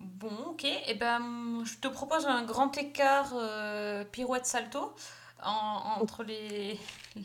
Bon, 0.00 0.32
ok. 0.48 0.64
Et 0.64 0.94
ben, 0.94 1.62
je 1.64 1.76
te 1.78 1.86
propose 1.88 2.26
un 2.26 2.44
grand 2.44 2.76
écart 2.76 3.32
euh, 3.34 4.04
pirouette 4.04 4.46
salto 4.46 4.94
en- 5.42 6.00
entre 6.00 6.24
les, 6.24 6.76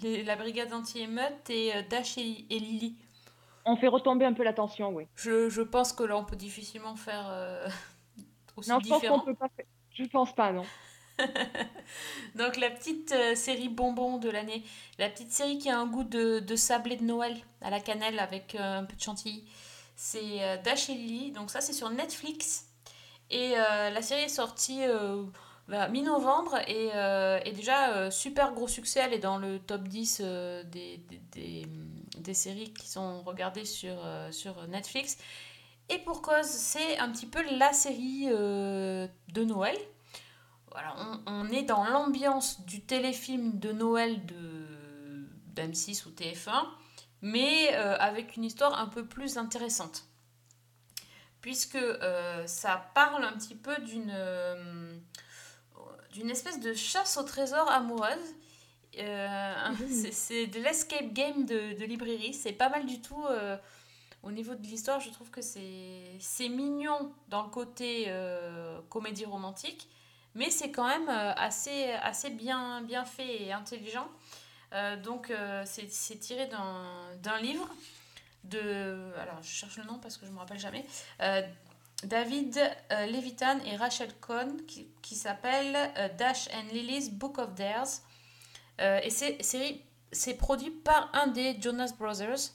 les- 0.03 0.23
la 0.23 0.35
brigade 0.35 0.71
anti-émeute 0.73 1.49
et 1.49 1.75
euh, 1.75 1.81
Dash 1.89 2.17
et, 2.19 2.45
et 2.51 2.59
Lily. 2.59 2.95
On 3.65 3.75
fait 3.77 3.87
retomber 3.87 4.25
un 4.25 4.33
peu 4.33 4.43
la 4.43 4.53
tension, 4.53 4.89
oui. 4.89 5.07
Je, 5.15 5.49
je 5.49 5.61
pense 5.61 5.93
que 5.93 6.03
là, 6.03 6.17
on 6.17 6.25
peut 6.25 6.35
difficilement 6.35 6.95
faire 6.95 7.25
euh, 7.31 7.67
aussi 8.57 8.69
Non, 8.69 8.79
je 8.79 8.89
pense 8.89 8.99
différent. 9.01 9.19
qu'on 9.19 9.25
peut 9.25 9.35
pas 9.35 9.49
faire. 9.55 9.65
Je 9.93 10.03
pense 10.05 10.33
pas, 10.33 10.51
non. 10.51 10.65
Donc 12.35 12.57
la 12.57 12.69
petite 12.71 13.11
euh, 13.11 13.35
série 13.35 13.69
bonbon 13.69 14.17
de 14.17 14.29
l'année, 14.29 14.63
la 14.97 15.09
petite 15.09 15.31
série 15.31 15.57
qui 15.57 15.69
a 15.69 15.77
un 15.77 15.85
goût 15.85 16.03
de, 16.03 16.39
de 16.39 16.55
sablé 16.55 16.95
de 16.95 17.03
Noël 17.03 17.37
à 17.61 17.69
la 17.69 17.79
cannelle 17.79 18.19
avec 18.19 18.55
euh, 18.55 18.79
un 18.79 18.83
peu 18.83 18.95
de 18.95 19.01
chantilly, 19.01 19.43
c'est 19.95 20.43
euh, 20.43 20.57
Dash 20.57 20.89
et. 20.89 21.31
Donc 21.31 21.51
ça 21.51 21.61
c'est 21.61 21.73
sur 21.73 21.89
Netflix 21.89 22.67
et 23.29 23.51
la 23.55 24.01
série 24.03 24.23
est 24.23 24.29
sortie 24.29 24.81
bah, 25.67 25.87
mi-novembre 25.87 26.59
et, 26.67 27.51
déjà 27.51 28.11
super 28.11 28.53
gros 28.53 28.67
succès. 28.67 28.99
Elle 29.03 29.13
est 29.13 29.19
dans 29.19 29.37
le 29.37 29.57
top 29.57 29.87
10 29.87 30.21
euh, 30.23 30.63
des, 30.63 32.33
séries 32.33 32.71
qui 32.73 32.87
sont 32.87 33.23
regardées 33.23 33.65
sur 33.65 34.67
Netflix. 34.67 35.17
Et 35.89 35.99
pour 35.99 36.21
cause, 36.21 36.45
c'est 36.45 36.97
un 36.97 37.09
petit 37.11 37.25
peu 37.27 37.41
la 37.57 37.73
série 37.73 38.25
euh, 38.29 39.07
de 39.33 39.43
Noël. 39.43 39.77
Voilà, 40.71 40.95
on, 40.97 41.21
on 41.27 41.49
est 41.51 41.63
dans 41.63 41.83
l'ambiance 41.85 42.61
du 42.65 42.81
téléfilm 42.81 43.59
de 43.59 43.71
Noël 43.71 44.25
de 44.25 45.27
d'M6 45.55 46.07
ou 46.07 46.11
TF1, 46.11 46.65
mais 47.21 47.75
euh, 47.75 47.95
avec 47.99 48.37
une 48.37 48.43
histoire 48.43 48.79
un 48.79 48.87
peu 48.87 49.05
plus 49.05 49.37
intéressante. 49.37 50.05
Puisque 51.41 51.75
euh, 51.75 52.47
ça 52.47 52.89
parle 52.95 53.23
un 53.23 53.33
petit 53.33 53.55
peu 53.55 53.75
d'une 53.81 54.11
d'une 56.11 56.29
espèce 56.29 56.59
de 56.59 56.73
chasse 56.73 57.17
au 57.17 57.23
trésor 57.23 57.69
amoureuse. 57.71 58.35
Un- 58.99 59.75
c'est- 59.89 60.11
c'est 60.11 60.47
de 60.47 60.59
l'escape 60.59 61.11
game 61.13 61.45
de, 61.45 61.73
de 61.77 61.85
librairie. 61.85 62.33
C'est 62.33 62.53
pas 62.53 62.69
mal 62.69 62.85
du 62.85 63.01
tout. 63.01 63.23
Au 64.23 64.31
niveau 64.31 64.55
de 64.55 64.63
l'histoire, 64.63 65.01
je 65.01 65.09
trouve 65.09 65.29
que 65.29 65.41
c'est 65.41 66.49
mignon 66.49 67.11
dans 67.27 67.43
le 67.43 67.49
côté 67.49 68.05
euh, 68.07 68.79
comédie 68.89 69.25
romantique, 69.25 69.89
mais 70.33 70.49
c'est 70.49 70.71
quand 70.71 70.87
même 70.87 71.09
euh, 71.09 71.33
assez, 71.35 72.29
bien, 72.31 73.05
fait 73.05 73.43
et 73.43 73.53
intelligent. 73.53 74.07
Euh, 74.71 74.95
donc, 74.95 75.31
c'est 75.65 76.17
tiré 76.19 76.47
d'un 76.47 77.39
livre 77.41 77.69
de. 78.45 79.11
Alors, 79.19 79.41
je 79.41 79.49
cherche 79.49 79.77
le 79.77 79.83
nom 79.83 79.99
parce 79.99 80.17
que 80.17 80.25
je 80.25 80.31
ne 80.31 80.35
me 80.35 80.39
rappelle 80.39 80.59
jamais. 80.59 80.85
David 82.03 82.59
Levitan 82.89 83.59
et 83.65 83.77
Rachel 83.77 84.13
Cohn 84.19 84.65
qui, 84.65 84.87
qui 85.01 85.15
s'appelle 85.15 85.91
Dash 86.17 86.49
and 86.53 86.73
Lily's 86.73 87.09
Book 87.11 87.37
of 87.37 87.53
Dares. 87.53 88.01
Et 88.79 89.09
c'est 89.09 90.33
produit 90.35 90.71
par 90.71 91.09
un 91.13 91.27
des 91.27 91.59
Jonas 91.61 91.93
Brothers. 91.97 92.51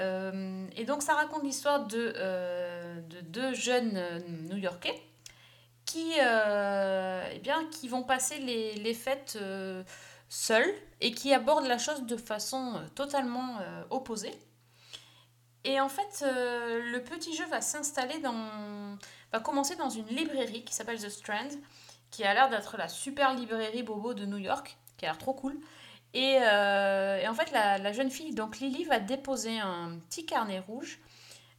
Euh, 0.00 0.66
et 0.76 0.84
donc 0.84 1.02
ça 1.02 1.14
raconte 1.14 1.42
l'histoire 1.42 1.86
de, 1.86 2.14
euh, 2.16 3.00
de 3.02 3.20
deux 3.20 3.54
jeunes 3.54 3.96
euh, 3.96 4.18
New-Yorkais 4.50 5.00
qui, 5.84 6.12
eh 6.12 7.38
bien, 7.40 7.66
qui 7.72 7.88
vont 7.88 8.04
passer 8.04 8.38
les, 8.38 8.74
les 8.74 8.94
fêtes 8.94 9.36
seuls 10.28 10.72
et 11.00 11.10
qui 11.10 11.34
abordent 11.34 11.66
la 11.66 11.78
chose 11.78 12.04
de 12.04 12.16
façon 12.16 12.80
totalement 12.94 13.58
opposée. 13.90 14.32
Et 15.64 15.80
en 15.80 15.88
fait, 15.88 16.22
le 16.22 16.98
petit 16.98 17.34
jeu 17.34 17.44
va 17.46 17.60
s'installer 17.60 18.20
dans... 18.20 18.96
va 19.32 19.40
commencer 19.40 19.74
dans 19.74 19.90
une 19.90 20.06
librairie 20.06 20.62
qui 20.62 20.72
s'appelle 20.72 21.00
The 21.00 21.08
Strand, 21.08 21.48
qui 22.12 22.22
a 22.22 22.34
l'air 22.34 22.48
d'être 22.50 22.76
la 22.76 22.86
super 22.86 23.34
librairie 23.34 23.82
bobo 23.82 24.14
de 24.14 24.26
New 24.26 24.38
York, 24.38 24.76
qui 24.96 25.06
a 25.06 25.08
l'air 25.08 25.18
trop 25.18 25.34
cool. 25.34 25.58
Et, 26.12 26.38
euh, 26.42 27.18
et 27.18 27.28
en 27.28 27.34
fait, 27.34 27.52
la, 27.52 27.92
jeune 27.92 28.10
fille, 28.10 28.34
donc 28.34 28.58
Lily, 28.58 28.84
va 28.84 28.98
déposer 28.98 29.58
un 29.58 29.98
petit 30.08 30.26
carnet 30.26 30.58
rouge 30.58 30.98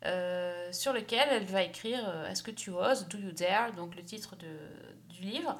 euh, 0.05 0.71
sur 0.71 0.93
lequel 0.93 1.27
elle 1.31 1.45
va 1.45 1.63
écrire 1.63 2.03
euh, 2.07 2.27
Est-ce 2.27 2.43
que 2.43 2.51
tu 2.51 2.71
oses? 2.71 3.07
Do 3.07 3.17
you 3.17 3.31
dare? 3.31 3.71
Donc 3.73 3.95
le 3.95 4.03
titre 4.03 4.35
de, 4.35 4.47
du 5.09 5.21
livre. 5.21 5.57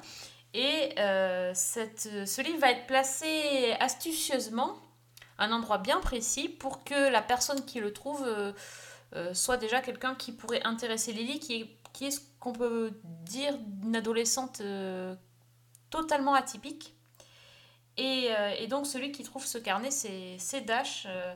Et 0.54 0.94
ce 0.96 2.42
livre 2.42 2.58
va 2.58 2.72
être 2.72 2.86
placé 2.86 3.74
astucieusement 3.80 4.76
à 5.38 5.46
un 5.46 5.52
endroit 5.52 5.78
bien 5.78 5.98
précis 6.00 6.50
pour 6.50 6.84
que 6.84 7.10
la 7.10 7.22
personne 7.22 7.64
qui 7.64 7.80
le 7.80 7.94
trouve 7.94 8.22
soit 9.32 9.56
déjà 9.56 9.80
quelqu'un 9.80 10.14
qui 10.14 10.32
pourrait 10.32 10.62
intéresser 10.64 11.14
Lily, 11.14 11.40
qui 11.40 11.70
est, 12.02 12.10
ce 12.10 12.20
qu'on 12.38 12.52
peut 12.52 12.92
dire 13.24 13.54
une 13.82 13.96
adolescente 13.96 14.60
totalement 15.88 16.34
atypique. 16.34 16.94
Et, 17.96 18.28
euh, 18.30 18.54
et 18.58 18.66
donc 18.66 18.86
celui 18.86 19.12
qui 19.12 19.22
trouve 19.22 19.44
ce 19.44 19.58
carnet, 19.58 19.90
c'est 19.90 20.60
Dash. 20.62 21.06
euh, 21.06 21.34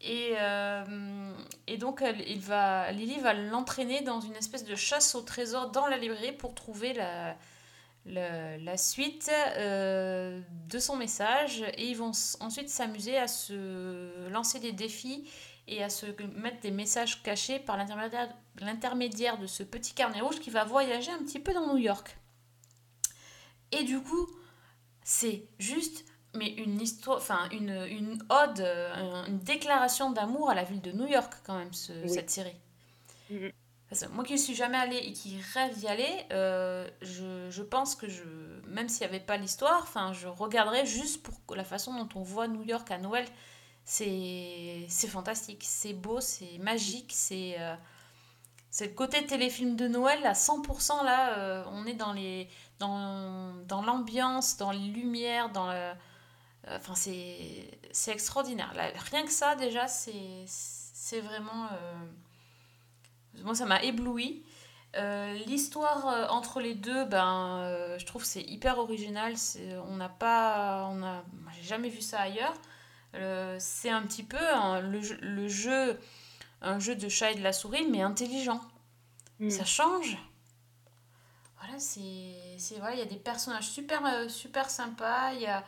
et, 0.00 0.34
euh, 0.38 1.32
et 1.66 1.78
donc 1.78 2.04
il 2.26 2.40
va, 2.40 2.90
Lily 2.92 3.20
va 3.20 3.32
l'entraîner 3.32 4.02
dans 4.02 4.20
une 4.20 4.34
espèce 4.34 4.64
de 4.64 4.74
chasse 4.74 5.14
au 5.14 5.22
trésor 5.22 5.70
dans 5.70 5.86
la 5.86 5.96
librairie 5.96 6.32
pour 6.32 6.54
trouver 6.54 6.92
la, 6.92 7.36
la, 8.04 8.76
suite 8.76 9.30
de 9.56 10.78
son 10.78 10.96
message. 10.96 11.64
Et 11.78 11.88
ils 11.88 11.96
vont 11.96 12.10
ensuite 12.40 12.68
s'amuser 12.68 13.16
à 13.16 13.28
se 13.28 14.28
lancer 14.28 14.60
des 14.60 14.72
défis 14.72 15.30
et 15.68 15.82
à 15.82 15.88
se 15.88 16.06
mettre 16.36 16.60
des 16.60 16.70
messages 16.70 17.22
cachés 17.22 17.58
par 17.58 17.78
l'intermédiaire 17.78 19.38
de 19.38 19.46
ce 19.46 19.62
petit 19.62 19.94
carnet 19.94 20.20
rouge 20.20 20.40
qui 20.40 20.50
va 20.50 20.64
voyager 20.64 21.12
un 21.12 21.22
petit 21.22 21.38
peu 21.38 21.54
dans 21.54 21.72
New 21.72 21.78
York. 21.78 22.18
Et 23.72 23.84
du 23.84 24.02
coup, 24.02 24.28
c'est 25.04 25.44
juste 25.60 26.04
mais 26.36 26.48
une 26.54 26.80
histoire, 26.82 27.18
enfin 27.18 27.48
une, 27.52 27.70
une 27.88 28.18
ode, 28.28 28.60
euh, 28.60 29.24
une 29.28 29.38
déclaration 29.38 30.10
d'amour 30.10 30.50
à 30.50 30.54
la 30.56 30.64
ville 30.64 30.80
de 30.82 30.92
New 30.92 31.06
York 31.06 31.32
quand 31.44 31.56
même, 31.58 31.72
ce- 31.72 31.92
Oui. 32.02 32.10
cette 32.10 32.30
série. 32.30 32.56
Mhm. 33.30 33.52
Parce 33.88 34.02
que 34.06 34.08
moi 34.10 34.24
qui 34.24 34.32
ne 34.32 34.38
suis 34.38 34.54
jamais 34.54 34.78
allée 34.78 34.96
et 34.98 35.12
qui 35.12 35.40
rêve 35.54 35.78
d'y 35.78 35.86
aller, 35.86 36.26
euh, 36.32 36.88
je, 37.02 37.48
je 37.50 37.62
pense 37.62 37.94
que 37.94 38.08
je, 38.08 38.24
même 38.66 38.88
s'il 38.88 39.06
n'y 39.06 39.14
avait 39.14 39.24
pas 39.24 39.36
l'histoire, 39.36 39.80
enfin 39.82 40.12
je 40.12 40.26
regarderais 40.28 40.86
juste 40.86 41.22
pour 41.22 41.54
la 41.54 41.64
façon 41.64 41.94
dont 41.94 42.08
on 42.16 42.22
voit 42.22 42.48
New 42.48 42.64
York 42.64 42.90
à 42.90 42.98
Noël. 42.98 43.26
C'est 43.84 44.86
c'est 44.88 45.08
fantastique, 45.08 45.62
c'est 45.66 45.92
beau, 45.92 46.20
c'est 46.20 46.58
magique, 46.58 47.12
c'est 47.14 47.56
euh, 47.60 47.74
c'est 48.70 48.88
le 48.88 48.94
côté 48.94 49.24
téléfilm 49.26 49.76
de 49.76 49.86
Noël 49.88 50.24
à 50.26 50.34
100% 50.34 51.04
là, 51.04 51.38
euh, 51.38 51.64
on 51.70 51.86
est 51.86 51.94
dans 51.94 52.12
les 52.12 52.48
dans, 52.86 53.54
dans 53.66 53.82
l'ambiance, 53.82 54.56
dans 54.56 54.70
les 54.70 54.88
lumières, 54.98 55.50
dans 55.50 55.68
le, 55.72 55.92
Enfin, 56.66 56.94
c'est 56.94 58.12
extraordinaire. 58.12 58.72
Là, 58.74 58.84
rien 59.10 59.22
que 59.24 59.30
ça, 59.32 59.54
déjà, 59.54 59.86
c'est 59.86 61.20
vraiment. 61.20 61.66
euh, 61.72 63.42
Moi, 63.42 63.54
ça 63.54 63.66
m'a 63.66 63.82
ébloui. 63.82 64.42
Euh, 64.96 65.34
L'histoire 65.46 66.06
euh, 66.08 66.26
entre 66.28 66.60
les 66.60 66.74
deux, 66.74 67.04
ben, 67.04 67.58
euh, 67.60 67.98
je 67.98 68.06
trouve 68.06 68.24
c'est 68.24 68.42
hyper 68.42 68.78
original. 68.78 69.34
On 69.90 69.96
n'a 69.96 70.08
pas. 70.08 70.88
On 70.90 71.02
a... 71.02 71.22
J'ai 71.56 71.68
jamais 71.68 71.90
vu 71.90 72.00
ça 72.00 72.20
ailleurs. 72.20 72.54
Euh, 73.14 73.56
c'est 73.60 73.90
un 73.90 74.02
petit 74.02 74.22
peu 74.22 74.38
le, 74.92 75.00
le 75.20 75.48
jeu. 75.48 75.98
Un 76.62 76.78
jeu 76.78 76.94
de 76.96 77.08
chat 77.10 77.32
et 77.32 77.34
de 77.34 77.42
la 77.42 77.52
souris, 77.52 77.86
mais 77.90 78.00
intelligent. 78.00 78.60
Ça 79.50 79.64
change. 79.66 80.16
Voilà, 81.64 81.78
c'est. 81.78 82.76
Voilà, 82.78 82.94
il 82.94 82.98
y 82.98 83.02
a 83.02 83.06
des 83.06 83.16
personnages 83.16 83.68
super, 83.68 84.04
euh, 84.04 84.28
super 84.28 84.70
sympas. 84.70 85.32
Il 85.32 85.42
y 85.42 85.46
a. 85.46 85.64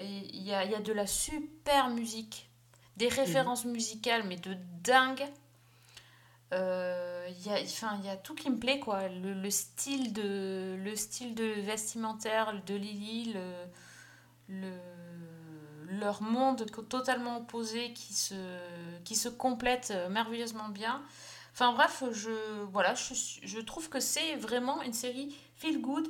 Il 0.00 0.42
y 0.42 0.54
a, 0.54 0.64
y 0.64 0.74
a 0.74 0.80
de 0.80 0.92
la 0.92 1.06
super 1.06 1.90
musique, 1.90 2.48
des 2.96 3.08
références 3.08 3.66
musicales, 3.66 4.22
mais 4.26 4.36
de 4.36 4.56
dingue. 4.82 5.22
Euh, 6.54 7.28
il 7.28 7.46
y 7.46 7.50
a, 7.50 7.60
enfin, 7.62 7.98
il 8.00 8.06
y 8.06 8.08
a 8.08 8.16
tout 8.16 8.34
qui 8.34 8.48
me 8.48 8.58
plaît, 8.58 8.78
quoi. 8.80 9.08
Le, 9.08 9.34
le 9.34 9.50
style, 9.50 10.14
de, 10.14 10.78
le 10.82 10.96
style 10.96 11.34
de 11.34 11.44
vestimentaire 11.44 12.62
de 12.64 12.74
Lily, 12.74 13.34
le, 13.34 13.52
le, 14.48 15.98
leur 15.98 16.22
monde 16.22 16.64
totalement 16.88 17.36
opposé 17.36 17.92
qui 17.92 18.14
se, 18.14 18.34
qui 19.04 19.14
se 19.14 19.28
complète 19.28 19.90
euh, 19.90 20.08
merveilleusement 20.08 20.70
bien. 20.70 21.02
Enfin 21.52 21.72
bref, 21.72 22.02
je, 22.12 22.30
voilà, 22.70 22.94
je, 22.94 23.60
trouve 23.60 23.90
que 23.90 24.00
c'est 24.00 24.36
vraiment 24.36 24.80
une 24.82 24.94
série 24.94 25.36
feel 25.56 25.82
good 25.82 26.08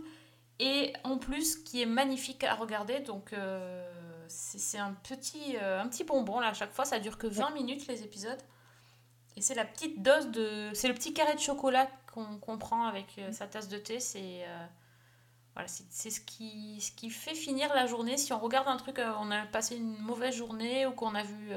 et 0.60 0.92
en 1.02 1.18
plus 1.18 1.56
qui 1.56 1.82
est 1.82 1.86
magnifique 1.86 2.44
à 2.44 2.54
regarder. 2.54 3.00
Donc 3.00 3.32
euh, 3.32 3.84
c'est 4.28 4.78
un 4.78 4.92
petit, 4.92 5.56
euh, 5.60 5.80
un 5.80 5.88
petit 5.88 6.04
bonbon 6.04 6.38
là 6.38 6.48
à 6.48 6.54
chaque 6.54 6.72
fois. 6.72 6.84
Ça 6.84 7.00
dure 7.00 7.18
que 7.18 7.26
20 7.26 7.50
minutes 7.50 7.88
les 7.88 8.04
épisodes. 8.04 8.40
Et 9.36 9.40
c'est 9.40 9.54
la 9.54 9.64
petite 9.64 10.00
dose 10.02 10.28
de. 10.28 10.70
C'est 10.74 10.86
le 10.86 10.94
petit 10.94 11.12
carré 11.12 11.34
de 11.34 11.40
chocolat 11.40 11.88
qu'on 12.14 12.58
prend 12.58 12.86
avec 12.86 13.06
euh, 13.18 13.32
sa 13.32 13.48
tasse 13.48 13.68
de 13.68 13.78
thé. 13.78 13.98
C'est. 13.98 14.46
voilà, 15.54 15.66
c'est 15.66 16.10
ce 16.10 16.20
qui, 16.20 16.80
ce 16.80 16.92
qui 16.92 17.10
fait 17.10 17.34
finir 17.34 17.74
la 17.74 17.86
journée. 17.86 18.16
Si 18.16 18.32
on 18.32 18.38
regarde 18.38 18.68
un 18.68 18.76
truc, 18.76 19.00
on 19.18 19.32
a 19.32 19.44
passé 19.46 19.76
une 19.76 19.98
mauvaise 19.98 20.36
journée 20.36 20.86
ou 20.86 20.92
qu'on 20.92 21.16
a 21.16 21.24
vu 21.24 21.50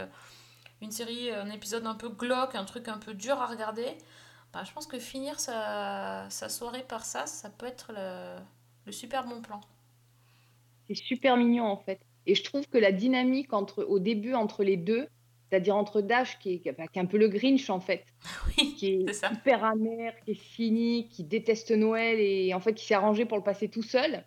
une 0.82 0.91
série, 0.91 1.32
un 1.32 1.49
épisode 1.49 1.86
un 1.86 1.95
peu 1.95 2.09
glauque, 2.09 2.55
un 2.55 2.65
truc 2.65 2.88
un 2.88 2.97
peu 2.97 3.13
dur 3.13 3.41
à 3.41 3.47
regarder, 3.47 3.97
bah, 4.53 4.63
je 4.63 4.71
pense 4.71 4.88
que 4.88 4.99
finir 4.99 5.39
sa, 5.39 6.28
sa 6.30 6.49
soirée 6.49 6.84
par 6.84 7.03
ça, 7.03 7.26
ça 7.26 7.49
peut 7.49 7.65
être 7.65 7.91
le, 7.93 8.38
le 8.86 8.91
super 8.91 9.26
bon 9.26 9.41
plan. 9.41 9.61
C'est 10.88 10.95
super 10.95 11.38
mignon 11.38 11.65
en 11.65 11.78
fait. 11.78 11.99
Et 12.26 12.36
je 12.36 12.43
trouve 12.43 12.67
que 12.67 12.78
la 12.78 12.91
dynamique 12.91 13.53
entre, 13.53 13.84
au 13.84 13.99
début 13.99 14.34
entre 14.34 14.63
les 14.63 14.78
deux, 14.78 15.07
c'est-à-dire 15.49 15.76
entre 15.76 16.01
Dash 16.01 16.39
qui 16.39 16.53
est, 16.53 16.59
qui 16.59 16.69
est 16.69 16.76
qui 16.76 16.99
est 16.99 17.01
un 17.01 17.05
peu 17.05 17.17
le 17.17 17.28
Grinch 17.28 17.69
en 17.69 17.80
fait, 17.80 18.05
qui 18.78 18.88
est, 18.88 19.26
hyper 19.32 19.63
amer, 19.63 20.13
qui 20.23 20.32
est 20.32 20.41
cynique, 20.55 21.09
qui 21.09 21.23
déteste 21.23 21.71
Noël 21.71 22.19
et 22.19 22.53
en 22.53 22.59
fait 22.59 22.73
qui 22.73 22.86
s'est 22.86 22.95
arrangé 22.95 23.26
pour 23.26 23.38
le 23.38 23.43
passer 23.43 23.69
tout 23.69 23.84
seul. 23.84 24.23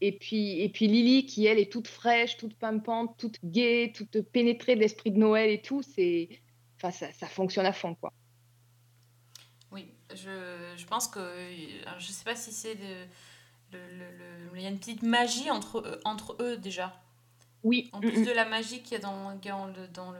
Et 0.00 0.12
puis, 0.12 0.60
et 0.60 0.68
puis 0.68 0.86
Lily 0.86 1.26
qui 1.26 1.46
elle 1.46 1.58
est 1.58 1.70
toute 1.72 1.88
fraîche, 1.88 2.36
toute 2.36 2.54
pimpante, 2.54 3.16
toute 3.18 3.38
gaie, 3.44 3.92
toute 3.94 4.20
pénétrée 4.30 4.76
de 4.76 4.80
l'esprit 4.80 5.10
de 5.10 5.18
Noël 5.18 5.50
et 5.50 5.60
tout, 5.60 5.82
c'est, 5.82 6.28
enfin 6.76 6.90
ça, 6.92 7.12
ça 7.12 7.26
fonctionne 7.26 7.66
à 7.66 7.72
fond 7.72 7.94
quoi. 7.96 8.12
Oui, 9.72 9.92
je, 10.14 10.74
je 10.76 10.86
pense 10.86 11.08
que. 11.08 11.18
alors, 11.86 11.98
je 12.00 12.12
sais 12.12 12.24
pas 12.24 12.36
si 12.36 12.52
c'est 12.52 12.76
de. 12.76 13.06
il 14.54 14.62
y 14.62 14.66
a 14.66 14.70
une 14.70 14.78
petite 14.78 15.02
magie 15.02 15.50
entre 15.50 15.78
eux, 15.80 16.00
entre 16.04 16.36
eux 16.40 16.56
déjà. 16.56 17.00
Oui. 17.64 17.90
En 17.92 18.00
Mm, 18.00 18.08
plus 18.08 18.20
mm. 18.20 18.24
de 18.26 18.30
la 18.32 18.44
magie 18.44 18.82
qu'il 18.82 18.92
y 18.92 18.96
a 18.96 18.98
dans, 19.00 19.34
dans 19.34 19.66
le 19.66 19.88
dans 19.88 20.12
le 20.12 20.18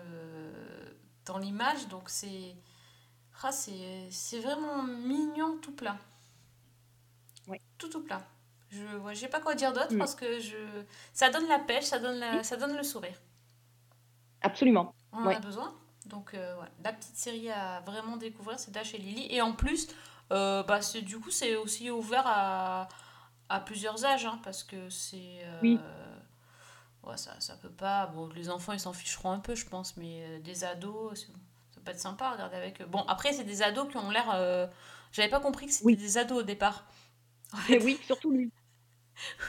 dans 1.25 1.39
l'image, 1.39 1.89
donc 1.89 2.09
c'est 2.11 2.57
ah, 3.43 3.53
c'est 3.53 4.09
c'est 4.11 4.41
vraiment 4.41 4.83
mignon 4.83 5.59
tout 5.63 5.73
plein. 5.73 5.99
Ouais. 7.47 7.61
Tout 7.79 7.89
tout 7.89 8.03
plein. 8.03 8.23
Je 8.71 8.85
ouais, 8.99 9.15
j'ai 9.15 9.29
pas 9.29 9.41
quoi 9.41 9.55
dire 9.55 9.73
d'autre 9.73 9.95
Mm. 9.95 9.99
parce 9.99 10.15
que 10.15 10.39
je 10.41 10.57
ça 11.13 11.31
donne 11.31 11.49
la 11.49 11.59
pêche, 11.59 11.85
ça 11.85 11.99
donne 11.99 12.19
la- 12.19 12.43
ça 12.43 12.57
donne 12.57 12.77
le 12.77 12.83
sourire. 12.83 13.17
Absolument. 14.43 14.95
On 15.13 15.19
en 15.19 15.27
Ouais. 15.27 15.37
a 15.37 15.41
besoin. 15.41 15.75
Donc 16.07 16.35
euh, 16.35 16.57
ouais, 16.61 16.69
la 16.85 16.93
petite 16.93 17.17
série 17.17 17.51
à 17.51 17.81
vraiment 17.81 18.17
découvrir, 18.17 18.59
c'est 18.59 18.71
Dash 18.71 18.95
et 18.95 18.99
Lily. 18.99 19.27
Et 19.31 19.41
en 19.43 19.53
plus, 19.53 19.89
euh, 20.33 20.63
bah, 20.63 20.81
c'est- 20.83 21.03
du 21.03 21.19
coup, 21.19 21.31
c'est 21.31 21.57
aussi 21.57 21.91
ouvert 21.91 22.25
à, 22.27 22.89
à 23.49 23.61
plusieurs 23.61 24.05
âges, 24.05 24.27
hein, 24.27 24.39
parce 24.45 24.63
que 24.63 24.89
c'est... 24.91 25.41
euh, 25.45 25.59
Oui. 25.63 25.81
ouais, 27.05 27.17
ça, 27.17 27.33
ça 27.41 27.57
peut 27.57 27.71
pas... 27.71 28.07
Bon, 28.07 28.29
les 28.35 28.49
enfants, 28.51 28.73
ils 28.73 28.81
s'en 28.81 28.93
ficheront 28.93 29.33
un 29.33 29.39
peu, 29.41 29.55
je 29.55 29.67
pense, 29.67 29.97
mais 29.97 30.23
euh, 30.23 30.39
des 30.41 30.65
ados, 30.65 31.27
ça 31.75 31.81
peut 31.85 31.91
être 31.91 32.01
sympa 32.01 32.27
à 32.27 32.33
regarder 32.33 32.57
avec 32.57 32.81
eux. 32.81 32.87
Bon, 32.87 33.03
après, 33.09 33.33
c'est 33.33 33.45
des 33.45 33.63
ados 33.63 33.89
qui 33.91 33.97
ont 33.97 34.11
l'air... 34.11 34.69
J'avais 35.13 35.31
pas 35.31 35.41
compris 35.41 35.67
que 35.67 35.73
c'était 35.73 35.97
des 35.97 36.19
ados 36.19 36.41
au 36.41 36.43
départ. 36.43 36.85
En 37.53 37.57
fait. 37.59 37.79
oui, 37.83 37.99
surtout 38.05 38.31
lui. 38.31 38.51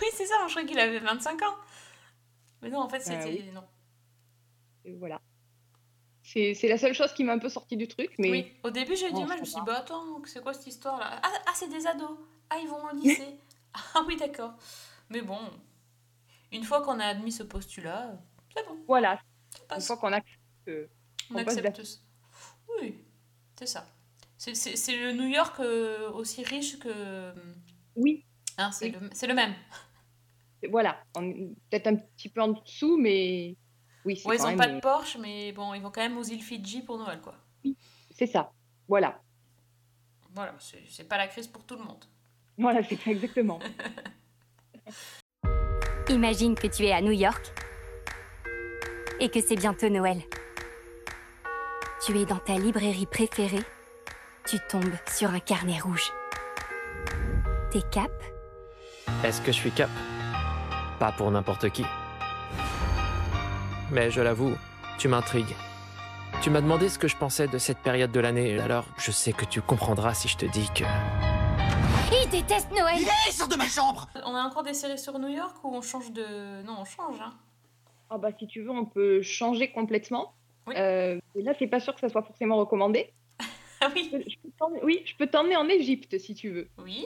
oui, 0.02 0.08
c'est 0.14 0.26
ça, 0.26 0.36
je 0.48 0.52
croyais 0.52 0.68
qu'il 0.68 0.80
avait 0.80 1.00
25 1.00 1.42
ans. 1.44 1.56
Mais 2.62 2.70
non, 2.70 2.80
en 2.80 2.90
fait, 2.90 2.98
Euh, 2.98 3.02
c'était... 3.04 3.26
oui. 3.44 3.52
Non. 3.54 3.64
Et 4.86 4.94
voilà. 4.96 5.22
C'est 6.24 6.54
la 6.68 6.78
seule 6.78 6.94
chose 6.94 7.12
qui 7.14 7.24
m'a 7.24 7.34
un 7.34 7.40
peu 7.40 7.50
sorti 7.50 7.76
du 7.76 7.88
truc, 7.88 8.12
mais 8.20 8.30
Oui, 8.30 8.54
au 8.64 8.70
début 8.70 8.96
j'ai 8.96 9.08
eu 9.08 9.10
du 9.10 9.16
Bon, 9.16 9.26
mal, 9.26 9.32
je 9.32 9.36
ça 9.38 9.40
me 9.42 9.46
suis 9.46 9.56
dit, 9.62 9.66
bah 9.66 9.80
attends, 9.80 10.24
c'est 10.26 10.44
quoi 10.44 10.54
cette 10.54 10.68
histoire-là? 10.68 11.20
Ah, 11.24 11.32
ah, 11.48 11.52
c'est 11.56 11.70
des 11.70 11.88
ados 11.88 12.20
Ah, 12.52 12.58
ils 12.62 12.68
vont 12.68 12.84
au 12.86 12.96
lycée 12.96 13.40
Ah 13.74 14.04
oui, 14.08 14.16
d'accord. 14.16 14.54
Mais 15.10 15.22
bon, 15.22 15.40
une 16.52 16.64
fois 16.64 16.82
qu'on 16.84 17.00
a 17.00 17.06
admis 17.06 17.32
ce 17.32 17.42
postulat, 17.44 18.12
c'est 18.56 18.64
bon, 18.68 18.78
voilà. 18.88 19.20
Une 19.76 19.82
fois 19.82 19.98
qu'on 19.98 20.14
accepte 20.14 20.40
on 21.32 21.36
accepte, 21.38 21.64
d'ac- 21.78 22.00
Oui, 22.80 23.04
c'est 23.58 23.66
ça. 23.66 23.88
C'est 24.38 24.98
le 24.98 25.14
New 25.14 25.28
York 25.28 25.60
euh, 25.60 26.12
aussi 26.12 26.44
riche 26.44 26.78
que. 26.80 27.34
Oui. 28.00 28.26
Hein, 28.58 28.72
c'est 28.72 28.88
Oui. 28.88 29.10
le, 29.28 29.34
même. 29.34 29.54
Voilà, 30.70 31.02
peut-être 31.14 31.88
un 31.88 31.96
petit 31.96 32.30
peu 32.30 32.42
en 32.42 32.50
dessous, 32.50 32.98
mais 32.98 33.56
oui, 34.06 34.18
c'est 34.18 34.28
Ouais, 34.28 34.36
ils 34.36 34.40
quand 34.40 34.46
ont 34.46 34.48
même, 34.50 34.58
pas 34.58 34.68
de 34.68 34.80
Porsche, 34.80 35.18
mais 35.18 35.52
bon, 35.52 35.74
ils 35.74 35.82
vont 35.82 35.92
quand 35.92 36.02
même 36.02 36.18
aux 36.18 36.24
îles 36.24 36.42
Fidji 36.42 36.82
pour 36.82 36.98
Noël, 36.98 37.22
quoi. 37.22 37.36
C'est 38.12 38.28
ça, 38.28 38.52
voilà. 38.88 39.22
Voilà, 40.34 40.56
c'est 40.60 40.84
c'est 40.90 41.08
pas 41.08 41.18
la 41.18 41.28
crise 41.28 41.48
pour 41.48 41.66
tout 41.66 41.76
le 41.76 41.84
monde. 41.84 42.04
Voilà, 42.58 42.84
c'est 42.84 42.98
ça 42.98 43.12
exactement. 43.12 43.60
Imagine 46.10 46.56
que 46.56 46.68
tu 46.68 46.86
es 46.86 46.92
à 46.92 47.02
New 47.02 47.12
York 47.12 47.54
et 49.20 49.30
que 49.30 49.42
c'est 49.42 49.56
bientôt 49.56 49.90
Noël. 49.90 50.22
Tu 52.06 52.18
es 52.18 52.26
dans 52.26 52.40
ta 52.40 52.58
librairie 52.58 53.06
préférée. 53.06 53.64
Tu 54.48 54.58
tombes 54.70 54.96
sur 55.08 55.30
un 55.30 55.40
carnet 55.40 55.80
rouge. 55.80 56.12
T'es 57.72 57.82
cap? 57.92 58.12
Est-ce 59.24 59.42
que 59.42 59.52
je 59.52 59.58
suis 59.58 59.72
cap? 59.72 59.90
Pas 61.00 61.12
pour 61.12 61.30
n'importe 61.32 61.70
qui. 61.70 61.86
Mais 63.92 64.12
je 64.12 64.22
l'avoue, 64.22 64.54
tu 64.98 65.08
m'intrigues. 65.08 65.56
Tu 66.42 66.50
m'as 66.50 66.62
demandé 66.62 66.90
ce 66.90 66.98
que 67.00 67.08
je 67.08 67.18
pensais 67.18 67.48
de 67.48 67.58
cette 67.58 67.80
période 67.80 68.12
de 68.12 68.20
l'année, 68.20 68.60
alors 68.60 68.86
je 68.98 69.12
sais 69.12 69.34
que 69.34 69.46
tu 69.46 69.62
comprendras 69.62 70.14
si 70.14 70.28
je 70.28 70.38
te 70.38 70.46
dis 70.46 70.68
que... 70.76 70.84
Il 72.24 72.30
déteste 72.30 72.72
Noël 72.72 73.00
sors 73.32 73.48
de 73.48 73.56
ma 73.56 73.68
chambre 73.68 74.08
On 74.26 74.36
a 74.36 74.42
encore 74.44 74.64
des 74.64 74.74
séries 74.74 74.98
sur 75.00 75.18
New 75.20 75.28
York 75.30 75.58
ou 75.64 75.76
on 75.76 75.82
change 75.82 76.12
de. 76.12 76.62
Non, 76.64 76.78
on 76.80 76.86
change, 76.86 77.20
hein. 77.22 77.34
Ah 78.10 78.18
bah 78.18 78.30
si 78.38 78.48
tu 78.48 78.62
veux, 78.64 78.72
on 78.72 78.86
peut 78.86 79.22
changer 79.22 79.72
complètement. 79.72 80.34
Oui. 80.68 80.74
Euh, 80.78 81.20
et 81.36 81.42
là, 81.44 81.54
c'est 81.60 81.68
pas 81.68 81.80
sûr 81.80 81.94
que 81.94 82.00
ça 82.02 82.10
soit 82.10 82.24
forcément 82.24 82.58
recommandé. 82.58 83.14
Ah 83.82 83.88
oui. 83.96 84.10
Je 84.12 84.36
peux 84.44 84.50
t'emmener- 84.60 84.82
oui, 84.84 85.02
je 85.06 85.16
peux 85.16 85.28
t'emmener 85.28 85.56
en 85.56 85.70
Égypte 85.70 86.18
si 86.20 86.34
tu 86.36 86.50
veux. 86.50 86.68
Oui. 86.84 87.06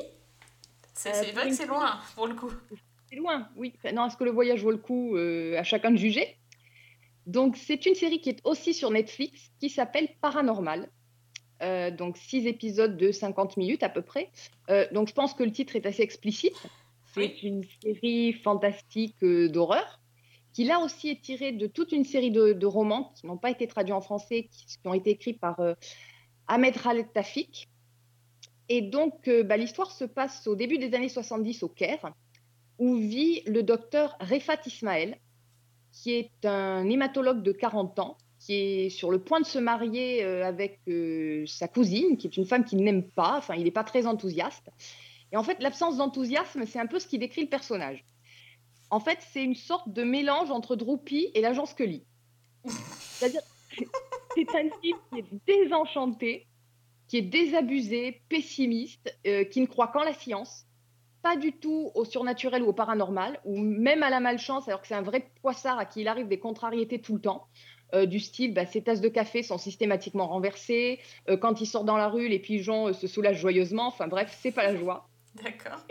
C'est 0.93 1.09
Euh, 1.09 1.13
c'est 1.13 1.31
vrai 1.31 1.49
que 1.49 1.55
c'est 1.55 1.65
loin, 1.65 1.99
pour 2.15 2.27
le 2.27 2.35
coup. 2.35 2.51
C'est 3.09 3.15
loin, 3.15 3.49
oui. 3.55 3.73
Enfin, 3.77 3.93
non, 3.93 4.07
est-ce 4.07 4.17
que 4.17 4.23
le 4.23 4.31
voyage 4.31 4.63
vaut 4.63 4.71
le 4.71 4.77
coup 4.77 5.15
euh, 5.15 5.57
À 5.57 5.63
chacun 5.63 5.91
de 5.91 5.97
juger. 5.97 6.37
Donc, 7.25 7.57
c'est 7.57 7.85
une 7.85 7.95
série 7.95 8.19
qui 8.19 8.29
est 8.29 8.39
aussi 8.43 8.73
sur 8.73 8.91
Netflix, 8.91 9.51
qui 9.59 9.69
s'appelle 9.69 10.09
Paranormal. 10.21 10.89
Euh, 11.61 11.91
donc, 11.91 12.17
six 12.17 12.45
épisodes 12.47 12.97
de 12.97 13.11
50 13.11 13.57
minutes 13.57 13.83
à 13.83 13.89
peu 13.89 14.01
près. 14.01 14.29
Euh, 14.69 14.85
donc, 14.91 15.07
je 15.07 15.13
pense 15.13 15.33
que 15.33 15.43
le 15.43 15.51
titre 15.51 15.75
est 15.75 15.85
assez 15.85 16.03
explicite. 16.03 16.55
C'est 17.13 17.43
une 17.43 17.63
série 17.81 18.33
fantastique 18.33 19.23
d'horreur, 19.23 20.01
qui 20.51 20.63
là 20.63 20.79
aussi 20.79 21.09
est 21.09 21.21
tirée 21.21 21.51
de 21.51 21.67
toute 21.67 21.91
une 21.91 22.05
série 22.05 22.31
de, 22.31 22.53
de 22.53 22.65
romans 22.65 23.13
qui 23.15 23.27
n'ont 23.27 23.37
pas 23.37 23.51
été 23.51 23.67
traduits 23.67 23.93
en 23.93 24.01
français, 24.01 24.49
qui, 24.51 24.65
qui 24.65 24.87
ont 24.87 24.95
été 24.95 25.11
écrits 25.11 25.33
par 25.33 25.61
Ahmed 26.47 26.73
Khaled 26.81 27.13
Tafik. 27.13 27.69
Et 28.69 28.81
donc, 28.81 29.27
euh, 29.27 29.43
bah, 29.43 29.57
l'histoire 29.57 29.91
se 29.91 30.05
passe 30.05 30.47
au 30.47 30.55
début 30.55 30.77
des 30.77 30.93
années 30.95 31.09
70 31.09 31.63
au 31.63 31.69
Caire 31.69 32.13
où 32.79 32.95
vit 32.95 33.41
le 33.45 33.63
docteur 33.63 34.17
Refat 34.19 34.59
Ismaël, 34.65 35.17
qui 35.91 36.13
est 36.13 36.45
un 36.45 36.89
hématologue 36.89 37.43
de 37.43 37.51
40 37.51 37.99
ans, 37.99 38.17
qui 38.39 38.55
est 38.55 38.89
sur 38.89 39.11
le 39.11 39.19
point 39.19 39.39
de 39.39 39.45
se 39.45 39.59
marier 39.59 40.23
euh, 40.23 40.45
avec 40.45 40.79
euh, 40.87 41.45
sa 41.45 41.67
cousine, 41.67 42.17
qui 42.17 42.27
est 42.27 42.35
une 42.35 42.45
femme 42.45 42.65
qu'il 42.65 42.83
n'aime 42.83 43.03
pas, 43.03 43.37
enfin 43.37 43.55
il 43.55 43.63
n'est 43.63 43.71
pas 43.71 43.83
très 43.83 44.05
enthousiaste. 44.05 44.69
Et 45.31 45.37
en 45.37 45.43
fait, 45.43 45.61
l'absence 45.61 45.97
d'enthousiasme, 45.97 46.65
c'est 46.65 46.79
un 46.79 46.87
peu 46.87 46.99
ce 46.99 47.07
qui 47.07 47.19
décrit 47.19 47.41
le 47.41 47.47
personnage. 47.47 48.03
En 48.89 48.99
fait, 48.99 49.19
c'est 49.31 49.43
une 49.43 49.55
sorte 49.55 49.91
de 49.91 50.03
mélange 50.03 50.51
entre 50.51 50.75
Droopy 50.75 51.31
et 51.33 51.41
l'agent 51.41 51.65
Scully. 51.65 52.03
C'est-à-dire, 52.65 53.41
c'est 54.35 54.55
un 54.55 54.69
type 54.81 54.97
qui 55.11 55.19
est 55.19 55.25
désenchanté, 55.47 56.47
qui 57.07 57.17
est 57.17 57.21
désabusé, 57.21 58.21
pessimiste, 58.29 59.15
euh, 59.27 59.43
qui 59.43 59.61
ne 59.61 59.65
croit 59.67 59.87
qu'en 59.89 60.03
la 60.03 60.13
science, 60.13 60.65
pas 61.21 61.37
du 61.37 61.53
tout 61.53 61.91
au 61.95 62.05
surnaturel 62.05 62.63
ou 62.63 62.67
au 62.67 62.73
paranormal, 62.73 63.39
ou 63.45 63.57
même 63.57 64.03
à 64.03 64.09
la 64.09 64.19
malchance, 64.19 64.67
alors 64.67 64.81
que 64.81 64.87
c'est 64.87 64.95
un 64.95 65.01
vrai 65.01 65.29
poissard 65.41 65.79
à 65.79 65.85
qui 65.85 66.01
il 66.01 66.07
arrive 66.07 66.27
des 66.27 66.39
contrariétés 66.39 66.99
tout 66.99 67.15
le 67.15 67.21
temps. 67.21 67.47
euh, 67.93 68.05
du 68.07 68.19
style, 68.19 68.53
bah, 68.55 68.65
ses 68.65 68.81
tasses 68.81 69.01
de 69.01 69.07
café 69.09 69.43
sont 69.43 69.57
systématiquement 69.59 70.27
renversées. 70.27 70.99
euh, 71.29 71.37
quand 71.37 71.61
il 71.61 71.67
sort 71.67 71.83
dans 71.83 71.95
la 71.97 72.07
rue, 72.09 72.27
les 72.27 72.39
pigeons 72.39 72.91
se 72.91 73.05
soulagent 73.07 73.39
joyeusement. 73.39 73.87
Enfin 73.87 74.07
bref, 74.07 74.35
c'est 74.41 74.51
pas 74.51 74.63
la 74.63 74.75
joie. 74.75 75.07
D'accord. 75.35 75.85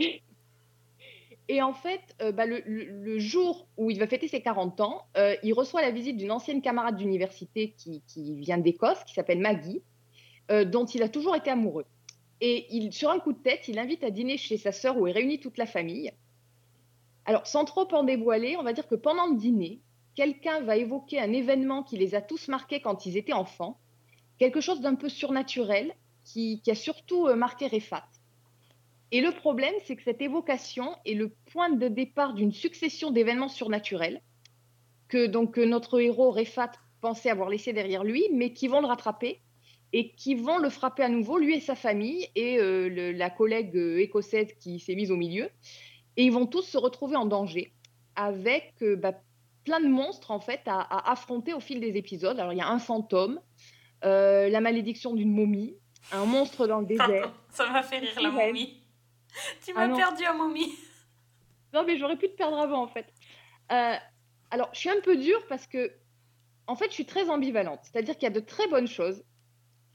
Et 1.49 1.61
en 1.63 1.73
fait, 1.75 2.01
bah, 2.35 2.47
le, 2.47 2.63
le- 2.67 2.85
le 3.05 3.19
jour 3.19 3.69
où 3.77 3.91
il 3.91 3.99
va 3.99 4.07
fêter 4.07 4.29
ses 4.29 4.41
40 4.43 4.81
ans, 4.81 5.07
il 5.43 5.53
reçoit 5.55 5.83
la 5.83 5.91
visite 5.91 6.17
d'une 6.17 6.31
ancienne 6.31 6.63
camarade 6.63 6.97
d'université 6.97 7.73
qui, 7.77 8.03
qui 8.07 8.37
vient 8.37 8.59
d'Écosse, 8.59 9.03
qui 9.05 9.15
s'appelle 9.15 9.41
Maggie, 9.41 9.83
euh, 10.53 10.65
dont 10.65 10.85
il 10.85 11.03
a 11.03 11.09
toujours 11.09 11.35
été 11.35 11.51
amoureux. 11.51 11.87
Et 12.41 12.91
sur 12.91 13.11
un 13.11 13.21
coup 13.21 13.33
de 13.33 13.39
tête, 13.39 13.69
il 13.69 13.79
invite 13.79 14.03
à 14.03 14.11
dîner 14.11 14.37
chez 14.37 14.57
sa 14.57 14.73
sœur 14.73 14.99
où 14.99 15.07
est 15.07 15.13
réunie 15.13 15.39
toute 15.39 15.59
la 15.59 15.67
famille. 15.67 16.13
Alors, 17.25 17.47
sans 17.47 17.65
trop 17.65 17.87
en 17.95 18.03
dévoiler, 18.03 18.57
on 18.57 18.65
va 18.65 18.73
dire 18.73 18.89
que 18.89 18.97
pendant 18.97 19.29
le 19.29 19.37
dîner, 19.37 19.81
quelqu'un 20.17 20.61
va 20.61 20.77
évoquer 20.77 21.21
un 21.21 21.33
événement 21.33 21.85
qui 21.85 21.97
les 21.97 22.17
a 22.17 22.21
tous 22.21 22.49
marqués 22.49 22.81
quand 22.81 23.07
ils 23.07 23.17
étaient 23.17 23.33
enfants, 23.33 23.79
quelque 24.39 24.61
chose 24.61 24.81
d'un 24.81 24.97
peu 24.97 25.09
surnaturel 25.09 25.95
qui, 26.25 26.61
a 26.67 26.75
surtout 26.75 27.29
euh, 27.29 27.37
marqué 27.37 27.69
Refat. 27.69 28.05
Et 29.13 29.21
le 29.21 29.31
problème, 29.31 29.75
c'est 29.85 29.97
que 29.97 30.03
cette 30.03 30.21
évocation 30.21 30.97
est 31.07 31.15
le 31.15 31.29
point 31.53 31.71
de 31.71 31.89
départ 31.89 32.35
d'une 32.35 32.53
succession 32.53 33.11
d'événements 33.11 33.49
surnaturels 33.49 34.21
que 35.09 35.27
donc 35.27 35.55
que 35.55 35.61
notre 35.61 36.01
héros 36.01 36.31
Refat 36.31 36.73
pensait 37.01 37.31
avoir 37.31 37.49
laissé 37.49 37.73
derrière 37.73 38.05
lui, 38.05 38.25
mais 38.33 38.53
qui 38.53 38.69
vont 38.69 38.81
le 38.81 38.87
rattraper 38.87 39.41
et 39.93 40.13
qui 40.13 40.35
vont 40.35 40.59
le 40.59 40.71
frapper 40.71 41.03
à 41.03 41.09
nouveau, 41.09 41.39
lui 41.39 41.55
et 41.57 41.61
sa 41.61 41.75
famille, 41.75 42.29
et 42.35 42.59
euh, 42.59 42.89
le- 42.89 43.13
la 43.13 43.29
collègue 43.31 43.77
euh, 43.77 43.99
écossaise 44.01 44.49
qui 44.59 44.79
s'est 44.81 44.95
mise 44.95 45.11
au 45.11 45.17
milieu. 45.17 45.51
Et 46.17 46.25
ils 46.25 46.33
vont 46.33 46.47
tous 46.47 46.63
se 46.63 46.79
retrouver 46.79 47.17
en 47.17 47.27
danger 47.27 47.73
avec 48.17 48.75
euh, 48.83 48.97
bah, 48.97 49.13
plein 49.65 49.81
de 49.81 49.89
monstres 49.89 50.31
en 50.31 50.41
fait 50.41 50.61
à, 50.67 50.81
à 50.81 51.13
affronter 51.13 51.53
au 51.55 51.61
fil 51.61 51.81
des 51.81 51.97
épisodes. 51.97 52.39
Alors 52.41 52.53
il 52.53 52.59
y 52.59 52.63
a 52.63 52.69
un 52.69 52.79
fantôme, 52.79 53.41
euh, 54.05 54.49
la 54.49 54.61
malédiction 54.61 55.15
d'une 55.15 55.33
momie, 55.33 55.75
un 56.11 56.25
monstre 56.25 56.67
dans 56.67 56.81
le 56.81 56.87
désert. 56.87 57.33
Ça 57.51 57.69
m'a 57.71 57.83
fait 57.83 57.99
rire 57.99 58.21
la 58.21 58.31
momie. 58.31 58.81
Tu 59.65 59.73
Ah 59.77 59.81
m'as 59.81 59.89
non. 59.89 59.97
perdu 59.97 60.25
à 60.25 60.33
momie. 60.35 60.73
Non, 61.73 61.85
mais 61.87 61.97
j'aurais 61.97 62.17
pu 62.17 62.29
te 62.29 62.37
perdre 62.37 62.59
avant, 62.59 62.83
en 62.83 62.89
fait. 62.89 63.07
Alors, 64.51 64.69
je 64.75 64.79
suis 64.79 64.91
un 64.91 65.01
peu 65.03 65.17
dure 65.17 65.47
parce 65.49 65.67
que, 65.67 65.91
en 66.67 66.77
fait, 66.77 66.87
je 66.89 66.95
suis 66.95 67.07
très 67.07 67.31
ambivalente. 67.31 67.81
C'est-à-dire 67.83 68.15
qu'il 68.15 68.25
y 68.25 68.27
a 68.27 68.35
de 68.35 68.41
très 68.41 68.67
bonnes 68.69 68.89
choses. 68.89 69.25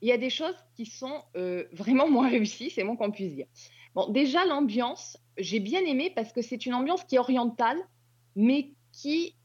Il 0.02 0.08
y 0.08 0.12
a 0.12 0.18
des 0.18 0.30
choses 0.30 0.56
qui 0.76 0.86
sont 0.86 1.24
euh, 1.36 1.66
vraiment 1.74 2.10
moins 2.10 2.30
réussies, 2.30 2.70
c'est 2.70 2.84
moins 2.84 2.96
qu'on 2.96 3.12
puisse 3.12 3.34
dire. 3.34 3.48
Bon, 3.96 4.10
déjà, 4.10 4.46
l'ambiance, 4.46 5.18
j'ai 5.38 5.60
bien 5.60 5.82
aimé 5.82 6.12
parce 6.16 6.32
que 6.32 6.42
c'est 6.42 6.66
une 6.66 6.74
ambiance 6.74 7.04
qui 7.04 7.16
est 7.16 7.20
orientale, 7.20 7.78
mais 8.36 8.72
qui 8.92 9.36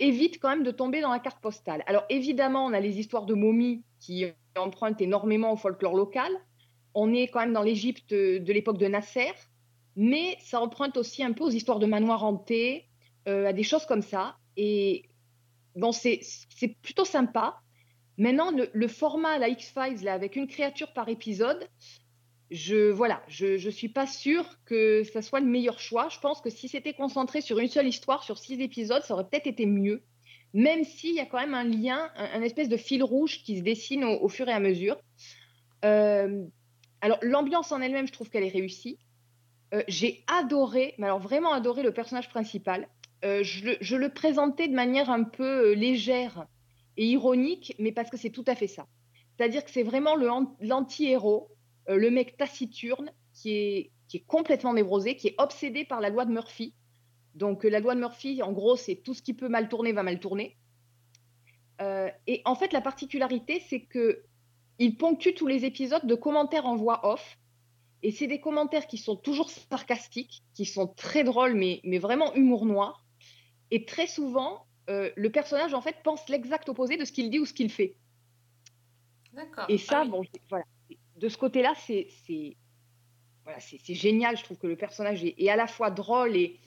évite 0.00 0.40
quand 0.40 0.48
même 0.48 0.64
de 0.64 0.70
tomber 0.70 1.00
dans 1.00 1.10
la 1.10 1.18
carte 1.18 1.40
postale. 1.40 1.82
Alors, 1.86 2.04
évidemment, 2.08 2.64
on 2.64 2.72
a 2.72 2.80
les 2.80 2.98
histoires 2.98 3.26
de 3.26 3.34
momies 3.34 3.84
qui 4.00 4.24
empruntent 4.56 5.00
énormément 5.00 5.52
au 5.52 5.56
folklore 5.56 5.94
local. 5.94 6.32
On 6.94 7.14
est 7.14 7.28
quand 7.28 7.40
même 7.40 7.52
dans 7.52 7.62
l'Égypte 7.62 8.12
de 8.12 8.52
l'époque 8.52 8.78
de 8.78 8.86
Nasser, 8.86 9.32
mais 9.96 10.36
ça 10.40 10.60
emprunte 10.60 10.96
aussi 10.96 11.22
un 11.22 11.32
peu 11.32 11.44
aux 11.44 11.50
histoires 11.50 11.78
de 11.78 11.86
manoirs 11.86 12.24
hantés, 12.24 12.88
euh, 13.28 13.46
à 13.46 13.52
des 13.52 13.62
choses 13.62 13.86
comme 13.86 14.02
ça. 14.02 14.36
Et 14.56 15.04
bon, 15.76 15.92
c'est 15.92 16.20
plutôt 16.82 17.04
sympa. 17.04 17.60
Maintenant, 18.20 18.50
le, 18.50 18.68
le 18.72 18.86
format, 18.86 19.38
la 19.38 19.48
X-Files, 19.48 20.06
avec 20.06 20.36
une 20.36 20.46
créature 20.46 20.92
par 20.92 21.08
épisode, 21.08 21.66
je 22.50 22.90
voilà, 22.90 23.22
je, 23.28 23.70
suis 23.70 23.88
pas 23.88 24.06
sûre 24.06 24.44
que 24.66 25.04
ça 25.04 25.22
soit 25.22 25.40
le 25.40 25.46
meilleur 25.46 25.78
choix. 25.78 26.08
Je 26.10 26.18
pense 26.18 26.40
que 26.40 26.50
si 26.50 26.68
c'était 26.68 26.92
concentré 26.92 27.40
sur 27.40 27.58
une 27.58 27.68
seule 27.68 27.86
histoire, 27.86 28.22
sur 28.22 28.38
six 28.38 28.60
épisodes, 28.60 29.02
ça 29.02 29.14
aurait 29.14 29.26
peut-être 29.28 29.46
été 29.46 29.66
mieux. 29.66 30.02
Même 30.52 30.84
s'il 30.84 31.14
y 31.14 31.20
a 31.20 31.26
quand 31.26 31.40
même 31.40 31.54
un 31.54 31.64
lien, 31.64 32.10
un, 32.16 32.42
espèce 32.42 32.68
de 32.68 32.76
fil 32.76 33.04
rouge 33.04 33.42
qui 33.42 33.56
se 33.56 33.62
dessine 33.62 34.04
au, 34.04 34.28
fur 34.28 34.48
et 34.48 34.52
à 34.52 34.60
mesure. 34.60 35.00
Euh, 35.84 36.44
alors, 37.00 37.18
l'ambiance 37.22 37.72
en 37.72 37.80
elle-même, 37.80 38.06
je 38.08 38.12
trouve 38.12 38.28
qu'elle 38.28 38.44
est 38.44 38.48
réussie. 38.48 38.98
Euh, 39.72 39.82
j'ai 39.86 40.24
adoré, 40.26 40.94
mais 40.98 41.06
alors 41.06 41.20
vraiment 41.20 41.52
adoré 41.52 41.82
le 41.82 41.92
personnage 41.92 42.28
principal. 42.28 42.88
Euh, 43.24 43.44
je, 43.44 43.96
le, 43.96 44.08
présentais 44.08 44.66
de 44.66 44.74
manière 44.74 45.08
un 45.08 45.22
peu 45.22 45.72
légère 45.72 46.46
et 46.96 47.06
ironique, 47.06 47.74
mais 47.78 47.92
parce 47.92 48.10
que 48.10 48.16
c'est 48.16 48.30
tout 48.30 48.44
à 48.46 48.54
fait 48.54 48.66
ça. 48.66 48.86
C'est-à-dire 49.36 49.64
que 49.64 49.70
c'est 49.70 49.82
vraiment 49.82 50.16
l'anti-héros, 50.60 51.48
euh, 51.88 51.96
le 51.96 52.10
mec 52.10 52.36
taciturne 52.36 53.10
qui 53.32 53.52
est, 53.52 53.90
qui 54.08 54.18
est 54.18 54.24
complètement 54.26 54.74
névrosé, 54.74 55.16
qui 55.16 55.28
est 55.28 55.34
obsédé 55.38 55.84
par 55.84 56.00
la 56.00 56.10
loi 56.10 56.24
de 56.24 56.32
Murphy. 56.32 56.74
Donc 57.34 57.64
euh, 57.64 57.70
la 57.70 57.80
loi 57.80 57.94
de 57.94 58.00
Murphy, 58.00 58.42
en 58.42 58.52
gros, 58.52 58.76
c'est 58.76 58.96
tout 58.96 59.14
ce 59.14 59.22
qui 59.22 59.34
peut 59.34 59.48
mal 59.48 59.68
tourner 59.68 59.92
va 59.92 60.02
mal 60.02 60.20
tourner. 60.20 60.56
Euh, 61.80 62.10
et 62.26 62.42
en 62.44 62.54
fait, 62.54 62.72
la 62.72 62.80
particularité, 62.80 63.60
c'est 63.60 63.80
que 63.80 64.22
il 64.78 64.96
ponctue 64.96 65.34
tous 65.36 65.46
les 65.46 65.64
épisodes 65.64 66.06
de 66.06 66.14
commentaires 66.14 66.66
en 66.66 66.76
voix 66.76 67.06
off. 67.06 67.38
Et 68.02 68.12
c'est 68.12 68.26
des 68.26 68.40
commentaires 68.40 68.86
qui 68.86 68.96
sont 68.96 69.16
toujours 69.16 69.50
sarcastiques, 69.50 70.42
qui 70.54 70.64
sont 70.64 70.86
très 70.86 71.22
drôles, 71.22 71.54
mais, 71.54 71.80
mais 71.84 71.98
vraiment 71.98 72.34
humour 72.34 72.64
noir. 72.64 73.04
Et 73.70 73.84
très 73.84 74.06
souvent, 74.06 74.66
euh, 74.90 75.10
le 75.16 75.30
personnage, 75.30 75.72
en 75.74 75.80
fait, 75.80 75.96
pense 76.02 76.28
l'exact 76.28 76.68
opposé 76.68 76.96
de 76.96 77.04
ce 77.04 77.12
qu'il 77.12 77.30
dit 77.30 77.38
ou 77.38 77.46
ce 77.46 77.54
qu'il 77.54 77.70
fait. 77.70 77.94
D'accord. 79.32 79.66
Et 79.68 79.78
ça, 79.78 80.00
Ah 80.00 80.02
oui. 80.04 80.10
bon, 80.10 80.22
j'ai- 80.24 80.40
voilà, 80.48 80.64
de 81.16 81.28
ce 81.28 81.38
côté-là, 81.38 81.72
c'est 81.86 82.08
c'est 82.26 82.56
voilà, 83.44 83.60
c'est 83.60 83.78
c'est 83.84 83.94
génial. 83.94 84.36
Je 84.36 84.44
trouve 84.44 84.58
que 84.58 84.66
le 84.66 84.76
personnage 84.76 85.24
est, 85.24 85.34
est 85.38 85.48
à 85.48 85.56
la 85.56 85.66
fois 85.66 85.90
drôle 85.90 86.36
et, 86.36 86.58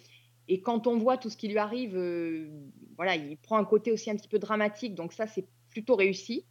et 0.48 0.62
quand 0.62 0.88
on 0.88 0.98
voit 0.98 1.18
tout 1.18 1.30
ce 1.30 1.38
qui 1.38 1.48
lui 1.50 1.58
arrive, 1.58 1.96
euh, 1.98 2.50
voilà, 2.96 3.16
il 3.16 3.38
prend 3.38 3.58
un 3.58 3.66
côté 3.66 3.92
aussi 3.92 4.10
un 4.10 4.16
petit 4.16 4.30
peu 4.30 4.40
dramatique. 4.40 4.96
Donc 4.96 5.14
ça, 5.14 5.28
c'est 5.28 5.46
plutôt 5.70 5.96
réussi. 5.96 6.46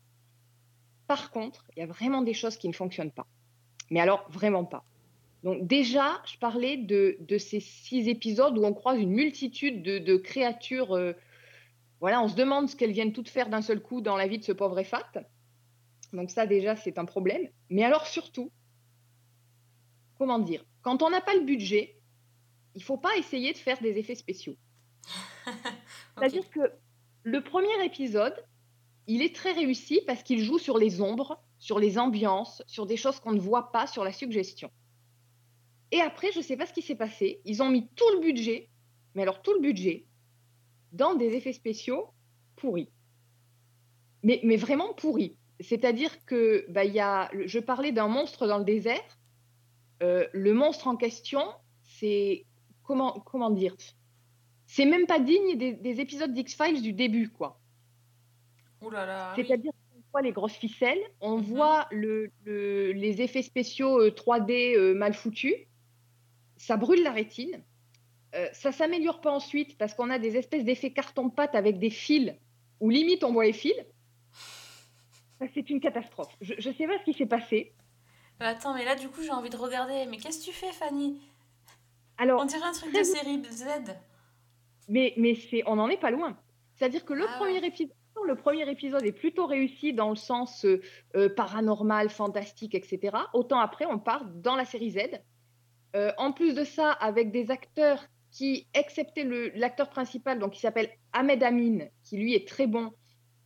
Par 1.07 1.31
contre, 1.31 1.67
il 1.77 1.81
y 1.81 1.83
a 1.83 1.87
vraiment 1.87 2.23
des 2.23 2.35
choses 2.35 2.57
qui 2.57 2.69
ne 2.69 2.75
fonctionnent 2.75 3.11
pas. 3.13 3.27
Mais 3.91 4.01
alors, 4.01 4.27
vraiment 4.31 4.65
pas. 4.65 4.85
Donc 5.43 5.67
déjà, 5.67 6.23
je 6.25 6.37
parlais 6.39 6.77
de, 6.77 7.17
de 7.21 7.39
ces 7.39 7.61
six 7.61 8.09
épisodes 8.09 8.57
où 8.57 8.65
on 8.65 8.73
croise 8.75 9.01
une 9.01 9.11
multitude 9.11 9.83
de, 9.83 9.99
de 9.99 10.17
créatures. 10.17 10.95
euh, 10.95 11.15
voilà, 12.03 12.21
on 12.21 12.27
se 12.27 12.35
demande 12.35 12.69
ce 12.69 12.75
qu'elles 12.75 12.91
viennent 12.91 13.13
toutes 13.13 13.29
faire 13.29 13.49
d'un 13.49 13.63
seul 13.63 13.81
coup 13.81 14.01
dans 14.01 14.17
la 14.17 14.27
vie 14.27 14.41
de 14.41 14.43
ce 14.43 14.51
pauvre 14.51 14.77
Efat. 14.77 15.09
Donc 16.13 16.33
ça, 16.33 16.47
déjà, 16.47 16.75
c'est 16.75 16.99
un 16.99 17.05
problème. 17.05 17.49
Mais 17.71 17.85
alors 17.85 18.09
surtout, 18.09 18.51
comment 20.19 20.41
dire, 20.41 20.65
quand 20.83 21.01
on 21.03 21.11
n'a 21.11 21.21
pas 21.21 21.37
le 21.37 21.45
budget, 21.45 21.97
il 22.75 22.83
faut 22.83 22.97
pas 22.97 23.17
essayer 23.19 23.53
de 23.53 23.57
faire 23.57 23.81
des 23.81 23.99
effets 23.99 24.17
spéciaux. 24.17 24.57
C'est-à-dire 26.17 26.51
que 26.51 26.73
le 27.23 27.41
premier 27.41 27.85
épisode, 27.85 28.35
il 29.07 29.23
est 29.23 29.33
très 29.33 29.53
réussi 29.53 30.01
parce 30.05 30.25
qu'il 30.25 30.43
joue 30.43 30.59
sur 30.59 30.79
les 30.79 31.01
ombres, 31.01 31.41
sur 31.61 31.79
les 31.79 32.01
ambiances, 32.01 32.65
sur 32.67 32.87
des 32.87 32.97
choses 32.97 33.21
qu'on 33.21 33.31
ne 33.31 33.39
voit 33.39 33.71
pas, 33.71 33.87
sur 33.87 34.03
la 34.03 34.13
suggestion. 34.13 34.73
Et 35.93 36.01
après, 36.01 36.33
je 36.33 36.39
ne 36.39 36.43
sais 36.43 36.57
pas 36.57 36.67
ce 36.67 36.73
qui 36.73 36.83
s'est 36.83 36.97
passé. 36.97 37.41
Ils 37.45 37.63
ont 37.63 37.71
mis 37.71 37.87
tout 37.95 38.11
le 38.15 38.23
budget, 38.23 38.71
mais 39.15 39.23
alors 39.23 39.41
tout 39.41 39.55
le 39.55 39.61
budget, 39.61 40.09
dans 40.93 41.15
des 41.15 41.35
effets 41.35 41.53
spéciaux 41.53 42.09
pourris. 42.57 42.91
Mais, 44.23 44.41
mais 44.45 44.57
vraiment 44.57 44.93
pourris. 44.95 45.37
C'est-à-dire 45.61 46.25
que 46.25 46.65
bah, 46.71 46.85
y 46.85 47.01
a, 47.01 47.31
je 47.47 47.59
parlais 47.59 47.93
d'un 47.93 48.09
monstre 48.09 48.47
dans 48.47 48.59
le 48.59 48.65
désert. 48.65 49.01
Euh, 50.03 50.27
le 50.33 50.53
monstre 50.55 50.89
en 50.89 50.97
question, 50.97 51.43
c'est 51.83 52.47
comment, 52.83 53.13
comment 53.21 53.51
dire 53.51 53.77
C'est 54.67 54.85
même 54.87 55.07
pas 55.07 55.19
digne 55.21 55.57
des, 55.57 55.73
des 55.73 56.01
épisodes 56.01 56.33
d'X-Files 56.33 56.83
du 56.83 56.93
début, 56.93 57.29
quoi. 57.31 57.61
Ouh 58.83 58.91
là 58.91 59.07
là. 59.07 59.35
oui. 59.37 59.45
C'est-à-dire 59.47 59.71
qu'on 59.73 60.03
voit 60.13 60.23
les 60.23 60.33
grosses 60.33 60.57
ficelles, 60.57 60.99
on 61.21 61.37
voit 61.41 61.87
le, 61.93 62.31
le- 62.45 62.93
les 62.93 63.23
effets 63.23 63.43
spéciaux 63.43 64.01
euh, 64.01 64.11
3D 64.11 64.77
euh, 64.77 64.95
mal 64.95 65.15
foutus, 65.15 65.55
ça 66.57 66.77
brûle 66.77 67.03
la 67.05 67.13
rétine. 67.13 67.63
Euh, 68.35 68.49
ça 68.53 68.73
s'améliore 68.73 69.21
pas 69.21 69.31
ensuite 69.31 69.77
parce 69.77 69.95
qu'on 69.95 70.11
a 70.11 70.19
des 70.19 70.37
espèces 70.37 70.65
d'effets 70.65 70.93
carton-pâte 70.93 71.55
avec 71.55 71.79
des 71.79 71.91
fils 71.91 72.33
où 72.81 72.89
limite 72.91 73.25
on 73.25 73.33
voit 73.33 73.45
les 73.45 73.53
fils. 73.53 73.75
C'est 75.55 75.71
une 75.71 75.81
catastrophe. 75.81 76.35
Je 76.41 76.55
ne 76.55 76.75
sais 76.75 76.87
pas 76.87 76.99
ce 76.99 77.05
qui 77.05 77.15
s'est 77.15 77.27
passé. 77.27 77.73
Mais 78.41 78.47
attends, 78.47 78.75
mais 78.75 78.85
là, 78.85 78.95
du 78.95 79.09
coup, 79.09 79.23
j'ai 79.23 79.31
envie 79.31 79.51
de 79.51 79.57
regarder. 79.57 80.07
Mais 80.07 80.17
qu'est-ce 80.17 80.41
que 80.41 80.45
tu 80.45 80.53
fais, 80.53 80.73
Fanny? 80.73 81.21
Alors, 82.19 82.41
On 82.41 82.45
dirait 82.45 82.63
un 82.63 82.73
truc 82.73 82.95
de 82.97 83.03
série 83.03 83.43
Z. 83.51 83.65
Mais, 84.89 85.15
mais 85.17 85.35
c'est, 85.35 85.63
on 85.67 85.77
n'en 85.77 85.89
est 85.89 86.01
pas 86.01 86.11
loin. 86.11 86.37
C'est-à-dire 86.77 87.05
que 87.05 87.13
le, 87.13 87.27
Ah 87.29 87.37
premier 87.39 87.65
épisode, 87.65 87.95
le 88.25 88.37
premier 88.37 88.69
épisode 88.71 89.05
est 89.05 89.13
plutôt 89.13 89.47
réussi 89.47 89.93
dans 89.93 90.11
le 90.11 90.17
sens 90.17 90.65
euh, 90.65 90.81
euh, 91.17 91.29
paranormal, 91.29 92.09
fantastique, 92.11 92.75
etc. 92.75 93.17
Autant 93.33 93.61
après, 93.61 93.87
on 93.87 93.99
part 93.99 94.25
dans 94.25 94.57
la 94.57 94.65
série 94.65 94.91
Z. 94.91 94.99
Euh, 95.95 96.13
en 96.19 96.33
plus 96.33 96.55
de 96.55 96.65
ça, 96.65 96.91
avec 96.91 97.31
des 97.31 97.51
acteurs 97.51 98.05
qui, 98.33 98.67
excepté 98.75 99.25
l'acteur 99.55 99.91
principal, 99.91 100.39
donc 100.39 100.53
qui 100.55 100.61
s'appelle 100.61 100.91
Ahmed 101.13 101.43
Amin, 101.43 101.87
qui 102.03 102.17
lui 102.17 102.35
est 102.35 102.49
très 102.49 102.67
bon, 102.67 102.91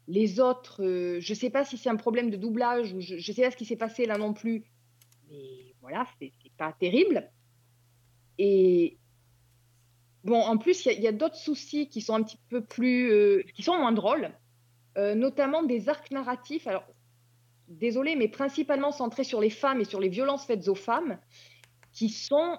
les 0.09 0.39
autres, 0.39 0.85
euh, 0.85 1.19
je 1.21 1.33
ne 1.33 1.37
sais 1.37 1.51
pas 1.51 1.65
si 1.65 1.77
c'est 1.77 1.91
un 1.91 1.97
problème 1.97 2.31
de 2.31 2.37
doublage 2.37 2.93
ou 2.93 3.01
je 3.01 3.17
ne 3.17 3.21
sais 3.21 3.43
pas 3.43 3.51
ce 3.51 3.57
qui 3.57 3.65
s'est 3.65 3.77
passé 3.77 4.07
là 4.07 4.17
non 4.17 4.33
plus, 4.33 4.65
mais 5.29 5.75
voilà, 5.81 6.07
c'est 6.21 6.33
pas 6.57 6.73
terrible. 6.73 7.29
Et 8.39 8.97
bon, 10.23 10.41
en 10.41 10.57
plus, 10.57 10.87
il 10.87 11.01
y 11.01 11.09
a- 11.09 11.13
d'autres 11.13 11.35
soucis 11.37 11.89
qui 11.89 12.01
sont 12.01 12.15
un 12.15 12.23
petit 12.23 12.39
peu 12.49 12.65
plus, 12.65 13.11
euh, 13.11 13.43
qui 13.55 13.65
sont 13.65 13.77
moins 13.77 13.93
drôles, 13.93 14.31
euh, 14.97 15.17
notamment 15.17 15.65
des 15.65 15.89
arcs 15.89 16.13
narratifs. 16.13 16.69
Alors, 16.69 16.85
désolé, 17.67 18.15
mais 18.15 18.29
principalement 18.29 18.93
centrés 18.93 19.25
sur 19.25 19.41
les 19.41 19.51
femmes 19.51 19.81
et 19.81 19.85
sur 19.85 19.99
les 20.01 20.09
violences 20.09 20.47
faites 20.47 20.69
aux 20.69 20.77
femmes, 20.77 21.19
qui 21.93 22.09
sont 22.11 22.59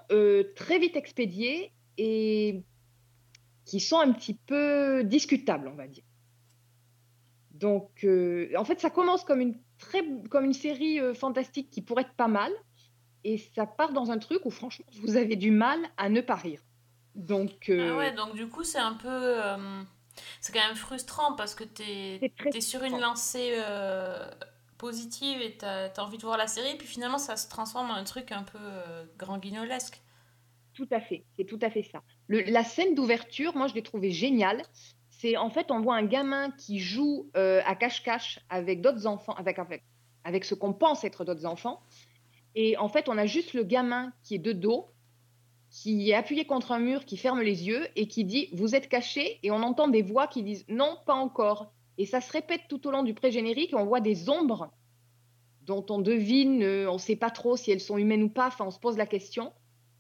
très 0.56 0.80
vite 0.80 0.98
expédiés 0.98 1.72
et 1.98 2.64
qui 3.66 3.80
sont 3.80 4.00
un 4.00 4.14
petit 4.14 4.34
peu 4.34 5.04
discutables, 5.04 5.68
on 5.68 5.76
va 5.76 5.88
dire. 5.88 6.04
Donc, 7.52 8.04
euh, 8.04 8.50
en 8.58 8.64
fait, 8.64 8.80
ça 8.80 8.90
commence 8.90 9.24
comme 9.24 9.42
une, 9.42 9.60
très, 9.78 10.04
comme 10.30 10.46
une 10.46 10.54
série 10.54 11.00
euh, 11.00 11.14
fantastique 11.14 11.70
qui 11.70 11.82
pourrait 11.82 12.04
être 12.04 12.16
pas 12.16 12.28
mal, 12.28 12.52
et 13.24 13.38
ça 13.56 13.66
part 13.66 13.94
dans 13.94 14.12
un 14.12 14.20
truc 14.20 14.46
où, 14.46 14.52
franchement, 14.52 14.86
vous 15.02 15.18
avez 15.18 15.36
du 15.36 15.52
mal 15.52 15.80
à 15.98 16.10
ne 16.10 16.22
pas 16.22 16.36
rire. 16.36 16.62
Donc, 17.16 17.70
euh, 17.70 17.92
Ah 17.92 17.98
ouais, 17.98 18.14
donc 18.14 18.36
du 18.36 18.48
coup, 18.48 18.64
c'est 18.64 18.78
un 18.78 18.94
peu. 18.94 19.36
c'est 20.40 20.54
quand 20.54 20.66
même 20.66 20.76
frustrant 20.76 21.34
parce 21.34 21.56
que 21.56 21.64
t'es 21.64 22.32
es 22.54 22.62
sur 22.62 22.84
une 22.84 23.00
lancée 23.00 23.60
positive 24.78 25.42
et 25.42 25.58
t'as 25.58 25.88
as 25.90 26.00
envie 26.04 26.18
de 26.18 26.22
voir 26.22 26.38
la 26.38 26.48
série, 26.48 26.78
puis 26.78 26.88
finalement, 26.88 27.18
ça 27.18 27.36
se 27.36 27.50
transforme 27.50 27.90
en 27.90 27.96
un 27.96 28.04
truc 28.04 28.32
un 28.32 28.44
peu 28.44 28.60
grand 29.18 29.40
guignolesque. 29.40 30.00
Tout 30.78 30.88
à 30.92 31.02
fait, 31.02 31.24
c'est 31.36 31.46
tout 31.46 31.58
à 31.64 31.72
fait 31.72 31.82
ça. 31.82 32.04
La 32.30 32.64
scène 32.64 32.94
d'ouverture, 32.94 33.58
moi, 33.58 33.66
je 33.66 33.74
l'ai 33.74 33.82
trouvée 33.82 34.12
géniale. 34.12 34.62
C'est 35.10 35.36
en 35.36 35.50
fait, 35.50 35.72
on 35.72 35.82
voit 35.82 35.96
un 35.96 36.06
gamin 36.06 36.52
qui 36.52 36.78
joue 36.78 37.32
euh, 37.36 37.62
à 37.66 37.74
cache-cache 37.74 38.40
avec 38.48 38.82
d'autres 38.82 39.08
enfants, 39.08 39.34
avec, 39.34 39.58
avec, 39.58 39.84
avec 40.24 40.46
ce 40.46 40.54
qu'on 40.54 40.74
pense 40.74 41.04
être 41.04 41.26
d'autres 41.26 41.48
enfants. 41.48 41.82
Et 42.54 42.78
en 42.78 42.90
fait, 42.90 43.10
on 43.10 43.18
a 43.18 43.26
juste 43.26 43.56
le 43.56 43.64
gamin 43.64 44.14
qui 44.22 44.36
est 44.36 44.40
de 44.40 44.52
dos, 44.52 44.92
qui 45.72 46.12
est 46.12 46.14
appuyé 46.14 46.46
contre 46.46 46.72
un 46.72 46.80
mur, 46.80 47.06
qui 47.06 47.18
ferme 47.18 47.42
les 47.42 47.66
yeux 47.66 47.88
et 47.96 48.08
qui 48.08 48.24
dit 48.24 48.50
Vous 48.54 48.76
êtes 48.76 48.88
caché 48.88 49.40
Et 49.42 49.50
on 49.50 49.64
entend 49.64 49.88
des 49.88 50.04
voix 50.04 50.28
qui 50.28 50.44
disent 50.44 50.64
Non, 50.70 51.00
pas 51.08 51.16
encore. 51.16 51.74
Et 51.98 52.06
ça 52.06 52.22
se 52.22 52.32
répète 52.32 52.62
tout 52.70 52.86
au 52.88 52.92
long 52.92 53.02
du 53.02 53.16
pré-générique 53.16 53.74
on 53.76 53.86
voit 53.86 54.00
des 54.00 54.30
ombres 54.30 54.70
dont 55.64 55.84
on 55.90 55.98
devine, 55.98 56.62
euh, 56.62 56.88
on 56.88 56.94
ne 56.94 57.00
sait 57.00 57.16
pas 57.16 57.32
trop 57.32 57.58
si 57.58 57.72
elles 57.72 57.82
sont 57.82 57.98
humaines 57.98 58.22
ou 58.22 58.30
pas, 58.30 58.46
enfin, 58.46 58.66
on 58.68 58.72
se 58.72 58.80
pose 58.80 58.96
la 58.96 59.08
question. 59.08 59.52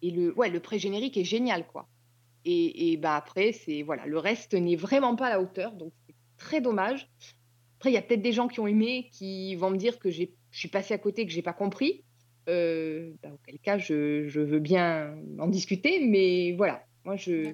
Et 0.02 0.12
le, 0.12 0.34
ouais, 0.38 0.50
le 0.50 0.60
pré-générique 0.60 1.18
est 1.18 1.24
génial, 1.24 1.66
quoi. 1.68 1.88
Et, 2.46 2.92
et 2.92 2.98
bah 2.98 3.16
après, 3.16 3.52
c'est 3.52 3.82
voilà, 3.82 4.06
le 4.06 4.18
reste 4.20 4.54
n'est 4.54 4.76
vraiment 4.76 5.16
pas 5.16 5.28
à 5.28 5.30
la 5.32 5.42
hauteur, 5.42 5.74
donc 5.74 5.92
c'est 6.06 6.16
très 6.38 6.62
dommage. 6.62 7.10
Après, 7.78 7.92
il 7.92 7.94
y 7.94 7.98
a 7.98 8.02
peut-être 8.02 8.22
des 8.22 8.32
gens 8.32 8.48
qui 8.48 8.60
ont 8.60 8.68
aimé, 8.68 9.10
qui 9.12 9.56
vont 9.56 9.70
me 9.70 9.78
dire 9.78 10.00
que 10.00 10.10
j'ai, 10.10 10.34
je 10.52 10.60
suis 10.60 10.70
passée 10.70 10.94
à 10.94 10.98
côté, 10.98 11.26
que 11.26 11.32
j'ai 11.32 11.42
pas 11.42 11.54
compris. 11.54 12.04
Euh, 12.50 13.12
bah, 13.22 13.30
auquel 13.34 13.60
cas, 13.60 13.78
je, 13.78 14.28
je 14.28 14.40
veux 14.40 14.60
bien 14.60 15.16
en 15.40 15.48
discuter, 15.48 16.06
mais 16.06 16.54
voilà, 16.54 16.84
moi 17.04 17.16
je. 17.18 17.54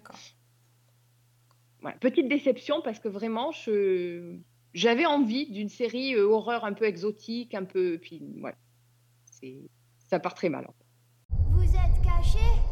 Voilà, 1.82 1.98
petite 1.98 2.30
déception 2.30 2.82
parce 2.82 3.00
que 3.00 3.10
vraiment, 3.10 3.52
je, 3.52 4.38
j'avais 4.74 5.06
envie 5.06 5.52
d'une 5.52 5.70
série 5.70 6.16
euh, 6.16 6.26
horreur 6.26 6.64
un 6.64 6.74
peu 6.74 6.86
exotique, 6.86 7.54
un 7.56 7.66
peu, 7.66 7.98
puis 8.02 8.22
voilà, 8.40 8.56
c'est, 9.32 9.58
ça 10.08 10.20
part 10.20 10.34
très 10.36 10.50
mal. 10.50 10.66
en 10.66 10.72
fait. 10.72 10.83
Vous 12.24 12.30
êtes 12.30 12.38
caché 12.40 12.72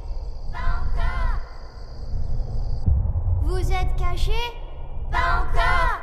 Pas 0.54 0.80
encore 0.82 1.42
Vous 3.44 3.72
êtes 3.72 3.96
caché 3.98 4.32
Pas 5.12 5.42
encore 5.42 6.00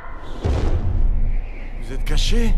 Vous 1.81 1.91
êtes 1.93 2.05
caché 2.05 2.53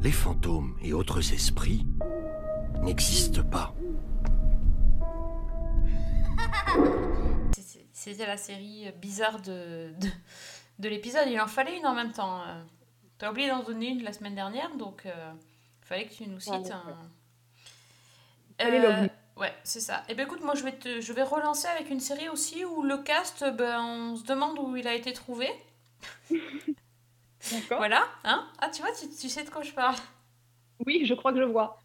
Les 0.00 0.12
fantômes 0.12 0.76
et 0.80 0.92
autres 0.92 1.32
esprits 1.32 1.86
n'existent 2.82 3.42
pas. 3.44 3.74
C'était 7.92 8.26
la 8.26 8.36
série 8.36 8.90
bizarre 9.00 9.40
de, 9.42 9.92
de, 10.00 10.08
de 10.80 10.88
l'épisode. 10.88 11.28
Il 11.28 11.40
en 11.40 11.46
fallait 11.46 11.78
une 11.78 11.86
en 11.86 11.94
même 11.94 12.12
temps. 12.12 12.42
Euh, 13.22 13.26
T'as 13.26 13.30
oublié 13.30 13.48
d'en 13.48 13.62
donner 13.62 13.88
une 13.88 14.02
la 14.02 14.12
semaine 14.12 14.34
dernière, 14.34 14.74
donc 14.76 15.06
euh, 15.06 15.32
il 15.82 15.86
fallait 15.86 16.06
que 16.06 16.14
tu 16.14 16.26
nous 16.28 16.40
cites 16.40 16.52
Ouais, 16.52 16.72
un. 16.72 17.10
Euh, 18.60 19.08
ouais, 19.36 19.54
c'est 19.64 19.80
ça. 19.80 20.02
Et 20.08 20.14
ben 20.14 20.26
écoute, 20.26 20.42
moi 20.42 20.54
je 20.54 20.64
vais, 20.64 20.72
te, 20.72 21.00
je 21.00 21.12
vais 21.12 21.22
relancer 21.22 21.68
avec 21.68 21.90
une 21.90 22.00
série 22.00 22.28
aussi 22.28 22.64
où 22.64 22.82
le 22.82 22.98
cast, 22.98 23.44
ben, 23.56 23.80
on 23.80 24.16
se 24.16 24.24
demande 24.24 24.58
où 24.58 24.76
il 24.76 24.86
a 24.88 24.94
été 24.94 25.12
trouvé. 25.12 25.48
D'accord. 26.30 27.78
Voilà, 27.78 28.06
hein 28.24 28.48
Ah, 28.60 28.68
tu 28.68 28.82
vois, 28.82 28.90
tu, 28.92 29.08
tu 29.08 29.28
sais 29.28 29.44
de 29.44 29.50
quoi 29.50 29.62
je 29.62 29.72
parle. 29.72 29.96
Oui, 30.86 31.04
je 31.06 31.14
crois 31.14 31.32
que 31.32 31.38
je 31.38 31.44
vois. 31.44 31.78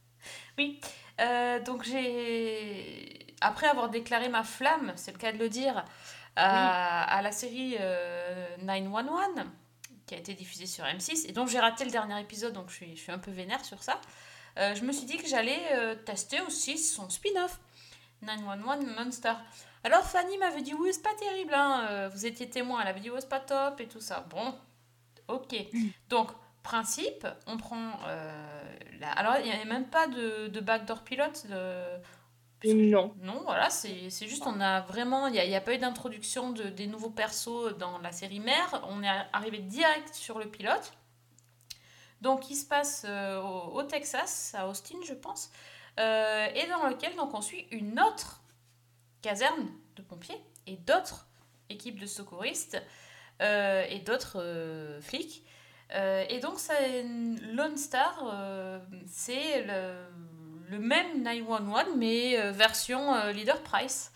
Oui, 0.57 0.79
euh, 1.21 1.59
donc 1.61 1.83
j'ai. 1.83 3.35
Après 3.41 3.67
avoir 3.67 3.89
déclaré 3.89 4.29
ma 4.29 4.43
flamme, 4.43 4.93
c'est 4.95 5.11
le 5.11 5.19
cas 5.19 5.31
de 5.31 5.37
le 5.37 5.49
dire, 5.49 5.85
à, 6.35 7.03
à 7.03 7.21
la 7.21 7.31
série 7.31 7.75
euh, 7.79 8.57
911, 8.63 9.45
qui 10.07 10.15
a 10.15 10.17
été 10.17 10.33
diffusée 10.33 10.65
sur 10.65 10.85
M6, 10.85 11.29
et 11.29 11.33
donc 11.33 11.49
j'ai 11.49 11.59
raté 11.59 11.85
le 11.85 11.91
dernier 11.91 12.19
épisode, 12.19 12.53
donc 12.53 12.69
je 12.69 12.75
suis, 12.75 12.95
je 12.95 13.01
suis 13.01 13.11
un 13.11 13.19
peu 13.19 13.29
vénère 13.29 13.63
sur 13.63 13.83
ça, 13.83 14.01
euh, 14.57 14.73
je 14.73 14.83
me 14.83 14.91
suis 14.91 15.05
dit 15.05 15.17
que 15.17 15.27
j'allais 15.27 15.59
euh, 15.73 15.95
tester 15.95 16.41
aussi 16.41 16.77
son 16.77 17.09
spin-off. 17.09 17.59
911 18.23 18.85
Monster. 18.97 19.33
Alors 19.83 20.03
Fanny 20.03 20.39
m'avait 20.39 20.63
dit 20.63 20.73
oui 20.73 20.89
c'est 20.91 21.03
pas 21.03 21.13
terrible, 21.19 21.53
hein, 21.53 21.85
euh, 21.89 22.09
vous 22.11 22.25
étiez 22.25 22.49
témoin, 22.49 22.81
elle 22.81 22.87
avait 22.87 22.99
dit 22.99 23.11
oui 23.11 23.17
c'est 23.19 23.29
pas 23.29 23.39
top 23.39 23.79
et 23.79 23.87
tout 23.87 24.01
ça. 24.01 24.25
Bon, 24.29 24.55
ok. 25.27 25.55
Donc 26.09 26.31
principe, 26.63 27.27
on 27.45 27.57
prend 27.57 27.99
la... 28.99 29.11
Alors 29.11 29.37
il 29.37 29.45
n'y 29.45 29.51
avait 29.51 29.65
même 29.65 29.87
pas 29.87 30.07
de, 30.07 30.47
de 30.47 30.59
backdoor 30.59 31.03
pilote. 31.03 31.45
De... 31.47 31.99
Non. 32.65 33.13
Non, 33.21 33.41
voilà, 33.43 33.69
c'est 33.69 34.09
juste, 34.09 34.43
on 34.47 34.59
a 34.59 34.81
vraiment, 34.81 35.27
il 35.27 35.33
n'y 35.33 35.39
a, 35.39 35.45
y 35.45 35.55
a 35.55 35.61
pas 35.61 35.75
eu 35.75 35.77
d'introduction 35.77 36.51
de, 36.51 36.63
des 36.63 36.87
nouveaux 36.87 37.11
persos 37.11 37.77
dans 37.77 37.99
la 37.99 38.11
série 38.11 38.39
mère, 38.39 38.83
on 38.89 39.03
est 39.03 39.09
arrivé 39.31 39.59
direct 39.59 40.13
sur 40.13 40.39
le 40.39 40.47
pilote. 40.47 40.93
Donc 42.21 42.49
il 42.49 42.55
se 42.55 42.65
passe 42.65 43.05
euh, 43.07 43.39
au, 43.41 43.77
au 43.77 43.83
Texas, 43.83 44.55
à 44.57 44.67
Austin 44.67 44.97
je 45.05 45.13
pense, 45.13 45.51
euh, 45.99 46.47
et 46.55 46.67
dans 46.67 46.87
lequel 46.87 47.15
donc, 47.15 47.33
on 47.35 47.41
suit 47.41 47.67
une 47.71 47.99
autre 47.99 48.41
caserne 49.21 49.67
de 49.95 50.01
pompiers 50.01 50.41
et 50.65 50.77
d'autres 50.77 51.27
équipes 51.69 51.99
de 51.99 52.07
secouristes 52.07 52.81
euh, 53.41 53.85
et 53.89 53.99
d'autres 53.99 54.99
flics. 55.01 55.43
Et 55.91 56.39
donc, 56.41 56.59
c'est 56.59 57.03
Lone 57.53 57.77
Star, 57.77 58.81
c'est 59.07 59.63
le, 59.63 59.95
le 60.69 60.79
même 60.79 61.23
911, 61.23 61.95
mais 61.97 62.39
euh, 62.39 62.51
version 62.51 63.15
euh, 63.15 63.31
Leader 63.31 63.61
Price. 63.61 64.11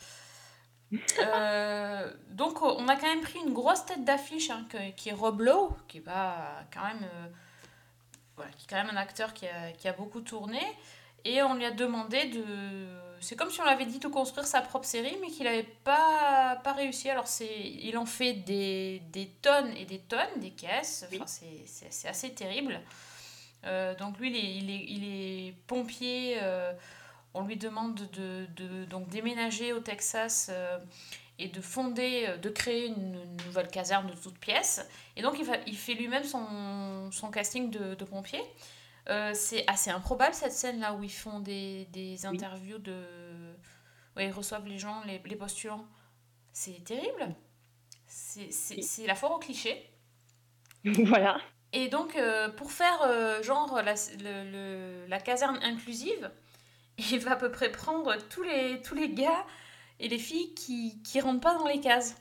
Euh, 1.20 2.12
donc, 2.32 2.62
on 2.62 2.88
a 2.90 2.96
quand 2.98 3.08
même 3.08 3.22
pris 3.22 3.40
une 3.40 3.54
grosse 3.54 3.86
tête 3.86 4.04
d'affiche 4.04 4.50
hein, 4.50 4.68
qui 4.98 5.08
est 5.08 5.14
Rob 5.14 5.40
Lowe, 5.40 5.74
qui 5.88 6.00
est 6.00 6.02
pas 6.02 6.66
quand 6.74 6.84
même, 6.84 7.04
euh, 7.04 7.28
voilà, 8.36 8.52
qui 8.52 8.66
est 8.66 8.70
quand 8.70 8.84
même 8.84 8.94
un 8.94 9.00
acteur 9.00 9.34
qui 9.34 9.48
a, 9.48 9.72
qui 9.72 9.88
a 9.88 9.94
beaucoup 9.94 10.20
tourné. 10.20 10.60
Et 11.24 11.42
on 11.44 11.54
lui 11.54 11.64
a 11.64 11.72
demandé 11.72 12.26
de. 12.26 12.44
C'est 13.22 13.36
comme 13.38 13.52
si 13.52 13.62
on 13.62 13.64
lui 13.64 13.70
avait 13.70 13.86
dit 13.86 14.00
de 14.00 14.08
construire 14.08 14.48
sa 14.48 14.62
propre 14.62 14.86
série, 14.86 15.18
mais 15.22 15.28
qu'il 15.28 15.46
n'avait 15.46 15.64
pas, 15.64 16.60
pas 16.64 16.74
réussi. 16.74 17.10
Alors, 17.10 17.28
c'est, 17.28 17.60
il 17.60 17.98
en 17.98 18.08
fait 18.08 18.34
des, 18.34 19.02
des 19.12 19.28
tonnes 19.42 19.72
et 19.78 19.86
des 19.86 20.00
tonnes, 20.00 20.40
des 20.42 20.52
caisses. 20.52 21.06
Enfin, 21.14 21.26
c'est 21.28 22.08
assez 22.08 22.34
terrible. 22.34 22.82
Euh, 23.66 23.96
donc, 23.96 24.20
lui, 24.20 24.30
il 24.30 24.36
est, 24.38 24.56
il 24.58 24.70
est, 24.70 24.86
il 24.88 25.04
est 25.50 25.54
pompier. 25.68 26.38
euh, 26.42 26.74
on 27.34 27.44
lui 27.44 27.58
demande 27.58 27.96
de, 28.14 28.48
de 28.58 28.86
donc, 28.86 29.10
déménager 29.10 29.74
au 29.74 29.80
Texas 29.80 30.50
euh, 30.52 30.80
et 31.40 31.48
de 31.50 31.62
fonder, 31.62 32.36
de 32.42 32.50
créer 32.50 32.88
une, 32.88 33.16
une 33.24 33.38
nouvelle 33.46 33.70
caserne 33.70 34.08
de 34.08 34.16
toutes 34.16 34.40
pièces. 34.40 34.86
Et 35.18 35.22
donc, 35.24 35.36
il, 35.40 35.46
va- 35.46 35.58
il 35.68 35.78
fait 35.78 35.94
lui-même 35.96 36.24
son, 36.26 37.12
son 37.12 37.32
casting 37.32 37.72
de, 37.72 37.96
de 37.96 38.06
pompier. 38.06 38.42
C'est 39.34 39.66
assez 39.70 39.90
improbable 39.92 40.34
cette 40.34 40.52
scène 40.54 40.80
là 40.80 40.94
où 40.94 41.04
ils 41.04 41.12
font 41.12 41.40
des, 41.40 41.86
des 41.92 42.26
interviews 42.26 42.78
de. 42.80 43.04
Ouais, 44.16 44.28
ils 44.28 44.32
reçoivent 44.32 44.68
les 44.68 44.78
gens, 44.78 45.04
les, 45.06 45.22
les 45.26 45.36
postulants. 45.36 45.86
C'est 46.54 46.84
terrible. 46.84 47.36
C'est 48.08 49.08
la 49.08 49.16
foire 49.16 49.34
au 49.34 49.40
cliché. 49.40 49.90
voilà. 51.06 51.40
Et 51.74 51.88
donc, 51.88 52.16
euh, 52.16 52.50
pour 52.50 52.72
faire 52.72 53.02
euh, 53.04 53.42
genre 53.44 53.82
la, 53.82 53.94
le- 54.20 54.52
le- 54.52 55.06
la 55.08 55.20
caserne 55.20 55.58
inclusive, 55.64 56.30
il 57.12 57.20
va 57.20 57.32
à 57.34 57.36
peu 57.36 57.52
près 57.52 57.72
prendre 57.72 58.16
tous 58.30 58.44
les, 58.44 58.82
tous 58.82 58.96
les 58.96 59.10
gars 59.10 59.46
et 60.00 60.08
les 60.10 60.20
filles 60.20 60.54
qui, 60.56 61.02
qui 61.04 61.22
rentrent 61.22 61.42
pas 61.42 61.56
dans 61.56 61.68
les 61.68 61.80
cases. 61.80 62.16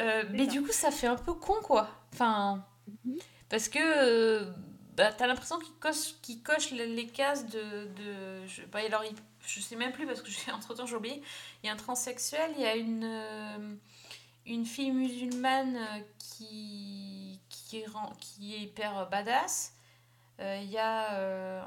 Euh, 0.00 0.24
mais 0.30 0.46
du 0.46 0.62
coup, 0.62 0.72
ça 0.72 0.90
fait 0.90 1.06
un 1.06 1.16
peu 1.16 1.34
con, 1.34 1.54
quoi. 1.62 1.88
Enfin, 2.14 2.64
parce 3.50 3.68
que 3.68 4.44
bah, 4.96 5.12
t'as 5.12 5.26
l'impression 5.26 5.58
qu'il 5.58 5.74
coche, 5.74 6.14
qu'il 6.22 6.42
coche 6.42 6.70
les, 6.70 7.06
cases 7.06 7.46
de. 7.46 7.60
de 7.60 8.46
je, 8.46 8.62
bah, 8.72 8.80
alors, 8.86 9.04
il- 9.04 9.16
je 9.46 9.60
sais 9.60 9.76
même 9.76 9.92
plus 9.92 10.06
parce 10.06 10.22
que 10.22 10.30
entre 10.52 10.74
temps 10.74 10.86
j'ai 10.86 10.96
oublié. 10.96 11.22
Il 11.62 11.66
y 11.66 11.70
a 11.70 11.72
un 11.72 11.76
transsexuel, 11.76 12.52
il 12.56 12.62
y 12.62 12.66
a 12.66 12.74
une. 12.76 13.78
une 14.46 14.64
fille 14.66 14.90
musulmane 14.92 15.78
qui, 16.18 17.21
qui, 17.72 17.80
est, 17.80 17.86
ren- 17.86 18.12
qui 18.20 18.54
est 18.54 18.58
hyper 18.60 19.08
badass. 19.08 19.72
Euh, 20.40 20.58
Il 20.62 20.70
y 20.70 20.78
a. 20.78 21.12
euh, 21.14 21.62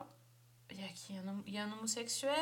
il 0.71 0.79
y 0.81 0.83
a 0.83 0.87
qui 0.89 1.13
un, 1.17 1.51
y 1.51 1.57
a 1.57 1.63
un 1.63 1.71
homosexuel. 1.71 2.33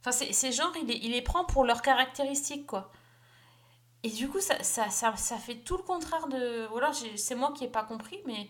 Enfin, 0.00 0.12
c'est 0.12 0.32
c'est 0.32 0.52
genre, 0.52 0.72
il 0.80 0.86
les, 0.86 0.94
il 0.96 1.12
les 1.12 1.22
prend 1.22 1.44
pour 1.44 1.64
leurs 1.64 1.82
caractéristiques, 1.82 2.66
quoi. 2.66 2.90
Et 4.02 4.10
du 4.10 4.28
coup, 4.28 4.40
ça, 4.40 4.62
ça, 4.62 4.88
ça, 4.90 5.14
ça 5.16 5.36
fait 5.38 5.56
tout 5.56 5.76
le 5.76 5.82
contraire 5.82 6.26
de. 6.28 6.66
Ou 6.72 6.78
alors, 6.78 6.94
c'est 7.16 7.34
moi 7.34 7.52
qui 7.52 7.64
n'ai 7.64 7.70
pas 7.70 7.84
compris, 7.84 8.18
mais 8.26 8.48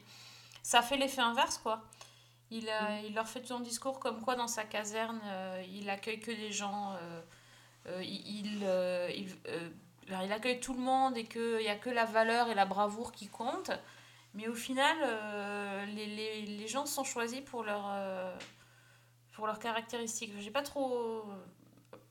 ça 0.63 0.81
fait 0.83 0.97
l'effet 0.97 1.21
inverse, 1.23 1.59
quoi. 1.59 1.83
Il, 2.51 2.69
a- 2.71 3.01
il 3.03 3.15
leur 3.15 3.29
fait 3.29 3.43
tout 3.43 3.55
un 3.55 3.61
discours 3.61 3.99
comme 4.01 4.21
quoi, 4.23 4.35
dans 4.37 4.49
sa 4.49 4.65
caserne, 4.65 5.21
euh, 5.25 5.63
il 5.73 5.89
accueille 5.91 6.21
que 6.21 6.31
des 6.33 6.53
gens. 6.53 6.93
euh, 6.95 7.21
euh, 7.89 8.03
il, 8.05 8.47
il, 8.47 8.61
euh, 8.65 9.11
il, 9.17 9.29
euh, 9.49 9.71
alors, 10.09 10.23
il 10.23 10.33
accueille 10.33 10.61
tout 10.61 10.75
le 10.75 10.81
monde 10.81 11.17
et 11.17 11.25
qu'il 11.25 11.59
n'y 11.59 11.69
a 11.69 11.77
que 11.77 11.91
la 11.91 12.05
valeur 12.05 12.49
et 12.49 12.55
la 12.55 12.67
bravoure 12.67 13.13
qui 13.13 13.29
comptent. 13.29 13.73
Mais 14.35 14.47
au 14.47 14.55
final, 14.55 14.97
euh, 15.03 15.87
les, 15.87 16.07
les, 16.07 16.43
les 16.43 16.69
gens 16.69 16.87
sont 16.87 17.05
choisis 17.05 17.41
pour 17.41 17.65
leur, 17.65 17.85
euh, 17.91 18.33
pour 19.33 19.47
leurs 19.47 19.59
caractéristiques. 19.59 20.33
J'ai 20.39 20.51
pas 20.51 20.63
trop. 20.63 21.25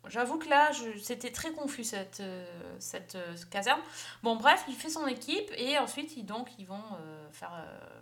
J'avoue 0.08 0.38
que 0.38 0.50
là, 0.50 0.72
c'était 1.02 1.32
très 1.32 1.52
confus 1.52 1.84
cette, 1.84 2.20
euh, 2.20 2.76
cette 2.80 3.18
caserne. 3.50 3.82
Bon, 4.24 4.36
bref, 4.36 4.64
il 4.68 4.76
fait 4.76 4.90
son 4.90 5.08
équipe 5.08 5.50
et 5.58 5.78
ensuite, 5.78 6.18
ils, 6.18 6.26
donc, 6.26 6.50
ils 6.58 6.66
vont 6.66 6.84
faire. 7.32 7.52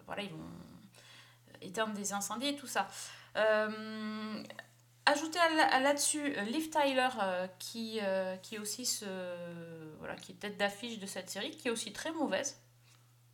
voilà, 0.05 0.23
ils 0.23 0.31
vont 0.31 0.49
éteindre 1.61 1.93
des 1.93 2.13
incendies 2.13 2.49
et 2.49 2.55
tout 2.55 2.67
ça. 2.67 2.87
Ajouter 5.05 5.39
là-dessus 5.81 6.33
Liv 6.45 6.69
Tyler, 6.69 7.09
qui, 7.59 7.99
qui 8.41 8.55
est 8.55 8.59
aussi 8.59 8.85
ce, 8.85 9.05
voilà, 9.99 10.15
qui 10.15 10.31
est 10.31 10.35
tête 10.35 10.57
d'affiche 10.57 10.97
de 10.99 11.05
cette 11.05 11.29
série, 11.29 11.51
qui 11.51 11.67
est 11.67 11.71
aussi 11.71 11.93
très 11.93 12.11
mauvaise. 12.11 12.59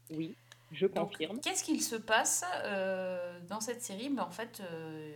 Oui, 0.09 0.35
je 0.73 0.87
confirme. 0.87 1.39
Qu'est-ce 1.41 1.63
qu'il 1.63 1.81
se 1.81 1.95
passe 1.95 2.43
euh, 2.63 3.39
dans 3.47 3.59
cette 3.61 3.81
série? 3.81 4.09
Ben, 4.09 4.23
En 4.23 4.31
fait, 4.31 4.61
euh, 4.61 5.13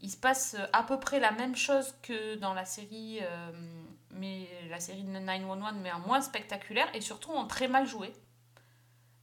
il 0.00 0.10
se 0.10 0.16
passe 0.16 0.56
à 0.72 0.82
peu 0.82 0.98
près 1.00 1.20
la 1.20 1.32
même 1.32 1.56
chose 1.56 1.94
que 2.02 2.36
dans 2.36 2.54
la 2.54 2.64
série, 2.64 3.18
euh, 3.22 3.50
mais 4.12 4.48
la 4.70 4.80
série 4.80 5.02
de 5.02 5.10
911, 5.10 5.74
mais 5.82 5.92
en 5.92 6.00
moins 6.00 6.20
spectaculaire 6.20 6.88
et 6.94 7.00
surtout 7.00 7.32
en 7.32 7.46
très 7.46 7.68
mal 7.68 7.86
joué. 7.86 8.12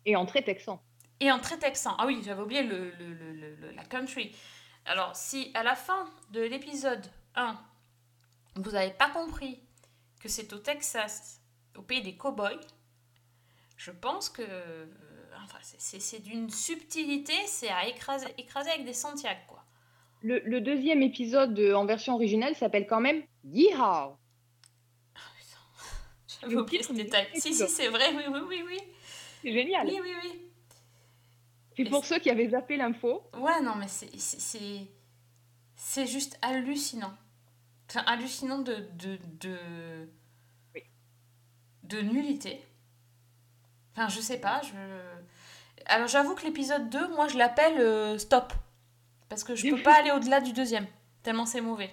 Et 0.06 0.16
en 0.16 0.26
très 0.26 0.42
texan. 0.44 0.82
Et 1.20 1.32
en 1.32 1.40
très 1.40 1.58
texan. 1.58 1.96
Ah 1.98 2.06
oui, 2.06 2.22
j'avais 2.26 2.42
oublié 2.42 2.62
le- 2.64 2.92
le- 2.92 3.34
le- 3.34 3.72
la 3.72 3.84
country. 3.86 4.36
Alors, 4.86 5.16
si 5.16 5.50
à 5.56 5.64
la 5.64 5.76
fin 5.76 6.06
de 6.32 6.42
l'épisode 6.42 7.06
1, 7.36 7.58
vous 8.56 8.72
n'avez 8.72 8.92
pas 8.92 9.10
compris 9.10 9.60
que 10.20 10.30
c'est 10.30 10.52
au 10.54 10.60
Texas, 10.60 11.42
au 11.76 11.82
pays 11.82 12.02
des 12.02 12.16
cowboys, 12.16 12.60
je 13.78 13.92
pense 13.92 14.30
que. 14.30 14.42
euh, 14.42 14.86
enfin, 15.44 15.58
c'est- 15.62 16.20
d'une 16.24 16.50
subtilité, 16.50 17.34
c'est 17.48 17.70
à 17.70 17.88
écraser, 17.88 18.28
écraser 18.38 18.70
avec 18.72 18.86
des 18.86 18.94
Santiago, 18.94 19.40
quoi. 19.48 19.64
Le, 20.22 20.40
le 20.40 20.62
deuxième 20.62 21.04
épisode 21.04 21.58
euh, 21.60 21.76
en 21.76 21.86
version 21.86 22.14
originale 22.16 22.56
s'appelle 22.56 22.88
quand 22.88 23.02
même 23.02 23.24
Yeehaw. 23.44 24.18
J'avais 26.42 26.56
oublié 26.56 26.84
ce 26.84 26.94
détail. 26.94 27.28
Si, 27.36 27.54
si, 27.54 27.68
c'est 27.68 27.90
vrai, 27.90 28.14
oui, 28.16 28.24
oui, 28.32 28.40
oui, 28.48 28.64
oui. 28.66 28.80
C'est 29.42 29.52
génial. 29.54 29.88
Oui, 29.88 30.00
oui, 30.02 30.14
oui. 30.24 30.42
C'est 31.78 31.86
pour 31.90 32.06
ceux 32.06 32.20
qui 32.20 32.30
avaient 32.30 32.50
zappé 32.50 32.78
l'info. 32.78 33.24
Ouais, 33.34 33.62
non, 33.62 33.76
mais 33.76 33.88
c'est- 33.88 34.18
c'est 34.18 34.40
c'est- 34.40 34.88
c'est 35.76 36.08
juste 36.08 36.40
hallucinant. 36.42 37.14
Enfin, 37.90 38.02
hallucinant 38.08 38.60
de, 38.60 38.76
de, 38.94 39.20
de, 39.42 40.10
de 41.84 42.02
nullité. 42.02 42.64
Enfin, 43.96 44.10
je 44.10 44.20
sais 44.20 44.40
pas, 44.40 44.62
je... 44.62 44.76
Alors, 45.88 46.08
j'avoue 46.08 46.36
que 46.36 46.44
l'épisode 46.44 46.90
2, 46.90 47.10
moi, 47.10 47.28
je 47.28 47.38
l'appelle 47.38 47.80
euh, 47.80 48.18
stop. 48.18 48.54
Parce 49.30 49.44
que 49.44 49.56
je 49.56 49.70
peux 49.70 49.82
pas 49.82 49.96
aller 49.96 50.12
au-delà 50.12 50.42
du 50.42 50.54
deuxième, 50.54 50.88
tellement 51.24 51.46
c'est 51.46 51.62
mauvais. 51.62 51.92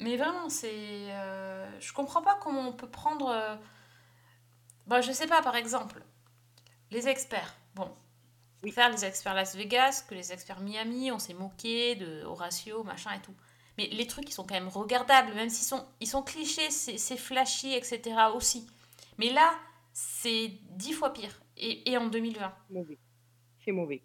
Mais 0.00 0.16
vraiment, 0.16 0.48
c'est... 0.48 0.70
euh, 0.72 1.80
Je 1.80 1.92
comprends 1.92 2.22
pas 2.22 2.38
comment 2.40 2.68
on 2.68 2.72
peut 2.72 2.88
prendre... 2.88 3.28
euh, 3.28 3.56
Bah, 4.86 5.00
je 5.00 5.12
sais 5.12 5.26
pas, 5.26 5.42
par 5.42 5.56
exemple, 5.56 6.02
les 6.90 7.08
experts. 7.08 7.54
Bon, 7.74 7.90
faire 8.72 8.90
les 8.90 9.04
experts 9.04 9.34
Las 9.34 9.54
Vegas, 9.56 10.04
que 10.08 10.14
les 10.14 10.32
experts 10.32 10.60
Miami, 10.60 11.10
on 11.12 11.18
s'est 11.18 11.34
moqué 11.34 11.94
de 11.96 12.24
Horatio, 12.24 12.82
machin 12.84 13.10
et 13.12 13.20
tout. 13.20 13.34
Mais 13.76 13.86
les 13.86 14.06
trucs, 14.06 14.28
ils 14.28 14.32
sont 14.32 14.44
quand 14.44 14.54
même 14.54 14.68
regardables, 14.68 15.32
même 15.34 15.50
s'ils 15.50 15.66
sont, 15.66 15.86
ils 16.00 16.08
sont 16.08 16.22
clichés, 16.22 16.70
c'est 16.70 17.16
flashy, 17.16 17.74
etc. 17.74 18.16
aussi. 18.34 18.66
Mais 19.18 19.30
là, 19.30 19.52
c'est 20.00 20.52
dix 20.76 20.92
fois 20.92 21.12
pire. 21.12 21.40
Et, 21.56 21.90
et 21.90 21.96
en 21.98 22.06
2020. 22.06 22.52
Mauvais. 22.70 22.98
C'est 23.64 23.72
mauvais. 23.72 24.02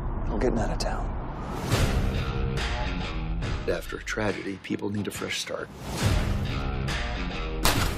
I'm 0.00 0.40
getting 0.40 0.58
out 0.58 0.70
of 0.72 0.78
town. 0.78 1.06
After 3.68 3.96
a 3.98 4.02
tragedy, 4.02 4.58
people 4.64 4.90
need 4.90 5.06
a 5.06 5.10
fresh 5.12 5.40
start. 5.40 5.68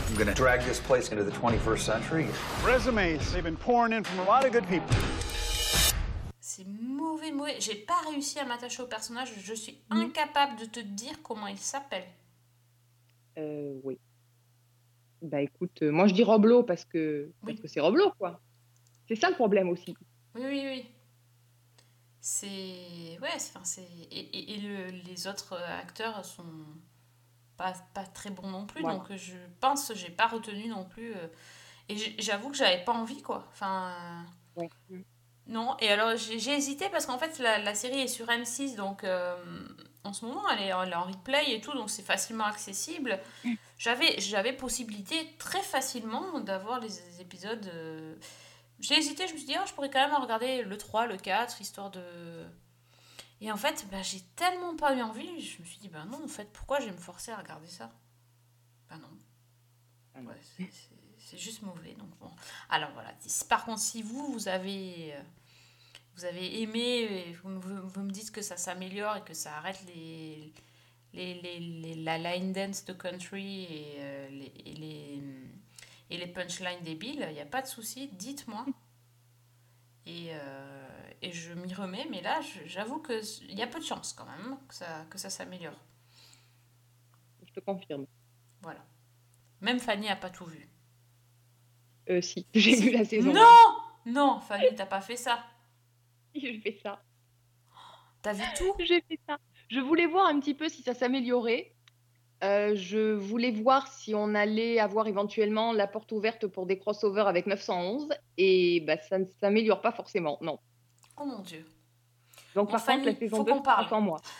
I'm 0.08 0.16
gonna 0.18 0.34
drag 0.34 0.60
this 0.64 0.78
place 0.80 1.10
into 1.10 1.24
the 1.24 1.30
21st 1.32 1.78
century. 1.80 2.26
Resumes, 2.64 3.32
they've 3.32 3.42
been 3.42 3.56
pouring 3.56 3.92
in 3.94 4.04
from 4.04 4.18
a 4.20 4.24
lot 4.24 4.44
of 4.44 4.52
good 4.52 4.66
people. 4.68 4.94
C'est 6.40 6.66
mauvais. 6.66 7.32
mauvais. 7.32 7.56
J'ai 7.60 7.74
pas 7.76 8.00
réussi 8.10 8.38
à 8.38 8.44
m'attacher 8.44 8.82
au 8.82 8.86
personnage. 8.86 9.32
Je 9.42 9.54
suis 9.54 9.78
Mm. 9.90 9.96
incapable 10.02 10.56
de 10.60 10.66
te 10.66 10.80
dire 10.80 11.22
comment 11.22 11.46
il 11.48 11.58
s'appelle. 11.58 12.04
Euh, 13.38 13.80
oui. 13.84 13.98
Bah 15.22 15.40
écoute, 15.40 15.82
euh, 15.82 15.90
moi 15.90 16.06
je 16.06 16.14
dis 16.14 16.22
Roblo 16.22 16.62
parce 16.62 16.84
que 16.84 17.32
parce 17.44 17.58
que 17.60 17.68
c'est 17.68 17.80
Roblo, 17.80 18.12
quoi. 18.18 18.40
C'est 19.08 19.16
ça 19.16 19.28
le 19.30 19.34
problème 19.36 19.68
aussi. 19.68 19.94
Oui, 20.34 20.42
oui, 20.44 20.62
oui. 20.66 20.86
C'est. 22.20 23.18
Ouais, 23.22 23.38
c'est. 23.38 23.56
enfin, 23.56 23.64
c'est- 23.64 23.82
Et, 24.10 24.18
et- 24.18 24.54
et 24.54 24.60
le- 24.60 24.90
les 25.06 25.26
autres 25.26 25.52
euh, 25.54 25.78
acteurs 25.80 26.24
sont 26.24 26.44
pas, 27.56 27.72
pas 27.94 28.04
très 28.04 28.30
bons 28.30 28.48
non 28.50 28.66
plus. 28.66 28.82
Voilà. 28.82 28.98
Donc 28.98 29.10
euh, 29.10 29.16
je 29.16 29.36
pense 29.60 29.92
j'ai 29.94 30.10
pas 30.10 30.26
retenu 30.26 30.68
non 30.68 30.84
plus. 30.84 31.14
euh, 31.14 31.28
Et 31.88 31.96
j'avoue 32.18 32.50
que 32.50 32.56
j'avais 32.56 32.82
pas 32.84 32.92
envie, 32.92 33.22
quoi. 33.22 33.46
Enfin. 33.50 34.24
Ouais. 34.56 34.68
Non, 35.46 35.76
et 35.78 35.88
alors 35.88 36.16
j'ai 36.16 36.40
j'ai 36.40 36.56
hésité 36.56 36.88
parce 36.90 37.06
qu'en 37.06 37.18
fait 37.18 37.38
la, 37.38 37.60
la 37.60 37.74
série 37.76 38.00
est 38.00 38.08
sur 38.08 38.26
M6, 38.26 38.74
donc 38.76 39.04
euh, 39.04 39.36
en 40.06 40.12
ce 40.12 40.24
moment 40.24 40.48
elle 40.50 40.60
est, 40.62 40.66
elle 40.68 40.90
est 40.92 40.94
en 40.94 41.04
replay 41.04 41.54
et 41.54 41.60
tout, 41.60 41.72
donc 41.74 41.90
c'est 41.90 42.02
facilement 42.02 42.44
accessible. 42.44 43.20
J'avais 43.78 44.18
j'avais 44.20 44.52
possibilité 44.54 45.34
très 45.38 45.62
facilement 45.62 46.40
d'avoir 46.40 46.80
les 46.80 47.20
épisodes. 47.20 47.66
euh, 47.74 48.16
J'ai 48.80 48.96
hésité, 48.98 49.26
je 49.28 49.32
me 49.34 49.38
suis 49.38 49.46
dit, 49.46 49.54
Ah, 49.56 49.64
je 49.66 49.72
pourrais 49.74 49.90
quand 49.90 50.06
même 50.08 50.20
regarder 50.20 50.62
le 50.62 50.78
3, 50.78 51.06
le 51.06 51.16
4, 51.18 51.60
histoire 51.60 51.90
de. 51.90 52.02
Et 53.42 53.52
en 53.52 53.56
fait, 53.58 53.86
bah, 53.90 54.02
j'ai 54.02 54.22
tellement 54.34 54.76
pas 54.76 54.94
eu 54.96 55.02
envie, 55.02 55.40
je 55.42 55.60
me 55.60 55.66
suis 55.66 55.78
dit, 55.78 55.88
bah 55.90 56.04
non, 56.10 56.24
en 56.24 56.28
fait, 56.28 56.50
pourquoi 56.54 56.80
je 56.80 56.86
vais 56.86 56.92
me 56.92 56.96
forcer 56.96 57.32
à 57.32 57.36
regarder 57.36 57.68
ça? 57.68 57.90
Bah 58.88 58.96
non. 58.96 60.22
Ouais, 60.22 60.34
c'est- 61.18 61.36
juste 61.36 61.60
mauvais, 61.62 61.92
donc 61.94 62.08
bon. 62.18 62.30
Alors 62.70 62.90
voilà, 62.92 63.12
par 63.48 63.64
contre, 63.66 63.80
si 63.80 64.00
vous, 64.00 64.32
vous 64.32 64.48
avez, 64.48 65.12
euh, 65.14 65.20
vous 66.16 66.24
avez 66.24 66.62
aimé, 66.62 66.80
et 67.28 67.32
vous, 67.34 67.48
me- 67.48 67.58
vous- 67.60 67.88
vous 67.88 68.00
me 68.02 68.10
dites 68.10 68.30
que 68.32 68.42
ça 68.42 68.56
s'améliore 68.56 69.16
et 69.16 69.22
que 69.24 69.34
ça 69.34 69.56
arrête 69.58 69.82
les, 69.86 70.52
les, 71.12 71.34
les, 71.42 71.60
les- 71.60 71.94
la 71.96 72.18
line 72.18 72.52
dance 72.52 72.84
de 72.84 72.92
country 72.94 73.64
et, 73.64 73.94
euh, 73.98 74.28
les, 74.30 74.52
et 74.64 74.74
les, 74.74 75.22
et 76.10 76.16
les 76.16 76.26
punchlines 76.26 76.82
débiles, 76.82 77.24
il 77.28 77.34
n'y 77.34 77.40
a 77.40 77.46
pas 77.46 77.62
de 77.62 77.66
souci, 77.66 78.08
dites-moi. 78.14 78.64
Et, 80.06 80.28
euh, 80.30 81.10
et 81.20 81.32
je 81.32 81.52
m'y 81.52 81.74
remets, 81.74 82.06
mais 82.10 82.22
là, 82.22 82.40
j'avoue 82.66 83.02
qu'il 83.02 83.54
y 83.54 83.62
a 83.62 83.66
peu 83.66 83.80
de 83.80 83.84
chance 83.84 84.12
quand 84.12 84.24
même 84.26 84.56
que 84.68 84.74
ça, 84.74 85.04
que 85.10 85.18
ça 85.18 85.30
s'améliore. 85.30 85.78
Je 87.44 87.52
te 87.52 87.60
confirme. 87.60 88.06
Voilà. 88.62 88.84
Même 89.60 89.80
Fanny 89.80 90.08
a 90.08 90.16
pas 90.16 90.30
tout 90.30 90.44
vu. 90.46 90.68
Euh, 92.08 92.20
si, 92.22 92.46
j'ai 92.54 92.76
vu 92.76 92.90
la 92.92 93.04
saison. 93.04 93.32
Non 93.32 93.76
Non, 94.06 94.40
Fanny, 94.40 94.66
t'as 94.76 94.86
pas 94.86 95.00
fait 95.00 95.16
ça. 95.16 95.44
J'ai 96.40 96.60
fait 96.60 96.78
ça. 96.82 97.02
T'as 98.22 98.32
vu 98.32 98.42
tout? 98.56 98.74
J'ai 98.78 99.00
fait 99.02 99.18
ça. 99.28 99.38
Je 99.68 99.80
voulais 99.80 100.06
voir 100.06 100.26
un 100.26 100.38
petit 100.40 100.54
peu 100.54 100.68
si 100.68 100.82
ça 100.82 100.94
s'améliorait. 100.94 101.72
Euh, 102.44 102.74
je 102.74 103.14
voulais 103.14 103.50
voir 103.50 103.86
si 103.88 104.14
on 104.14 104.34
allait 104.34 104.78
avoir 104.78 105.06
éventuellement 105.06 105.72
la 105.72 105.86
porte 105.86 106.12
ouverte 106.12 106.46
pour 106.46 106.66
des 106.66 106.78
crossovers 106.78 107.26
avec 107.28 107.46
911 107.46 108.10
et 108.36 108.80
bah, 108.80 108.98
ça 108.98 109.18
ne 109.18 109.24
s'améliore 109.40 109.80
pas 109.80 109.92
forcément, 109.92 110.36
non. 110.42 110.58
Oh 111.16 111.24
mon 111.24 111.40
dieu. 111.40 111.64
Donc 112.54 112.66
Bon, 112.66 112.72
par 112.72 112.84
contre, 112.84 113.06
la 113.06 113.14
saison 113.14 113.38
faut 113.38 113.44
2 113.44 113.52
qu'on 113.52 113.62
parle. 113.62 113.88
sans 113.88 114.00
moi. 114.00 114.20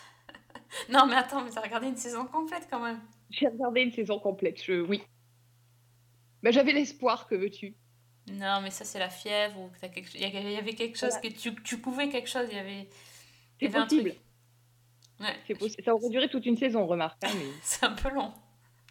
Non, 0.90 1.06
mais 1.06 1.14
attends, 1.14 1.42
mais 1.42 1.50
t'as 1.50 1.62
regardé 1.62 1.86
une 1.86 1.96
saison 1.96 2.26
complète 2.26 2.66
quand 2.68 2.80
même. 2.80 3.00
J'ai 3.30 3.46
regardé 3.48 3.80
une 3.80 3.92
saison 3.92 4.18
complète, 4.18 4.62
je... 4.62 4.80
oui. 4.82 5.00
Bah, 6.42 6.50
J'avais 6.50 6.72
l'espoir, 6.72 7.26
que 7.28 7.34
veux-tu? 7.34 7.76
Non, 8.28 8.60
mais 8.60 8.70
ça, 8.70 8.84
c'est 8.84 8.98
la 8.98 9.08
fièvre 9.08 9.58
ou 9.60 9.70
quelque... 9.80 10.00
il 10.14 10.20
y 10.20 10.56
avait- 10.56 10.74
quelque 10.74 10.98
chose 10.98 11.10
Voilà. 11.10 11.28
que 11.28 11.34
tu, 11.38 11.54
tu 11.62 11.78
pouvais 11.78 12.08
quelque 12.08 12.28
chose, 12.28 12.48
il 12.50 12.56
y 12.56 12.58
avait, 12.58 12.80
il 12.80 12.84
y 12.84 12.88
C'est 13.60 13.66
avait 13.66 13.78
un 13.78 13.82
possible. 13.84 14.10
truc. 14.10 15.60
Ouais, 15.60 15.72
Ça 15.84 15.94
aurait 15.94 16.08
duré 16.10 16.28
toute 16.28 16.44
une 16.44 16.56
saison, 16.56 16.86
remarque. 16.86 17.22
hein, 17.24 17.30
mais... 17.36 17.46
c'est 17.62 17.84
un 17.86 17.92
peu 17.92 18.10
long. 18.10 18.34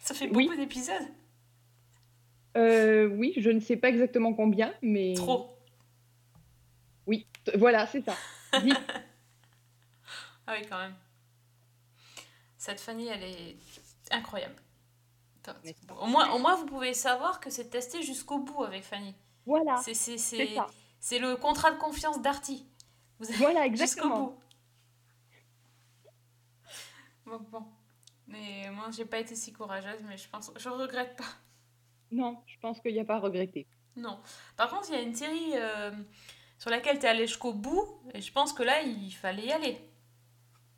Ça 0.02 0.14
fait 0.14 0.28
Oui. 0.30 0.46
beaucoup 0.46 0.56
d'épisodes. 0.56 1.06
Euh, 2.56 3.06
oui, 3.08 3.34
je 3.36 3.50
ne 3.50 3.60
sais 3.60 3.76
pas 3.76 3.88
exactement 3.90 4.32
combien, 4.32 4.72
mais... 4.80 5.12
Trop. 5.14 5.58
Oui, 7.06 7.26
voilà, 7.54 7.86
c'est 7.86 8.02
ça. 8.02 8.16
Ah 10.48 10.54
oui, 10.58 10.64
quand 10.68 10.78
même. 10.78 10.94
Cette 12.56 12.80
Fanny, 12.80 13.08
elle 13.08 13.24
est 13.24 13.56
incroyable. 14.12 14.54
Au 16.00 16.06
moins, 16.06 16.30
au 16.32 16.38
moins, 16.38 16.54
vous 16.56 16.66
pouvez 16.66 16.94
savoir 16.94 17.40
que 17.40 17.50
c'est 17.50 17.68
testé 17.68 18.02
jusqu'au 18.02 18.38
bout 18.38 18.62
avec 18.64 18.84
Fanny. 18.84 19.14
Voilà, 19.46 19.76
C'est 19.78 19.94
c'est- 19.94 20.18
c'est 20.18 20.46
c'est- 20.46 20.54
ça. 20.54 20.66
c'est 21.00 21.18
le 21.18 21.36
contrat 21.36 21.70
de 21.70 21.78
confiance 21.78 22.20
d'Arty. 22.20 22.66
Vous 23.18 23.28
avez- 23.28 23.38
Voilà, 23.38 23.60
Jusqu'au 23.68 23.82
exactement. 23.84 24.20
bout. 24.22 24.38
Bon, 27.26 27.40
bon. 27.50 27.64
Mais 28.28 28.68
moi, 28.72 28.86
j'ai 28.96 29.04
pas 29.04 29.18
été 29.18 29.34
si 29.34 29.52
courageuse, 29.52 30.00
mais 30.08 30.16
je 30.16 30.28
pense, 30.28 30.52
je 30.56 30.68
regrette 30.68 31.16
pas. 31.16 31.24
Non, 32.10 32.38
je 32.46 32.56
pense 32.60 32.80
qu'il 32.80 32.92
n'y 32.92 33.00
a 33.00 33.04
pas 33.04 33.16
à 33.16 33.20
regretter. 33.20 33.66
Non. 33.96 34.18
Par 34.56 34.68
contre, 34.70 34.86
il 34.90 34.94
y 34.94 34.98
a 34.98 35.02
une 35.02 35.14
série 35.14 35.52
euh, 35.54 35.90
sur 36.58 36.70
laquelle 36.70 36.98
tu 36.98 37.06
es 37.06 37.08
allé 37.08 37.26
jusqu'au 37.26 37.52
bout, 37.52 38.00
et 38.14 38.20
je 38.20 38.32
pense 38.32 38.52
que 38.52 38.62
là, 38.62 38.82
il 38.82 39.10
fallait 39.12 39.46
y 39.46 39.52
aller. 39.52 39.78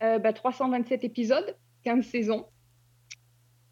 Euh, 0.03 0.19
bah, 0.19 0.33
327 0.33 1.05
épisodes, 1.05 1.57
15 1.85 2.05
saisons. 2.07 2.47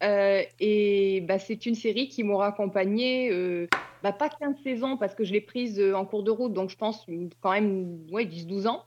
Euh, 0.03 0.43
et 0.59 1.21
bah, 1.21 1.39
c'est 1.39 1.65
une 1.65 1.75
série 1.75 2.09
qui 2.09 2.23
m'aura 2.23 2.47
accompagnée, 2.47 3.29
bah, 4.03 4.11
pas 4.11 4.29
15 4.29 4.55
saisons 4.63 4.97
parce 4.97 5.15
que 5.15 5.23
je 5.23 5.33
l'ai 5.33 5.41
prise 5.41 5.79
euh, 5.79 5.93
en 5.93 6.05
cours 6.05 6.23
de 6.23 6.31
route, 6.31 6.53
donc 6.53 6.69
je 6.69 6.75
pense 6.75 7.05
quand 7.41 7.51
même 7.51 7.99
ouais, 8.11 8.25
10-12 8.25 8.67
ans. 8.67 8.85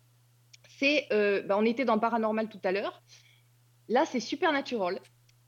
C'est, 0.78 1.06
euh, 1.12 1.42
bah, 1.42 1.56
on 1.58 1.64
était 1.64 1.84
dans 1.84 1.98
Paranormal 1.98 2.48
tout 2.48 2.60
à 2.64 2.72
l'heure. 2.72 3.02
Là, 3.88 4.04
c'est 4.06 4.20
Supernatural 4.20 5.00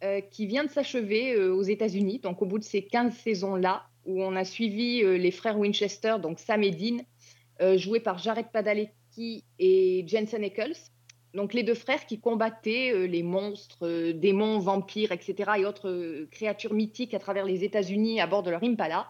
euh, 0.03 0.21
qui 0.21 0.47
vient 0.47 0.65
de 0.65 0.71
s'achever 0.71 1.37
aux 1.39 1.63
États-Unis. 1.63 2.19
Donc, 2.19 2.43
au 2.43 2.47
bout 2.47 2.59
de 2.59 2.65
ces 2.65 2.83
15 2.83 3.15
saisons-là, 3.15 3.85
où 4.05 4.21
on 4.21 4.35
a 4.35 4.45
suivi 4.45 5.03
les 5.17 5.31
frères 5.31 5.57
Winchester, 5.57 6.17
donc 6.21 6.41
Sam 6.41 6.65
et 6.65 6.73
Dean, 6.73 7.77
joués 7.77 8.01
par 8.01 8.19
Jared 8.19 8.47
Padalecki 8.53 9.45
et 9.61 10.05
Jensen 10.09 10.43
Ackles. 10.43 10.91
Donc, 11.35 11.55
les 11.55 11.63
deux 11.63 11.75
frères 11.75 12.05
qui 12.05 12.19
combattaient 12.19 13.07
les 13.07 13.23
monstres, 13.23 14.11
démons, 14.11 14.59
vampires, 14.59 15.13
etc. 15.13 15.53
et 15.59 15.65
autres 15.65 16.27
créatures 16.33 16.75
mythiques 16.75 17.15
à 17.15 17.21
travers 17.21 17.45
les 17.45 17.63
États-Unis 17.63 18.21
à 18.21 18.27
bord 18.27 18.43
de 18.43 18.51
leur 18.51 18.65
Impala. 18.65 19.07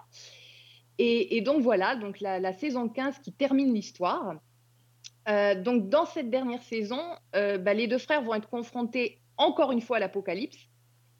Et, 0.98 1.36
et 1.36 1.40
donc, 1.40 1.62
voilà, 1.62 1.96
donc 1.96 2.20
la, 2.20 2.38
la 2.38 2.52
saison 2.52 2.88
15 2.88 3.18
qui 3.18 3.32
termine 3.32 3.74
l'histoire. 3.74 4.34
Euh, 5.28 5.60
donc, 5.60 5.88
dans 5.88 6.06
cette 6.06 6.30
dernière 6.30 6.62
saison, 6.62 7.00
euh, 7.36 7.58
bah, 7.58 7.74
les 7.74 7.86
deux 7.86 7.98
frères 7.98 8.22
vont 8.22 8.34
être 8.34 8.48
confrontés 8.48 9.20
encore 9.36 9.72
une 9.72 9.80
fois 9.80 9.98
à 9.98 10.00
l'apocalypse. 10.00 10.58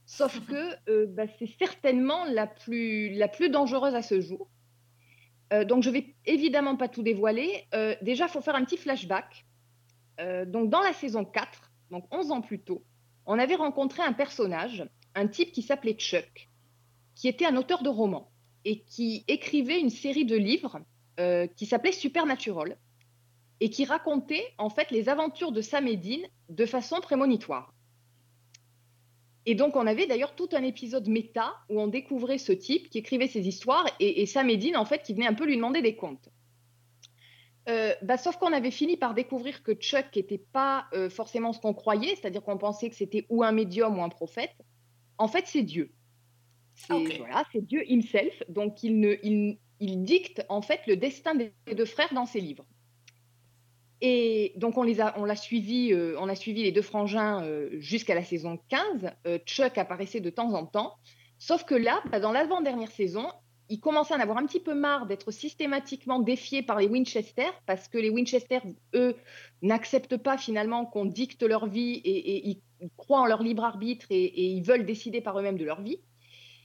Sauf 0.07 0.45
que 0.47 0.91
euh, 0.91 1.07
bah, 1.09 1.25
c'est 1.39 1.51
certainement 1.59 2.25
la 2.25 2.47
plus, 2.47 3.15
la 3.15 3.29
plus 3.29 3.49
dangereuse 3.49 3.95
à 3.95 4.03
ce 4.03 4.21
jour. 4.21 4.49
Donc, 5.69 5.83
je 5.83 5.91
vais 5.91 6.15
évidemment 6.25 6.77
pas 6.77 6.89
tout 6.89 7.03
dévoiler. 7.03 7.67
Déjà, 8.01 8.25
il 8.25 8.31
faut 8.31 8.41
faire 8.41 8.55
un 8.55 8.65
petit 8.65 8.79
flashback. 8.79 9.45
Donc, 10.47 10.71
dans 10.71 10.81
la 10.81 10.95
saison 10.95 11.27
4, 11.27 11.71
donc 11.91 12.07
11 12.11 12.31
ans 12.31 12.41
plus 12.41 12.59
tôt, 12.59 12.83
on 13.27 13.39
avait 13.39 13.57
rencontré 13.57 14.03
un 14.03 14.15
personnage, 14.15 14.89
un 15.15 15.27
type 15.27 15.53
qui 15.53 15.61
s'appelait 15.61 15.93
Chuck, 15.93 16.49
qui 17.15 17.29
était 17.29 17.45
un 17.45 17.55
auteur 17.57 17.83
de 17.83 17.91
romans 17.91 18.32
et 18.65 18.81
qui 18.81 19.25
écrivait 19.29 19.81
une 19.81 19.91
série 19.91 20.25
de 20.25 20.37
livres 20.37 20.81
euh, 21.21 21.47
qui 21.47 21.67
s'appelait 21.67 21.93
Supernatural 21.93 22.79
et 23.61 23.71
qui 23.71 23.85
racontait 23.85 24.45
en 24.59 24.71
fait 24.71 24.91
les 24.91 25.09
aventures 25.09 25.53
de 25.53 25.61
Sam 25.61 25.87
de 26.49 26.67
façon 26.67 27.01
prémonitoire. 27.01 27.75
Et 29.45 29.55
donc, 29.55 29.75
on 29.75 29.87
avait 29.87 30.07
d'ailleurs 30.07 30.35
tout 30.37 30.49
un 30.53 30.63
épisode 30.63 31.09
méta 31.09 31.55
où 31.69 31.81
on 31.81 31.89
découvrait 31.89 32.39
ce 32.39 32.53
type 32.53 32.91
qui 32.91 32.99
écrivait 32.99 33.27
ses 33.27 33.49
histoires 33.49 33.87
et, 33.99 34.23
et 34.23 34.27
Sam 34.27 34.49
en 34.77 34.85
fait, 34.85 35.03
qui 35.03 35.15
venait 35.15 35.27
un 35.27 35.35
peu 35.35 35.47
lui 35.47 35.57
demander 35.57 35.83
des 35.83 35.97
comptes. 35.97 36.29
Euh, 37.69 37.95
bah, 38.03 38.19
sauf 38.19 38.37
qu'on 38.37 38.53
avait 38.53 38.73
fini 38.73 38.97
par 38.97 39.15
découvrir 39.15 39.63
que 39.63 39.73
Chuck 39.73 40.07
n'était 40.17 40.39
pas 40.53 40.87
euh, 40.95 41.09
forcément 41.09 41.53
ce 41.53 41.61
qu'on 41.61 41.75
croyait, 41.75 42.17
c'est-à-dire 42.17 42.43
qu'on 42.43 42.59
pensait 42.59 42.91
que 42.91 42.97
c'était 42.97 43.27
ou 43.29 43.45
un 43.45 43.53
médium 43.53 43.99
ou 43.99 44.03
un 44.03 44.09
prophète. 44.09 44.55
En 45.19 45.29
fait, 45.29 45.47
c'est 45.47 45.63
Dieu. 45.63 45.93
C'est 46.87 47.19
voilà, 47.19 47.45
c'est 47.53 47.65
Dieu 47.65 47.83
himself. 47.89 48.43
Donc, 48.49 48.83
il, 48.83 48.99
ne, 49.01 49.15
il, 49.23 49.59
il 49.81 50.03
dicte 50.03 50.45
en 50.49 50.63
fait 50.63 50.81
le 50.87 50.97
destin 50.97 51.35
des 51.35 51.53
deux 51.75 51.85
frères 51.85 52.13
dans 52.15 52.27
ses 52.27 52.41
livres. 52.41 52.65
Et 54.01 54.53
donc, 54.57 54.77
on, 54.79 54.83
les 54.83 55.01
a, 55.01 55.15
on, 55.17 55.25
l'a 55.25 55.37
suivi, 55.37 55.93
euh, 55.93 56.17
on 56.19 56.29
a 56.29 56.35
suivi 56.35 56.65
les 56.65 56.73
deux 56.73 56.83
frangins 56.83 57.45
euh, 57.45 57.71
jusqu'à 57.79 58.17
la 58.17 58.25
saison 58.25 58.59
15. 58.69 59.13
Euh, 59.27 59.39
Chuck 59.47 59.79
apparaissait 59.79 60.21
de 60.21 60.29
temps 60.29 60.55
en 60.55 60.67
temps. 60.67 60.97
Sauf 61.39 61.65
que 61.65 61.77
là, 61.77 62.03
bah, 62.11 62.19
dans 62.19 62.33
l'avant-dernière 62.33 62.91
saison, 62.91 63.29
il 63.69 63.79
commençait 63.79 64.13
à 64.15 64.17
en 64.17 64.21
avoir 64.21 64.39
un 64.39 64.47
petit 64.47 64.59
peu 64.59 64.75
marre 64.75 65.07
d'être 65.07 65.31
systématiquement 65.31 66.19
défié 66.19 66.63
par 66.63 66.81
les 66.81 66.89
Winchester, 66.89 67.47
parce 67.65 67.87
que 67.87 67.97
les 67.97 68.11
Winchester, 68.11 68.59
eux, 68.95 69.15
n'acceptent 69.63 70.17
pas 70.17 70.37
finalement 70.37 70.85
qu'on 70.85 71.05
dicte 71.05 71.45
leur 71.45 71.67
vie 71.67 72.01
et, 72.05 72.49
ils 72.81 72.91
croient 72.97 73.21
en 73.21 73.27
leur 73.27 73.45
libre 73.45 73.65
arbitre 73.65 74.07
et, 74.11 74.25
et 74.25 74.47
ils 74.47 74.65
veulent 74.65 74.85
décider 74.85 75.21
par 75.21 75.39
eux-mêmes 75.39 75.59
de 75.59 75.65
leur 75.65 75.81
vie. 75.81 76.01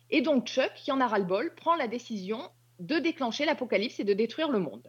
Et 0.09 0.21
donc 0.21 0.47
Chuck, 0.47 0.71
qui 0.75 0.91
en 0.91 1.01
a 1.01 1.07
ras-le-bol, 1.07 1.53
prend 1.55 1.75
la 1.75 1.87
décision 1.87 2.49
de 2.79 2.97
déclencher 2.99 3.45
l'apocalypse 3.45 3.99
et 3.99 4.03
de 4.03 4.13
détruire 4.13 4.49
le 4.49 4.59
monde. 4.59 4.87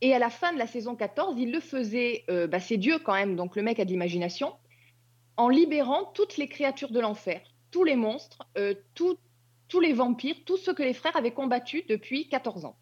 Et 0.00 0.12
à 0.12 0.18
la 0.18 0.30
fin 0.30 0.52
de 0.52 0.58
la 0.58 0.66
saison 0.66 0.94
14, 0.94 1.36
il 1.38 1.52
le 1.52 1.60
faisait, 1.60 2.24
euh, 2.28 2.46
bah, 2.46 2.60
c'est 2.60 2.76
Dieu 2.76 2.98
quand 2.98 3.14
même, 3.14 3.36
donc 3.36 3.56
le 3.56 3.62
mec 3.62 3.80
a 3.80 3.84
de 3.84 3.90
l'imagination, 3.90 4.52
en 5.36 5.48
libérant 5.48 6.04
toutes 6.14 6.36
les 6.36 6.48
créatures 6.48 6.90
de 6.90 7.00
l'enfer, 7.00 7.40
tous 7.70 7.84
les 7.84 7.96
monstres, 7.96 8.46
euh, 8.58 8.74
tous 8.94 9.80
les 9.80 9.92
vampires, 9.92 10.36
tous 10.44 10.56
ceux 10.58 10.74
que 10.74 10.82
les 10.82 10.92
frères 10.92 11.16
avaient 11.16 11.32
combattus 11.32 11.86
depuis 11.86 12.28
14 12.28 12.66
ans. 12.66 12.76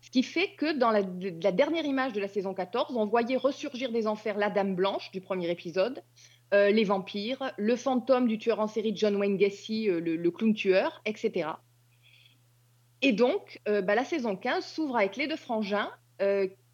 Ce 0.00 0.10
qui 0.10 0.22
fait 0.22 0.54
que 0.54 0.78
dans 0.78 0.90
la, 0.90 1.00
la 1.00 1.52
dernière 1.52 1.84
image 1.84 2.12
de 2.12 2.20
la 2.20 2.28
saison 2.28 2.54
14, 2.54 2.96
on 2.96 3.06
voyait 3.06 3.36
ressurgir 3.36 3.90
des 3.90 4.06
enfers 4.06 4.38
la 4.38 4.48
Dame 4.48 4.74
Blanche 4.74 5.10
du 5.10 5.20
premier 5.20 5.50
épisode, 5.50 6.02
euh, 6.54 6.70
les 6.70 6.84
vampires, 6.84 7.52
le 7.58 7.76
fantôme 7.76 8.26
du 8.26 8.38
tueur 8.38 8.58
en 8.58 8.66
série 8.66 8.96
John 8.96 9.16
Wayne 9.16 9.36
Gacy, 9.36 9.90
euh, 9.90 10.00
le, 10.00 10.16
le 10.16 10.30
clown 10.30 10.54
tueur, 10.54 11.02
etc. 11.04 11.50
Et 13.02 13.12
donc, 13.12 13.60
euh, 13.68 13.82
bah, 13.82 13.94
la 13.94 14.04
saison 14.04 14.34
15 14.34 14.64
s'ouvre 14.64 14.96
avec 14.96 15.16
les 15.16 15.26
deux 15.26 15.36
frangins 15.36 15.90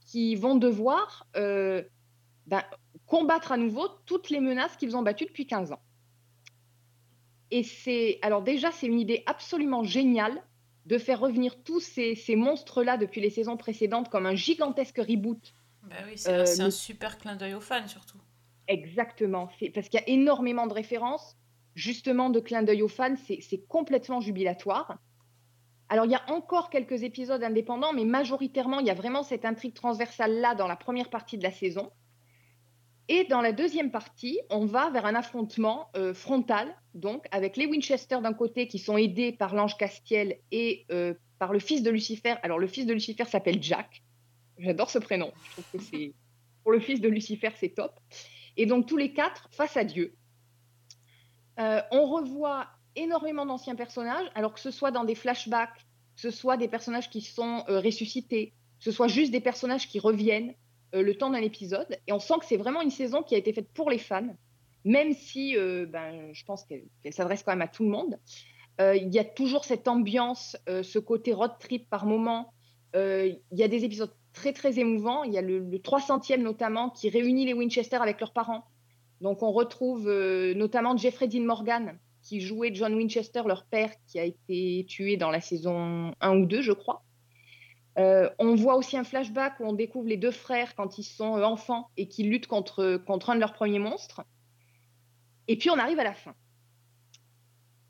qui 0.06 0.36
vont 0.36 0.56
devoir 0.56 1.26
ben, 1.34 2.62
combattre 3.04 3.52
à 3.52 3.58
nouveau 3.58 3.88
toutes 4.06 4.30
les 4.30 4.40
menaces 4.40 4.74
qu'ils 4.76 4.96
ont 4.96 5.02
battues 5.02 5.26
depuis 5.26 5.46
15 5.46 5.72
ans. 5.72 5.82
Et 7.50 7.62
c'est, 7.62 8.18
alors 8.22 8.40
déjà, 8.40 8.70
c'est 8.70 8.86
une 8.86 8.98
idée 8.98 9.22
absolument 9.26 9.84
géniale 9.84 10.42
de 10.86 10.96
faire 10.96 11.20
revenir 11.20 11.62
tous 11.62 11.80
ces, 11.80 12.14
ces 12.14 12.36
monstres-là 12.36 12.96
depuis 12.96 13.20
les 13.20 13.28
saisons 13.28 13.58
précédentes 13.58 14.08
comme 14.08 14.24
un 14.24 14.34
gigantesque 14.34 14.98
reboot. 14.98 15.52
Bah 15.82 15.96
oui, 16.06 16.12
c'est 16.16 16.60
un 16.60 16.70
super 16.70 17.18
clin 17.18 17.36
d'œil 17.36 17.52
aux 17.52 17.60
fans 17.60 17.86
surtout. 17.86 18.18
Exactement, 18.68 19.48
parce 19.74 19.88
qu'il 19.88 20.00
y 20.00 20.02
a 20.02 20.08
énormément 20.08 20.66
de 20.66 20.72
références, 20.72 21.36
justement 21.74 22.30
de 22.30 22.40
clin 22.40 22.62
d'œil 22.62 22.82
aux 22.82 22.88
fans, 22.88 23.16
c'est 23.26 23.40
c'est 23.40 23.66
complètement 23.66 24.20
jubilatoire. 24.20 24.98
Alors 25.88 26.06
il 26.06 26.12
y 26.12 26.14
a 26.14 26.22
encore 26.30 26.70
quelques 26.70 27.02
épisodes 27.02 27.42
indépendants, 27.42 27.92
mais 27.92 28.04
majoritairement 28.04 28.80
il 28.80 28.86
y 28.86 28.90
a 28.90 28.94
vraiment 28.94 29.22
cette 29.22 29.44
intrigue 29.44 29.74
transversale-là 29.74 30.54
dans 30.54 30.66
la 30.66 30.76
première 30.76 31.10
partie 31.10 31.36
de 31.36 31.42
la 31.42 31.50
saison. 31.50 31.90
Et 33.08 33.24
dans 33.24 33.42
la 33.42 33.52
deuxième 33.52 33.90
partie, 33.90 34.40
on 34.48 34.64
va 34.64 34.88
vers 34.88 35.04
un 35.04 35.14
affrontement 35.14 35.90
euh, 35.94 36.14
frontal, 36.14 36.74
donc 36.94 37.26
avec 37.32 37.58
les 37.58 37.66
Winchester 37.66 38.18
d'un 38.22 38.32
côté 38.32 38.66
qui 38.66 38.78
sont 38.78 38.96
aidés 38.96 39.32
par 39.32 39.54
l'ange 39.54 39.76
Castiel 39.76 40.38
et 40.50 40.86
euh, 40.90 41.12
par 41.38 41.52
le 41.52 41.58
fils 41.58 41.82
de 41.82 41.90
Lucifer. 41.90 42.36
Alors 42.42 42.58
le 42.58 42.66
fils 42.66 42.86
de 42.86 42.94
Lucifer 42.94 43.26
s'appelle 43.26 43.62
Jack. 43.62 44.02
J'adore 44.56 44.88
ce 44.88 44.98
prénom. 44.98 45.32
Je 45.44 45.50
trouve 45.52 45.64
que 45.72 45.78
c'est 45.80 46.14
pour 46.62 46.72
le 46.72 46.80
fils 46.80 47.02
de 47.02 47.08
Lucifer, 47.08 47.50
c'est 47.56 47.74
top. 47.74 48.00
Et 48.56 48.66
donc 48.66 48.86
tous 48.86 48.96
les 48.96 49.12
quatre 49.12 49.48
face 49.52 49.76
à 49.76 49.84
Dieu. 49.84 50.14
Euh, 51.58 51.80
on 51.90 52.06
revoit 52.06 52.66
énormément 52.96 53.46
d'anciens 53.46 53.74
personnages, 53.74 54.26
alors 54.34 54.54
que 54.54 54.60
ce 54.60 54.70
soit 54.70 54.90
dans 54.90 55.04
des 55.04 55.14
flashbacks, 55.14 55.86
que 56.16 56.22
ce 56.22 56.30
soit 56.30 56.56
des 56.56 56.68
personnages 56.68 57.10
qui 57.10 57.20
sont 57.20 57.64
euh, 57.68 57.80
ressuscités, 57.80 58.54
que 58.78 58.84
ce 58.84 58.92
soit 58.92 59.08
juste 59.08 59.32
des 59.32 59.40
personnages 59.40 59.88
qui 59.88 59.98
reviennent 59.98 60.54
euh, 60.94 61.02
le 61.02 61.16
temps 61.16 61.30
d'un 61.30 61.42
épisode. 61.42 61.98
Et 62.06 62.12
on 62.12 62.20
sent 62.20 62.34
que 62.40 62.46
c'est 62.46 62.56
vraiment 62.56 62.80
une 62.80 62.90
saison 62.90 63.22
qui 63.22 63.34
a 63.34 63.38
été 63.38 63.52
faite 63.52 63.68
pour 63.72 63.90
les 63.90 63.98
fans, 63.98 64.36
même 64.84 65.12
si 65.12 65.56
ben, 65.56 66.30
je 66.34 66.44
pense 66.44 66.64
qu'elle 66.64 66.84
s'adresse 67.10 67.42
quand 67.42 67.52
même 67.52 67.62
à 67.62 67.68
tout 67.68 67.84
le 67.84 67.88
monde. 67.88 68.18
Il 68.78 69.14
y 69.14 69.18
a 69.18 69.24
toujours 69.24 69.64
cette 69.64 69.88
ambiance, 69.88 70.58
ce 70.66 70.98
côté 70.98 71.32
road 71.32 71.52
trip 71.58 71.88
par 71.88 72.04
moment. 72.04 72.52
Il 72.94 73.40
y 73.52 73.62
a 73.62 73.68
des 73.68 73.84
épisodes 73.86 74.14
très 74.34 74.52
très 74.52 74.78
émouvants. 74.78 75.24
Il 75.24 75.32
y 75.32 75.38
a 75.38 75.42
le, 75.42 75.58
le 75.60 75.78
300e 75.78 76.42
notamment 76.42 76.90
qui 76.90 77.08
réunit 77.08 77.46
les 77.46 77.54
Winchester 77.54 77.96
avec 77.96 78.20
leurs 78.20 78.32
parents. 78.32 78.64
Donc 79.20 79.42
on 79.42 79.52
retrouve 79.52 80.08
euh, 80.08 80.52
notamment 80.52 80.96
Jeffrey 80.96 81.28
Dean 81.28 81.44
Morgan 81.44 81.98
qui 82.22 82.40
jouait 82.40 82.74
John 82.74 82.94
Winchester, 82.94 83.42
leur 83.46 83.64
père, 83.64 83.90
qui 84.06 84.18
a 84.18 84.24
été 84.24 84.86
tué 84.88 85.16
dans 85.16 85.30
la 85.30 85.40
saison 85.40 86.12
1 86.20 86.36
ou 86.38 86.46
2, 86.46 86.62
je 86.62 86.72
crois. 86.72 87.02
Euh, 87.98 88.28
on 88.38 88.54
voit 88.54 88.76
aussi 88.76 88.96
un 88.96 89.04
flashback 89.04 89.60
où 89.60 89.64
on 89.64 89.72
découvre 89.72 90.08
les 90.08 90.16
deux 90.16 90.30
frères 90.30 90.74
quand 90.74 90.98
ils 90.98 91.04
sont 91.04 91.36
euh, 91.36 91.42
enfants 91.42 91.90
et 91.96 92.08
qui 92.08 92.24
luttent 92.24 92.46
contre, 92.46 92.96
contre 93.06 93.30
un 93.30 93.34
de 93.34 93.40
leurs 93.40 93.52
premiers 93.52 93.78
monstres. 93.78 94.24
Et 95.48 95.56
puis 95.56 95.70
on 95.70 95.78
arrive 95.78 95.98
à 95.98 96.04
la 96.04 96.14
fin. 96.14 96.34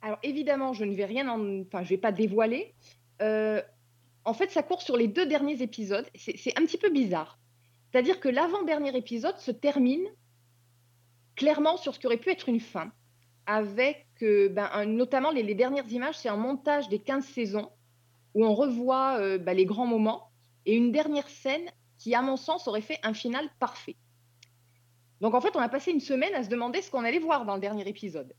Alors 0.03 0.18
évidemment, 0.22 0.72
je 0.72 0.84
ne 0.84 0.95
vais 0.95 1.07
rien, 1.07 1.28
en... 1.28 1.62
enfin 1.62 1.82
je 1.82 1.90
vais 1.90 1.99
pas 1.99 2.12
dévoiler. 2.12 2.74
En 4.24 4.34
fait, 4.34 4.50
ça 4.50 4.62
court 4.62 4.82
sur 4.82 4.96
les 4.96 5.08
deux 5.08 5.26
derniers 5.26 5.62
épisodes. 5.62 6.08
C'est 6.14 6.58
un 6.58 6.64
petit 6.64 6.78
peu 6.78 6.90
bizarre. 6.90 7.38
C'est-à-dire 7.90 8.20
que 8.20 8.28
l'avant-dernier 8.28 8.96
épisode 8.96 9.38
se 9.38 9.50
termine 9.50 10.06
clairement 11.36 11.76
sur 11.76 11.94
ce 11.94 12.00
qui 12.00 12.06
aurait 12.06 12.16
pu 12.16 12.30
être 12.30 12.48
une 12.48 12.60
fin, 12.60 12.92
avec 13.46 14.06
euh, 14.22 14.48
ben, 14.48 14.86
notamment 14.86 15.30
les, 15.30 15.54
dernières 15.54 15.88
images, 15.90 16.16
c'est 16.16 16.28
un 16.28 16.36
montage 16.36 16.88
des 16.88 16.98
15 16.98 17.24
saisons 17.24 17.70
où 18.34 18.44
on 18.44 18.54
revoit 18.54 19.18
euh, 19.18 19.38
ben, 19.38 19.56
les 19.56 19.64
grands 19.64 19.86
moments 19.86 20.30
et 20.66 20.74
une 20.74 20.92
dernière 20.92 21.28
scène 21.28 21.70
qui, 21.98 22.14
à 22.14 22.22
mon 22.22 22.36
sens, 22.36 22.66
aurait 22.68 22.80
fait 22.80 22.98
un 23.02 23.14
final 23.14 23.48
parfait. 23.58 23.96
Donc 25.20 25.34
en 25.34 25.40
fait, 25.40 25.54
on 25.56 25.60
a 25.60 25.68
passé 25.68 25.90
une 25.90 26.00
semaine 26.00 26.34
à 26.34 26.42
se 26.42 26.48
demander 26.48 26.82
ce 26.82 26.90
qu'on 26.90 27.04
allait 27.04 27.18
voir 27.18 27.44
dans 27.44 27.54
le 27.54 27.60
dernier 27.60 27.86
épisode. 27.88 28.34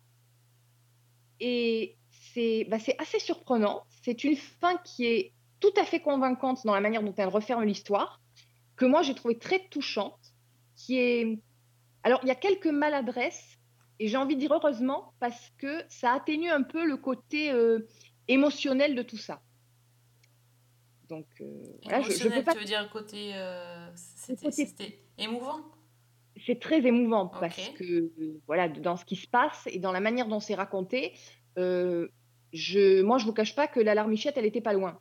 Et 1.40 1.98
c'est 2.10 2.66
ben, 2.70 2.80
assez 2.98 3.20
surprenant. 3.20 3.84
C'est 4.04 4.24
une 4.24 4.36
fin 4.36 4.78
qui 4.78 5.06
est 5.06 5.34
tout 5.60 5.74
à 5.78 5.84
fait 5.84 6.00
convaincante 6.00 6.66
dans 6.66 6.74
la 6.74 6.82
manière 6.82 7.04
dont 7.04 7.14
elle 7.18 7.30
referme 7.30 7.64
l'histoire, 7.64 8.22
que 8.76 8.86
moi 8.86 9.02
j'ai 9.02 9.16
trouvé 9.16 9.38
très 9.38 9.68
touchante, 9.70 10.20
qui 10.76 10.98
est... 10.98 11.40
Alors 12.04 12.20
il 12.24 12.28
y 12.28 12.32
a 12.32 12.36
quelques 12.36 12.68
maladresses, 12.68 13.58
et 14.00 14.08
j'ai 14.08 14.18
envie 14.18 14.36
de 14.36 14.40
dire 14.42 14.54
heureusement, 14.54 15.14
parce 15.20 15.52
que 15.58 15.84
ça 15.88 16.12
atténue 16.12 16.50
un 16.50 16.64
peu 16.64 16.86
le 16.86 16.98
côté 16.98 17.52
euh, 17.52 17.88
émotionnel 18.28 18.96
de 18.96 19.02
tout 19.02 19.18
ça. 19.18 19.42
Donc 21.08 21.28
euh, 21.40 21.46
voilà, 21.84 22.02
je, 22.02 22.08
je 22.08 22.12
Émotionnel, 22.12 22.40
peux 22.40 22.46
pas... 22.46 22.54
tu 22.54 22.60
veux 22.60 22.66
dire 22.66 22.90
côté, 22.92 23.32
euh, 23.36 23.88
c'était 23.96 24.50
côté- 24.50 25.04
émouvant? 25.18 25.60
C'est 26.46 26.60
très 26.60 26.86
émouvant 26.86 27.28
parce 27.28 27.70
que 27.70 27.84
euh, 27.84 28.42
voilà 28.46 28.68
dans 28.68 28.98
ce 28.98 29.06
qui 29.06 29.16
se 29.16 29.28
passe 29.28 29.64
et 29.68 29.80
dans 29.80 29.94
la 29.94 30.02
manière 30.02 30.28
dont 30.28 30.42
c'est 30.42 30.54
raconté 30.54 31.14
euh, 31.58 32.10
je 32.52 33.02
moi 33.04 33.18
je 33.18 33.26
vous 33.26 33.32
cache 33.32 33.56
pas 33.56 33.68
que 33.68 33.80
la 33.80 33.96
larmichette 33.96 34.36
elle 34.36 34.46
était 34.46 34.60
pas 34.60 34.74
loin 34.74 35.00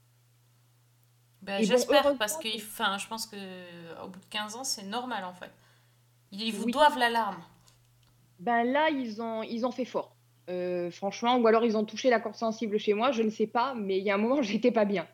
Ben, 1.45 1.59
bon, 1.61 1.67
J'espère 1.67 2.17
parce 2.19 2.37
que 2.39 2.49
enfin, 2.57 2.97
je 2.99 3.07
pense 3.07 3.27
que 3.27 3.37
au 4.05 4.09
bout 4.09 4.19
de 4.21 4.25
15 4.31 4.57
ans, 4.57 4.65
c'est 4.65 4.85
normal 4.85 5.25
en 5.25 5.35
fait. 5.35 5.51
Ils 6.33 6.53
vous 6.53 6.65
Oui. 6.65 6.73
doivent 6.73 6.99
l'alarme. 6.99 7.43
ben 8.39 8.65
là 8.65 8.91
ils 8.91 9.23
ont 9.23 9.43
ils 9.43 9.65
ont 9.67 9.71
fait 9.71 9.85
fort 9.85 10.17
Euh, 10.51 10.91
franchement 10.91 11.37
ou 11.39 11.47
alors 11.47 11.65
ils 11.65 11.77
ont 11.77 11.85
touché 11.87 12.11
la 12.11 12.21
corde 12.21 12.35
sensible 12.37 12.79
chez 12.79 12.93
moi 12.93 13.13
je 13.13 13.23
ne 13.23 13.31
sais 13.31 13.47
pas 13.47 13.75
mais 13.75 13.97
il 13.99 14.05
y 14.05 14.11
a 14.11 14.15
un 14.15 14.19
moment 14.19 14.43
j'étais 14.51 14.73
pas 14.73 14.85
bien 14.85 15.07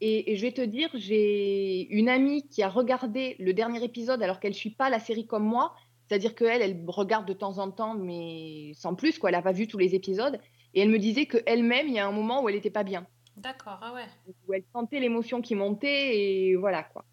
et, 0.00 0.32
et 0.32 0.36
je 0.36 0.42
vais 0.46 0.52
te 0.52 0.62
dire 0.62 0.88
j'ai 0.94 1.86
une 1.90 2.08
amie 2.08 2.48
qui 2.48 2.62
a 2.62 2.68
regardé 2.70 3.36
le 3.38 3.52
dernier 3.52 3.82
épisode 3.84 4.22
alors 4.22 4.40
qu'elle 4.40 4.54
suit 4.54 4.70
pas 4.80 4.88
la 4.90 4.98
série 5.00 5.26
comme 5.26 5.44
moi 5.44 5.74
c'est-à-dire 6.08 6.34
qu'elle 6.34 6.62
elle 6.62 6.84
regarde 6.86 7.26
de 7.28 7.34
temps 7.34 7.58
en 7.58 7.70
temps 7.70 7.94
mais 7.94 8.72
sans 8.74 8.94
plus 8.94 9.18
quoi 9.18 9.28
elle 9.30 9.36
a 9.36 9.42
pas 9.42 9.52
vu 9.52 9.66
tous 9.68 9.78
les 9.78 9.94
épisodes 9.94 10.40
et 10.74 10.80
elle 10.82 10.90
me 10.90 10.98
disait 10.98 11.26
que 11.26 11.38
elle-même 11.46 11.88
il 11.88 11.94
y 11.94 11.98
a 11.98 12.06
un 12.06 12.12
moment 12.12 12.42
où 12.42 12.48
elle 12.48 12.56
était 12.56 12.70
pas 12.70 12.84
bien 12.84 13.06
D'accord, 13.36 13.78
ah 13.82 13.92
ouais. 13.92 14.06
où 14.46 14.54
elle 14.54 14.64
sentait 14.72 14.98
l'émotion 15.00 15.42
qui 15.42 15.54
montait 15.54 16.18
et 16.18 16.56
voilà 16.56 16.82
quoi. 16.82 17.04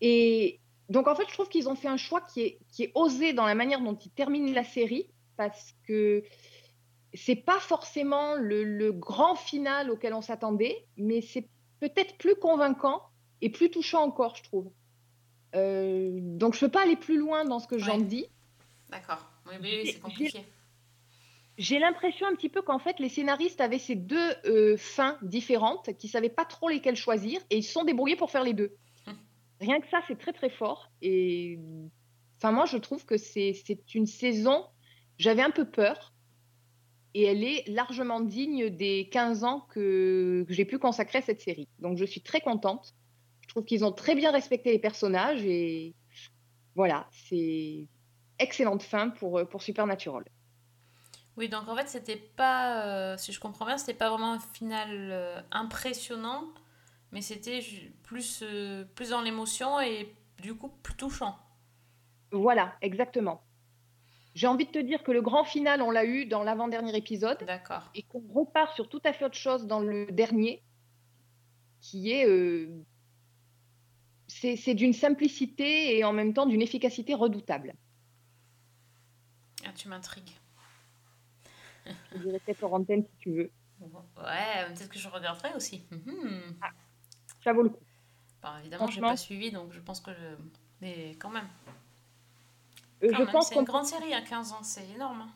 Et 0.00 0.60
donc 0.88 1.06
en 1.08 1.14
fait, 1.14 1.24
je 1.28 1.32
trouve 1.32 1.48
qu'ils 1.48 1.68
ont 1.68 1.74
fait 1.74 1.88
un 1.88 1.96
choix 1.96 2.20
qui 2.22 2.40
est, 2.42 2.58
qui 2.70 2.84
est 2.84 2.92
osé 2.94 3.32
dans 3.32 3.46
la 3.46 3.54
manière 3.54 3.80
dont 3.80 3.94
ils 3.94 4.10
terminent 4.10 4.52
la 4.52 4.64
série 4.64 5.08
parce 5.36 5.74
que 5.86 6.22
c'est 7.14 7.36
pas 7.36 7.60
forcément 7.60 8.34
le, 8.34 8.64
le 8.64 8.92
grand 8.92 9.34
final 9.34 9.90
auquel 9.90 10.14
on 10.14 10.22
s'attendait, 10.22 10.86
mais 10.96 11.20
c'est 11.20 11.46
peut-être 11.80 12.16
plus 12.16 12.34
convaincant 12.36 13.02
et 13.42 13.50
plus 13.50 13.70
touchant 13.70 14.02
encore, 14.02 14.36
je 14.36 14.42
trouve. 14.44 14.70
Euh, 15.54 16.10
donc 16.20 16.54
je 16.54 16.60
peux 16.60 16.70
pas 16.70 16.82
aller 16.82 16.96
plus 16.96 17.18
loin 17.18 17.44
dans 17.44 17.58
ce 17.58 17.66
que 17.66 17.76
j'en 17.78 17.98
dis. 17.98 18.26
D'accord. 18.88 19.28
Oui, 19.46 19.54
mais 19.60 19.84
J'ai- 19.84 19.92
c'est 19.92 20.00
compliqué. 20.00 20.44
J'ai 21.62 21.78
l'impression 21.78 22.26
un 22.26 22.34
petit 22.34 22.48
peu 22.48 22.60
qu'en 22.60 22.80
fait, 22.80 22.98
les 22.98 23.08
scénaristes 23.08 23.60
avaient 23.60 23.78
ces 23.78 23.94
deux 23.94 24.32
euh, 24.46 24.76
fins 24.76 25.16
différentes, 25.22 25.96
qui 25.96 26.08
savaient 26.08 26.28
pas 26.28 26.44
trop 26.44 26.68
lesquelles 26.68 26.96
choisir, 26.96 27.40
et 27.50 27.58
ils 27.58 27.62
se 27.62 27.70
sont 27.70 27.84
débrouillés 27.84 28.16
pour 28.16 28.32
faire 28.32 28.42
les 28.42 28.52
deux. 28.52 28.74
Rien 29.60 29.80
que 29.80 29.88
ça, 29.88 30.00
c'est 30.08 30.18
très 30.18 30.32
très 30.32 30.50
fort. 30.50 30.90
Et 31.02 31.60
enfin, 32.36 32.50
moi, 32.50 32.64
je 32.64 32.78
trouve 32.78 33.06
que 33.06 33.16
c'est 33.16 33.54
une 33.94 34.06
saison. 34.06 34.64
J'avais 35.18 35.42
un 35.42 35.52
peu 35.52 35.64
peur, 35.64 36.12
et 37.14 37.22
elle 37.22 37.44
est 37.44 37.62
largement 37.68 38.18
digne 38.18 38.68
des 38.68 39.08
15 39.12 39.44
ans 39.44 39.60
que, 39.70 40.44
que 40.48 40.52
j'ai 40.52 40.64
pu 40.64 40.80
consacrer 40.80 41.18
à 41.18 41.22
cette 41.22 41.42
série. 41.42 41.68
Donc, 41.78 41.96
je 41.96 42.04
suis 42.04 42.22
très 42.22 42.40
contente. 42.40 42.92
Je 43.42 43.46
trouve 43.46 43.64
qu'ils 43.64 43.84
ont 43.84 43.92
très 43.92 44.16
bien 44.16 44.32
respecté 44.32 44.72
les 44.72 44.80
personnages, 44.80 45.44
et 45.44 45.94
voilà, 46.74 47.06
c'est 47.12 47.86
excellente 48.40 48.82
fin 48.82 49.10
pour, 49.10 49.38
euh, 49.38 49.44
pour 49.44 49.62
Supernatural. 49.62 50.24
Oui, 51.36 51.48
donc 51.48 51.68
en 51.68 51.76
fait, 51.76 51.88
c'était 51.88 52.16
pas, 52.16 52.84
euh, 52.84 53.16
si 53.16 53.32
je 53.32 53.40
comprends 53.40 53.64
bien, 53.64 53.78
c'était 53.78 53.94
pas 53.94 54.10
vraiment 54.10 54.32
un 54.32 54.38
final 54.38 54.90
euh, 54.90 55.40
impressionnant, 55.50 56.44
mais 57.10 57.22
c'était 57.22 57.60
plus, 58.02 58.40
euh, 58.42 58.84
plus 58.94 59.10
dans 59.10 59.22
l'émotion 59.22 59.80
et 59.80 60.14
du 60.42 60.54
coup 60.54 60.68
plus 60.68 60.94
touchant. 60.94 61.38
Voilà, 62.32 62.74
exactement. 62.82 63.42
J'ai 64.34 64.46
envie 64.46 64.66
de 64.66 64.70
te 64.70 64.78
dire 64.78 65.02
que 65.02 65.12
le 65.12 65.22
grand 65.22 65.44
final, 65.44 65.82
on 65.82 65.90
l'a 65.90 66.04
eu 66.04 66.26
dans 66.26 66.42
l'avant-dernier 66.42 66.96
épisode. 66.96 67.38
D'accord. 67.46 67.90
Et 67.94 68.02
qu'on 68.02 68.22
repart 68.34 68.74
sur 68.74 68.88
tout 68.88 69.00
à 69.04 69.12
fait 69.12 69.24
autre 69.24 69.36
chose 69.36 69.66
dans 69.66 69.80
le 69.80 70.06
dernier, 70.06 70.62
qui 71.80 72.12
est. 72.12 72.26
c'est 74.28 74.74
d'une 74.74 74.94
simplicité 74.94 75.98
et 75.98 76.04
en 76.04 76.12
même 76.14 76.32
temps 76.32 76.46
d'une 76.46 76.62
efficacité 76.62 77.14
redoutable. 77.14 77.74
Ah, 79.66 79.72
tu 79.74 79.88
m'intrigues. 79.88 80.32
Je 82.12 82.18
dirais 82.18 82.40
peut-être 82.44 82.64
en 82.64 82.72
antenne 82.72 83.02
si 83.04 83.16
tu 83.18 83.30
veux. 83.30 83.50
Ouais, 83.80 84.66
peut-être 84.68 84.88
que 84.88 84.98
je 84.98 85.08
regarderai 85.08 85.54
aussi. 85.56 85.82
Mhm. 85.90 86.54
Ça 87.42 87.52
vaut 87.52 87.62
le 87.62 87.70
coup. 87.70 87.80
Bon, 88.42 88.48
évidemment, 88.60 88.86
j'ai 88.86 88.92
Franchement. 88.92 89.08
pas 89.10 89.16
suivi, 89.16 89.50
donc 89.50 89.72
je 89.72 89.80
pense 89.80 90.00
que 90.00 90.12
je. 90.12 90.36
Mais 90.80 91.10
quand 91.18 91.30
même. 91.30 91.48
Euh, 93.02 93.08
Quand 93.10 93.16
je 93.18 93.22
même, 93.22 93.32
pense 93.32 93.48
c'est 93.48 93.56
une 93.56 93.64
grande 93.64 93.86
série 93.86 94.14
à 94.14 94.20
15 94.20 94.52
ans, 94.52 94.62
c'est 94.62 94.88
énorme. 94.94 95.22
hein. 95.22 95.30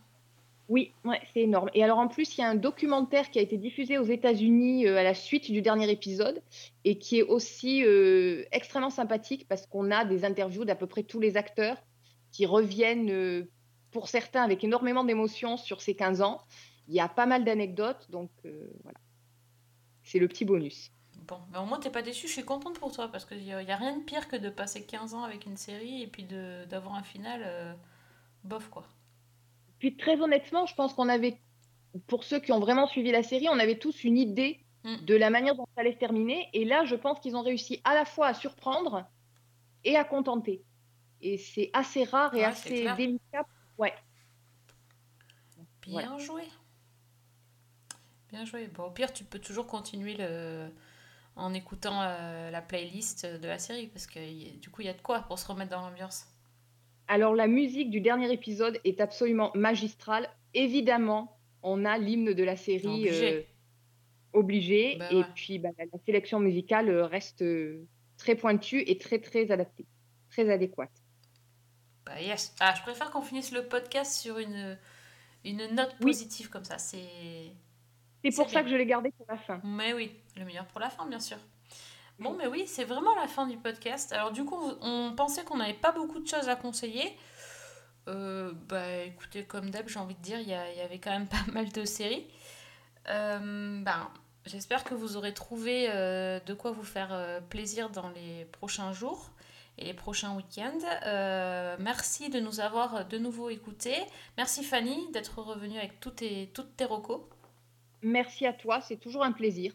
Oui, 0.68 0.92
ouais, 1.04 1.20
c'est 1.32 1.42
énorme. 1.42 1.70
Et 1.74 1.84
alors 1.84 1.98
en 1.98 2.08
plus, 2.08 2.36
il 2.36 2.40
y 2.40 2.44
a 2.44 2.48
un 2.48 2.56
documentaire 2.56 3.30
qui 3.30 3.38
a 3.38 3.42
été 3.42 3.56
diffusé 3.56 3.98
aux 3.98 4.04
États-Unis 4.04 4.86
euh, 4.88 4.96
à 4.98 5.04
la 5.04 5.14
suite 5.14 5.50
du 5.52 5.62
dernier 5.62 5.88
épisode 5.90 6.42
et 6.84 6.98
qui 6.98 7.18
est 7.18 7.22
aussi 7.22 7.84
euh, 7.84 8.44
extrêmement 8.50 8.90
sympathique 8.90 9.46
parce 9.48 9.66
qu'on 9.68 9.92
a 9.92 10.04
des 10.04 10.24
interviews 10.24 10.64
d'à 10.64 10.74
peu 10.74 10.88
près 10.88 11.04
tous 11.04 11.20
les 11.20 11.36
acteurs 11.36 11.76
qui 12.32 12.46
reviennent, 12.46 13.46
pour 13.96 14.08
certains, 14.08 14.42
avec 14.42 14.62
énormément 14.62 15.04
d'émotion 15.04 15.56
sur 15.56 15.80
ces 15.80 15.94
15 15.94 16.22
ans. 16.22 16.42
Il 16.88 16.94
y 16.94 17.00
a 17.00 17.08
pas 17.08 17.26
mal 17.26 17.44
d'anecdotes, 17.44 18.06
donc 18.10 18.30
euh, 18.44 18.70
voilà. 18.82 18.98
C'est 20.02 20.18
le 20.18 20.28
petit 20.28 20.44
bonus. 20.44 20.92
Bon, 21.26 21.38
mais 21.50 21.58
au 21.58 21.64
moins 21.64 21.80
t'es 21.80 21.90
pas 21.90 22.02
déçu, 22.02 22.28
je 22.28 22.32
suis 22.32 22.44
contente 22.44 22.78
pour 22.78 22.92
toi 22.92 23.08
parce 23.08 23.24
qu'il 23.24 23.42
n'y 23.42 23.52
a, 23.52 23.76
rien 23.76 23.96
de 23.96 24.04
pire 24.04 24.28
que 24.28 24.36
de 24.36 24.48
passer 24.48 24.84
15 24.86 25.14
ans 25.14 25.24
avec 25.24 25.46
une 25.46 25.56
série 25.56 26.02
et 26.02 26.06
puis 26.06 26.22
d'avoir 26.22 26.94
un 26.94 27.02
final 27.02 27.42
euh, 27.44 27.74
bof 28.44 28.68
quoi. 28.68 28.86
Puis 29.80 29.96
très 29.96 30.20
honnêtement, 30.20 30.66
je 30.66 30.74
pense 30.76 30.94
qu'on 30.94 31.08
avait, 31.08 31.40
pour 32.06 32.22
ceux 32.22 32.38
qui 32.38 32.52
ont 32.52 32.60
vraiment 32.60 32.86
suivi 32.86 33.10
la 33.10 33.24
série, 33.24 33.48
on 33.48 33.58
avait 33.58 33.78
tous 33.78 34.04
une 34.04 34.16
idée 34.16 34.66
Mm. 34.86 35.04
de 35.04 35.14
la 35.16 35.30
manière 35.30 35.56
dont 35.56 35.66
ça 35.74 35.80
allait 35.80 35.92
se 35.92 35.98
terminer. 35.98 36.48
Et 36.52 36.64
là, 36.64 36.84
je 36.84 36.94
pense 36.94 37.18
qu'ils 37.18 37.34
ont 37.34 37.42
réussi 37.42 37.80
à 37.84 37.94
la 37.94 38.04
fois 38.04 38.28
à 38.28 38.34
surprendre 38.34 39.04
et 39.82 39.96
à 39.96 40.04
contenter. 40.04 40.62
Et 41.20 41.38
c'est 41.38 41.70
assez 41.72 42.04
rare 42.04 42.34
et 42.34 42.38
Ouais, 42.38 42.44
assez 42.44 42.86
délicat. 42.96 43.44
Ouais. 43.78 43.94
Bien 45.82 45.92
Voilà. 45.92 46.18
joué. 46.18 46.42
Bien 48.30 48.44
joué. 48.44 48.66
Bon, 48.68 48.84
au 48.84 48.90
pire, 48.90 49.12
tu 49.12 49.24
peux 49.24 49.38
toujours 49.38 49.66
continuer 49.66 50.14
le... 50.16 50.68
en 51.36 51.54
écoutant 51.54 52.02
euh, 52.02 52.50
la 52.50 52.60
playlist 52.60 53.24
de 53.26 53.46
la 53.46 53.58
série 53.58 53.86
parce 53.88 54.06
que 54.06 54.18
y- 54.18 54.58
du 54.58 54.68
coup, 54.70 54.82
il 54.82 54.86
y 54.86 54.90
a 54.90 54.94
de 54.94 55.00
quoi 55.00 55.20
pour 55.22 55.38
se 55.38 55.46
remettre 55.46 55.70
dans 55.70 55.80
l'ambiance. 55.80 56.26
Alors, 57.08 57.34
la 57.34 57.46
musique 57.46 57.90
du 57.90 58.00
dernier 58.00 58.32
épisode 58.32 58.80
est 58.84 59.00
absolument 59.00 59.52
magistrale. 59.54 60.28
Évidemment, 60.54 61.38
on 61.62 61.84
a 61.84 61.98
l'hymne 61.98 62.32
de 62.34 62.42
la 62.44 62.56
série 62.56 62.86
Obligé. 62.88 63.34
euh, 63.34 63.42
obligé. 64.32 64.96
Bah 64.98 65.08
et 65.12 65.16
ouais. 65.16 65.24
puis, 65.34 65.58
bah, 65.60 65.68
la, 65.78 65.84
sélection 66.04 66.40
musicale 66.40 66.88
euh, 66.88 67.06
reste 67.06 67.44
très 68.16 68.34
pointue 68.34 68.82
et 68.86 68.98
très, 68.98 69.20
très 69.20 69.50
adaptée, 69.52 69.86
très 70.30 70.50
adéquate. 70.50 70.90
Bah 72.06 72.20
yes. 72.20 72.54
Ah, 72.60 72.72
je 72.76 72.82
préfère 72.82 73.10
qu'on 73.10 73.22
finisse 73.22 73.50
le 73.52 73.66
podcast 73.66 74.12
sur 74.20 74.38
une, 74.38 74.78
une 75.44 75.66
note 75.74 75.94
Oui. 76.00 76.06
positive 76.12 76.48
comme 76.48 76.64
ça. 76.64 76.78
C'est. 76.78 77.52
C'est 78.24 78.34
pour 78.34 78.46
ça 78.48 78.54
bien. 78.56 78.62
que 78.64 78.70
je 78.70 78.76
l'ai 78.76 78.86
gardé 78.86 79.10
pour 79.12 79.26
la 79.28 79.36
fin. 79.36 79.60
Mais 79.64 79.92
oui, 79.92 80.12
le 80.36 80.44
meilleur 80.44 80.66
pour 80.66 80.80
la 80.80 80.90
fin, 80.90 81.06
bien 81.06 81.20
sûr. 81.20 81.36
Bon, 82.18 82.34
mais 82.36 82.46
oui, 82.46 82.66
c'est 82.66 82.84
vraiment 82.84 83.14
la 83.14 83.28
fin 83.28 83.46
du 83.46 83.56
podcast. 83.58 84.12
Alors, 84.12 84.32
du 84.32 84.44
coup, 84.44 84.58
on 84.80 85.12
pensait 85.16 85.44
qu'on 85.44 85.58
n'avait 85.58 85.74
pas 85.74 85.92
beaucoup 85.92 86.18
de 86.18 86.26
choses 86.26 86.48
à 86.48 86.56
conseiller. 86.56 87.16
Euh, 88.08 88.52
bah, 88.68 88.88
écoutez, 89.02 89.44
comme 89.44 89.70
d'hab, 89.70 89.88
j'ai 89.88 89.98
envie 89.98 90.14
de 90.14 90.22
dire, 90.22 90.40
il 90.40 90.48
y, 90.48 90.54
a- 90.54 90.72
il 90.72 90.78
y 90.78 90.80
avait 90.80 90.98
quand 90.98 91.10
même 91.10 91.28
pas 91.28 91.44
mal 91.52 91.70
de 91.70 91.84
séries. 91.84 92.26
Euh, 93.08 93.80
ben, 93.82 94.08
j'espère 94.46 94.82
que 94.84 94.94
vous 94.94 95.16
aurez 95.16 95.34
trouvé 95.34 95.88
euh, 95.90 96.40
de 96.40 96.54
quoi 96.54 96.70
vous 96.72 96.82
faire 96.84 97.08
euh, 97.12 97.40
plaisir 97.40 97.90
dans 97.90 98.08
les 98.10 98.44
prochains 98.46 98.92
jours 98.92 99.30
et 99.78 99.84
les 99.84 99.94
prochains 99.94 100.34
week-ends. 100.36 100.78
Euh, 101.06 101.76
merci 101.78 102.28
de 102.30 102.40
nous 102.40 102.60
avoir 102.60 103.06
de 103.06 103.18
nouveau 103.18 103.50
écoutés. 103.50 103.96
Merci 104.36 104.64
Fanny 104.64 105.10
d'être 105.12 105.38
revenue 105.40 105.78
avec 105.78 106.00
toutes 106.00 106.16
tes, 106.16 106.50
toutes 106.54 106.76
tes 106.76 106.84
recos. 106.84 107.20
Merci 108.02 108.46
à 108.46 108.52
toi, 108.52 108.80
c'est 108.80 108.96
toujours 108.96 109.24
un 109.24 109.32
plaisir. 109.32 109.72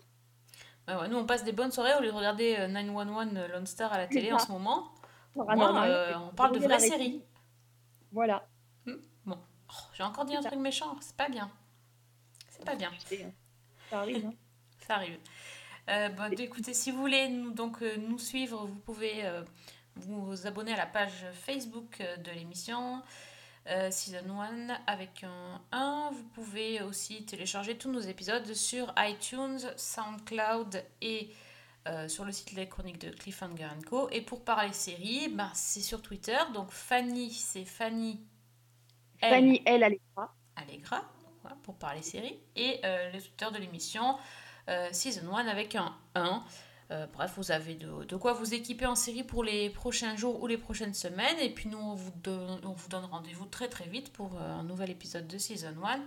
Ouais, 0.87 1.07
nous, 1.07 1.17
on 1.17 1.25
passe 1.25 1.43
des 1.43 1.51
bonnes 1.51 1.71
soirées 1.71 1.93
au 1.97 2.01
lieu 2.01 2.07
de 2.11 2.15
regarder 2.15 2.55
euh, 2.57 2.67
911 2.67 3.27
euh, 3.35 3.47
Lone 3.47 3.65
Star 3.67 3.93
à 3.93 3.97
la 3.97 4.07
télé 4.07 4.33
en 4.33 4.39
ce 4.39 4.51
moment. 4.51 4.91
Paranormal, 5.35 5.89
euh, 5.89 6.19
on 6.19 6.33
parle 6.35 6.53
de 6.53 6.59
vraies 6.59 6.79
séries. 6.79 7.23
Voilà. 8.11 8.45
Bon, 9.25 9.37
Oh, 9.69 9.73
j'ai 9.93 10.03
encore 10.03 10.25
dit 10.25 10.35
un 10.35 10.41
truc 10.41 10.59
méchant, 10.59 10.95
c'est 10.99 11.15
pas 11.15 11.29
bien. 11.29 11.49
C'est 12.49 12.65
pas 12.65 12.75
bien. 12.75 12.91
Ça 13.89 13.99
arrive. 13.99 14.25
hein. 14.25 14.33
Ça 14.87 14.95
arrive. 14.95 15.17
Euh, 15.89 16.09
bon, 16.09 16.31
écoutez, 16.37 16.73
si 16.73 16.91
vous 16.91 16.99
voulez 16.99 17.29
nous, 17.29 17.51
donc, 17.51 17.81
euh, 17.81 17.95
nous 17.97 18.19
suivre, 18.19 18.65
vous 18.65 18.79
pouvez 18.79 19.23
euh, 19.25 19.43
vous 19.95 20.47
abonner 20.47 20.73
à 20.73 20.77
la 20.77 20.85
page 20.85 21.25
Facebook 21.33 22.01
euh, 22.01 22.17
de 22.17 22.31
l'émission 22.31 23.01
euh, 23.67 23.91
Season 23.91 24.27
1 24.27 24.69
avec 24.87 25.23
un 25.23 25.61
1. 25.71 26.09
Vous 26.13 26.23
pouvez 26.33 26.81
aussi 26.81 27.25
télécharger 27.25 27.77
tous 27.77 27.91
nos 27.91 27.99
épisodes 27.99 28.51
sur 28.53 28.91
iTunes, 28.97 29.59
SoundCloud 29.75 30.83
et 31.01 31.29
euh, 31.87 32.07
sur 32.07 32.25
le 32.25 32.31
site 32.31 32.53
Les 32.53 32.67
Chroniques 32.67 32.99
de 32.99 33.11
Cliffhanger 33.11 33.69
Co. 33.87 34.09
Et 34.09 34.21
pour 34.21 34.43
parler 34.43 34.73
série, 34.73 35.29
ben, 35.29 35.51
c'est 35.53 35.81
sur 35.81 36.01
Twitter. 36.01 36.37
Donc 36.53 36.71
Fanny, 36.71 37.29
c'est 37.31 37.65
Fanny. 37.65 38.19
L. 39.21 39.29
Fanny, 39.29 39.61
elle, 39.65 39.83
Allegra. 39.83 40.35
Allegra, 40.55 41.03
voilà, 41.41 41.55
pour 41.61 41.75
parler 41.75 42.01
série, 42.01 42.39
et 42.55 42.79
euh, 42.83 43.11
le 43.11 43.21
Twitter 43.21 43.47
de 43.53 43.57
l'émission 43.59 44.17
Season 44.91 45.35
1 45.35 45.47
avec 45.47 45.75
un 45.75 45.93
1. 46.15 46.43
Euh, 46.91 47.07
bref, 47.13 47.31
vous 47.37 47.51
avez 47.51 47.75
de, 47.75 48.03
de 48.03 48.15
quoi 48.17 48.33
vous 48.33 48.53
équiper 48.53 48.85
en 48.85 48.95
série 48.95 49.23
pour 49.23 49.45
les 49.45 49.69
prochains 49.69 50.17
jours 50.17 50.41
ou 50.43 50.47
les 50.47 50.57
prochaines 50.57 50.93
semaines. 50.93 51.39
Et 51.39 51.49
puis 51.49 51.69
nous, 51.69 51.77
on 51.77 51.95
vous 51.95 52.11
donne, 52.21 52.59
on 52.65 52.73
vous 52.73 52.89
donne 52.89 53.05
rendez-vous 53.05 53.45
très 53.45 53.69
très 53.69 53.87
vite 53.87 54.11
pour 54.11 54.35
euh, 54.35 54.59
un 54.59 54.63
nouvel 54.63 54.89
épisode 54.89 55.25
de 55.27 55.37
Season 55.37 55.73
1. 55.83 56.01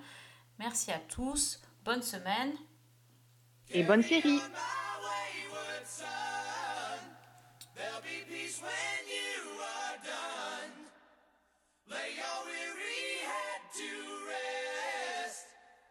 Merci 0.59 0.93
à 0.93 0.99
tous, 0.99 1.61
bonne 1.85 2.03
semaine. 2.03 2.53
Et 3.71 3.83
bonne 3.83 4.03
série. 4.03 4.41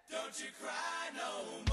Don't 0.09 0.39
you 0.39 0.51
cry 0.59 1.09
no 1.15 1.63
more. 1.67 1.72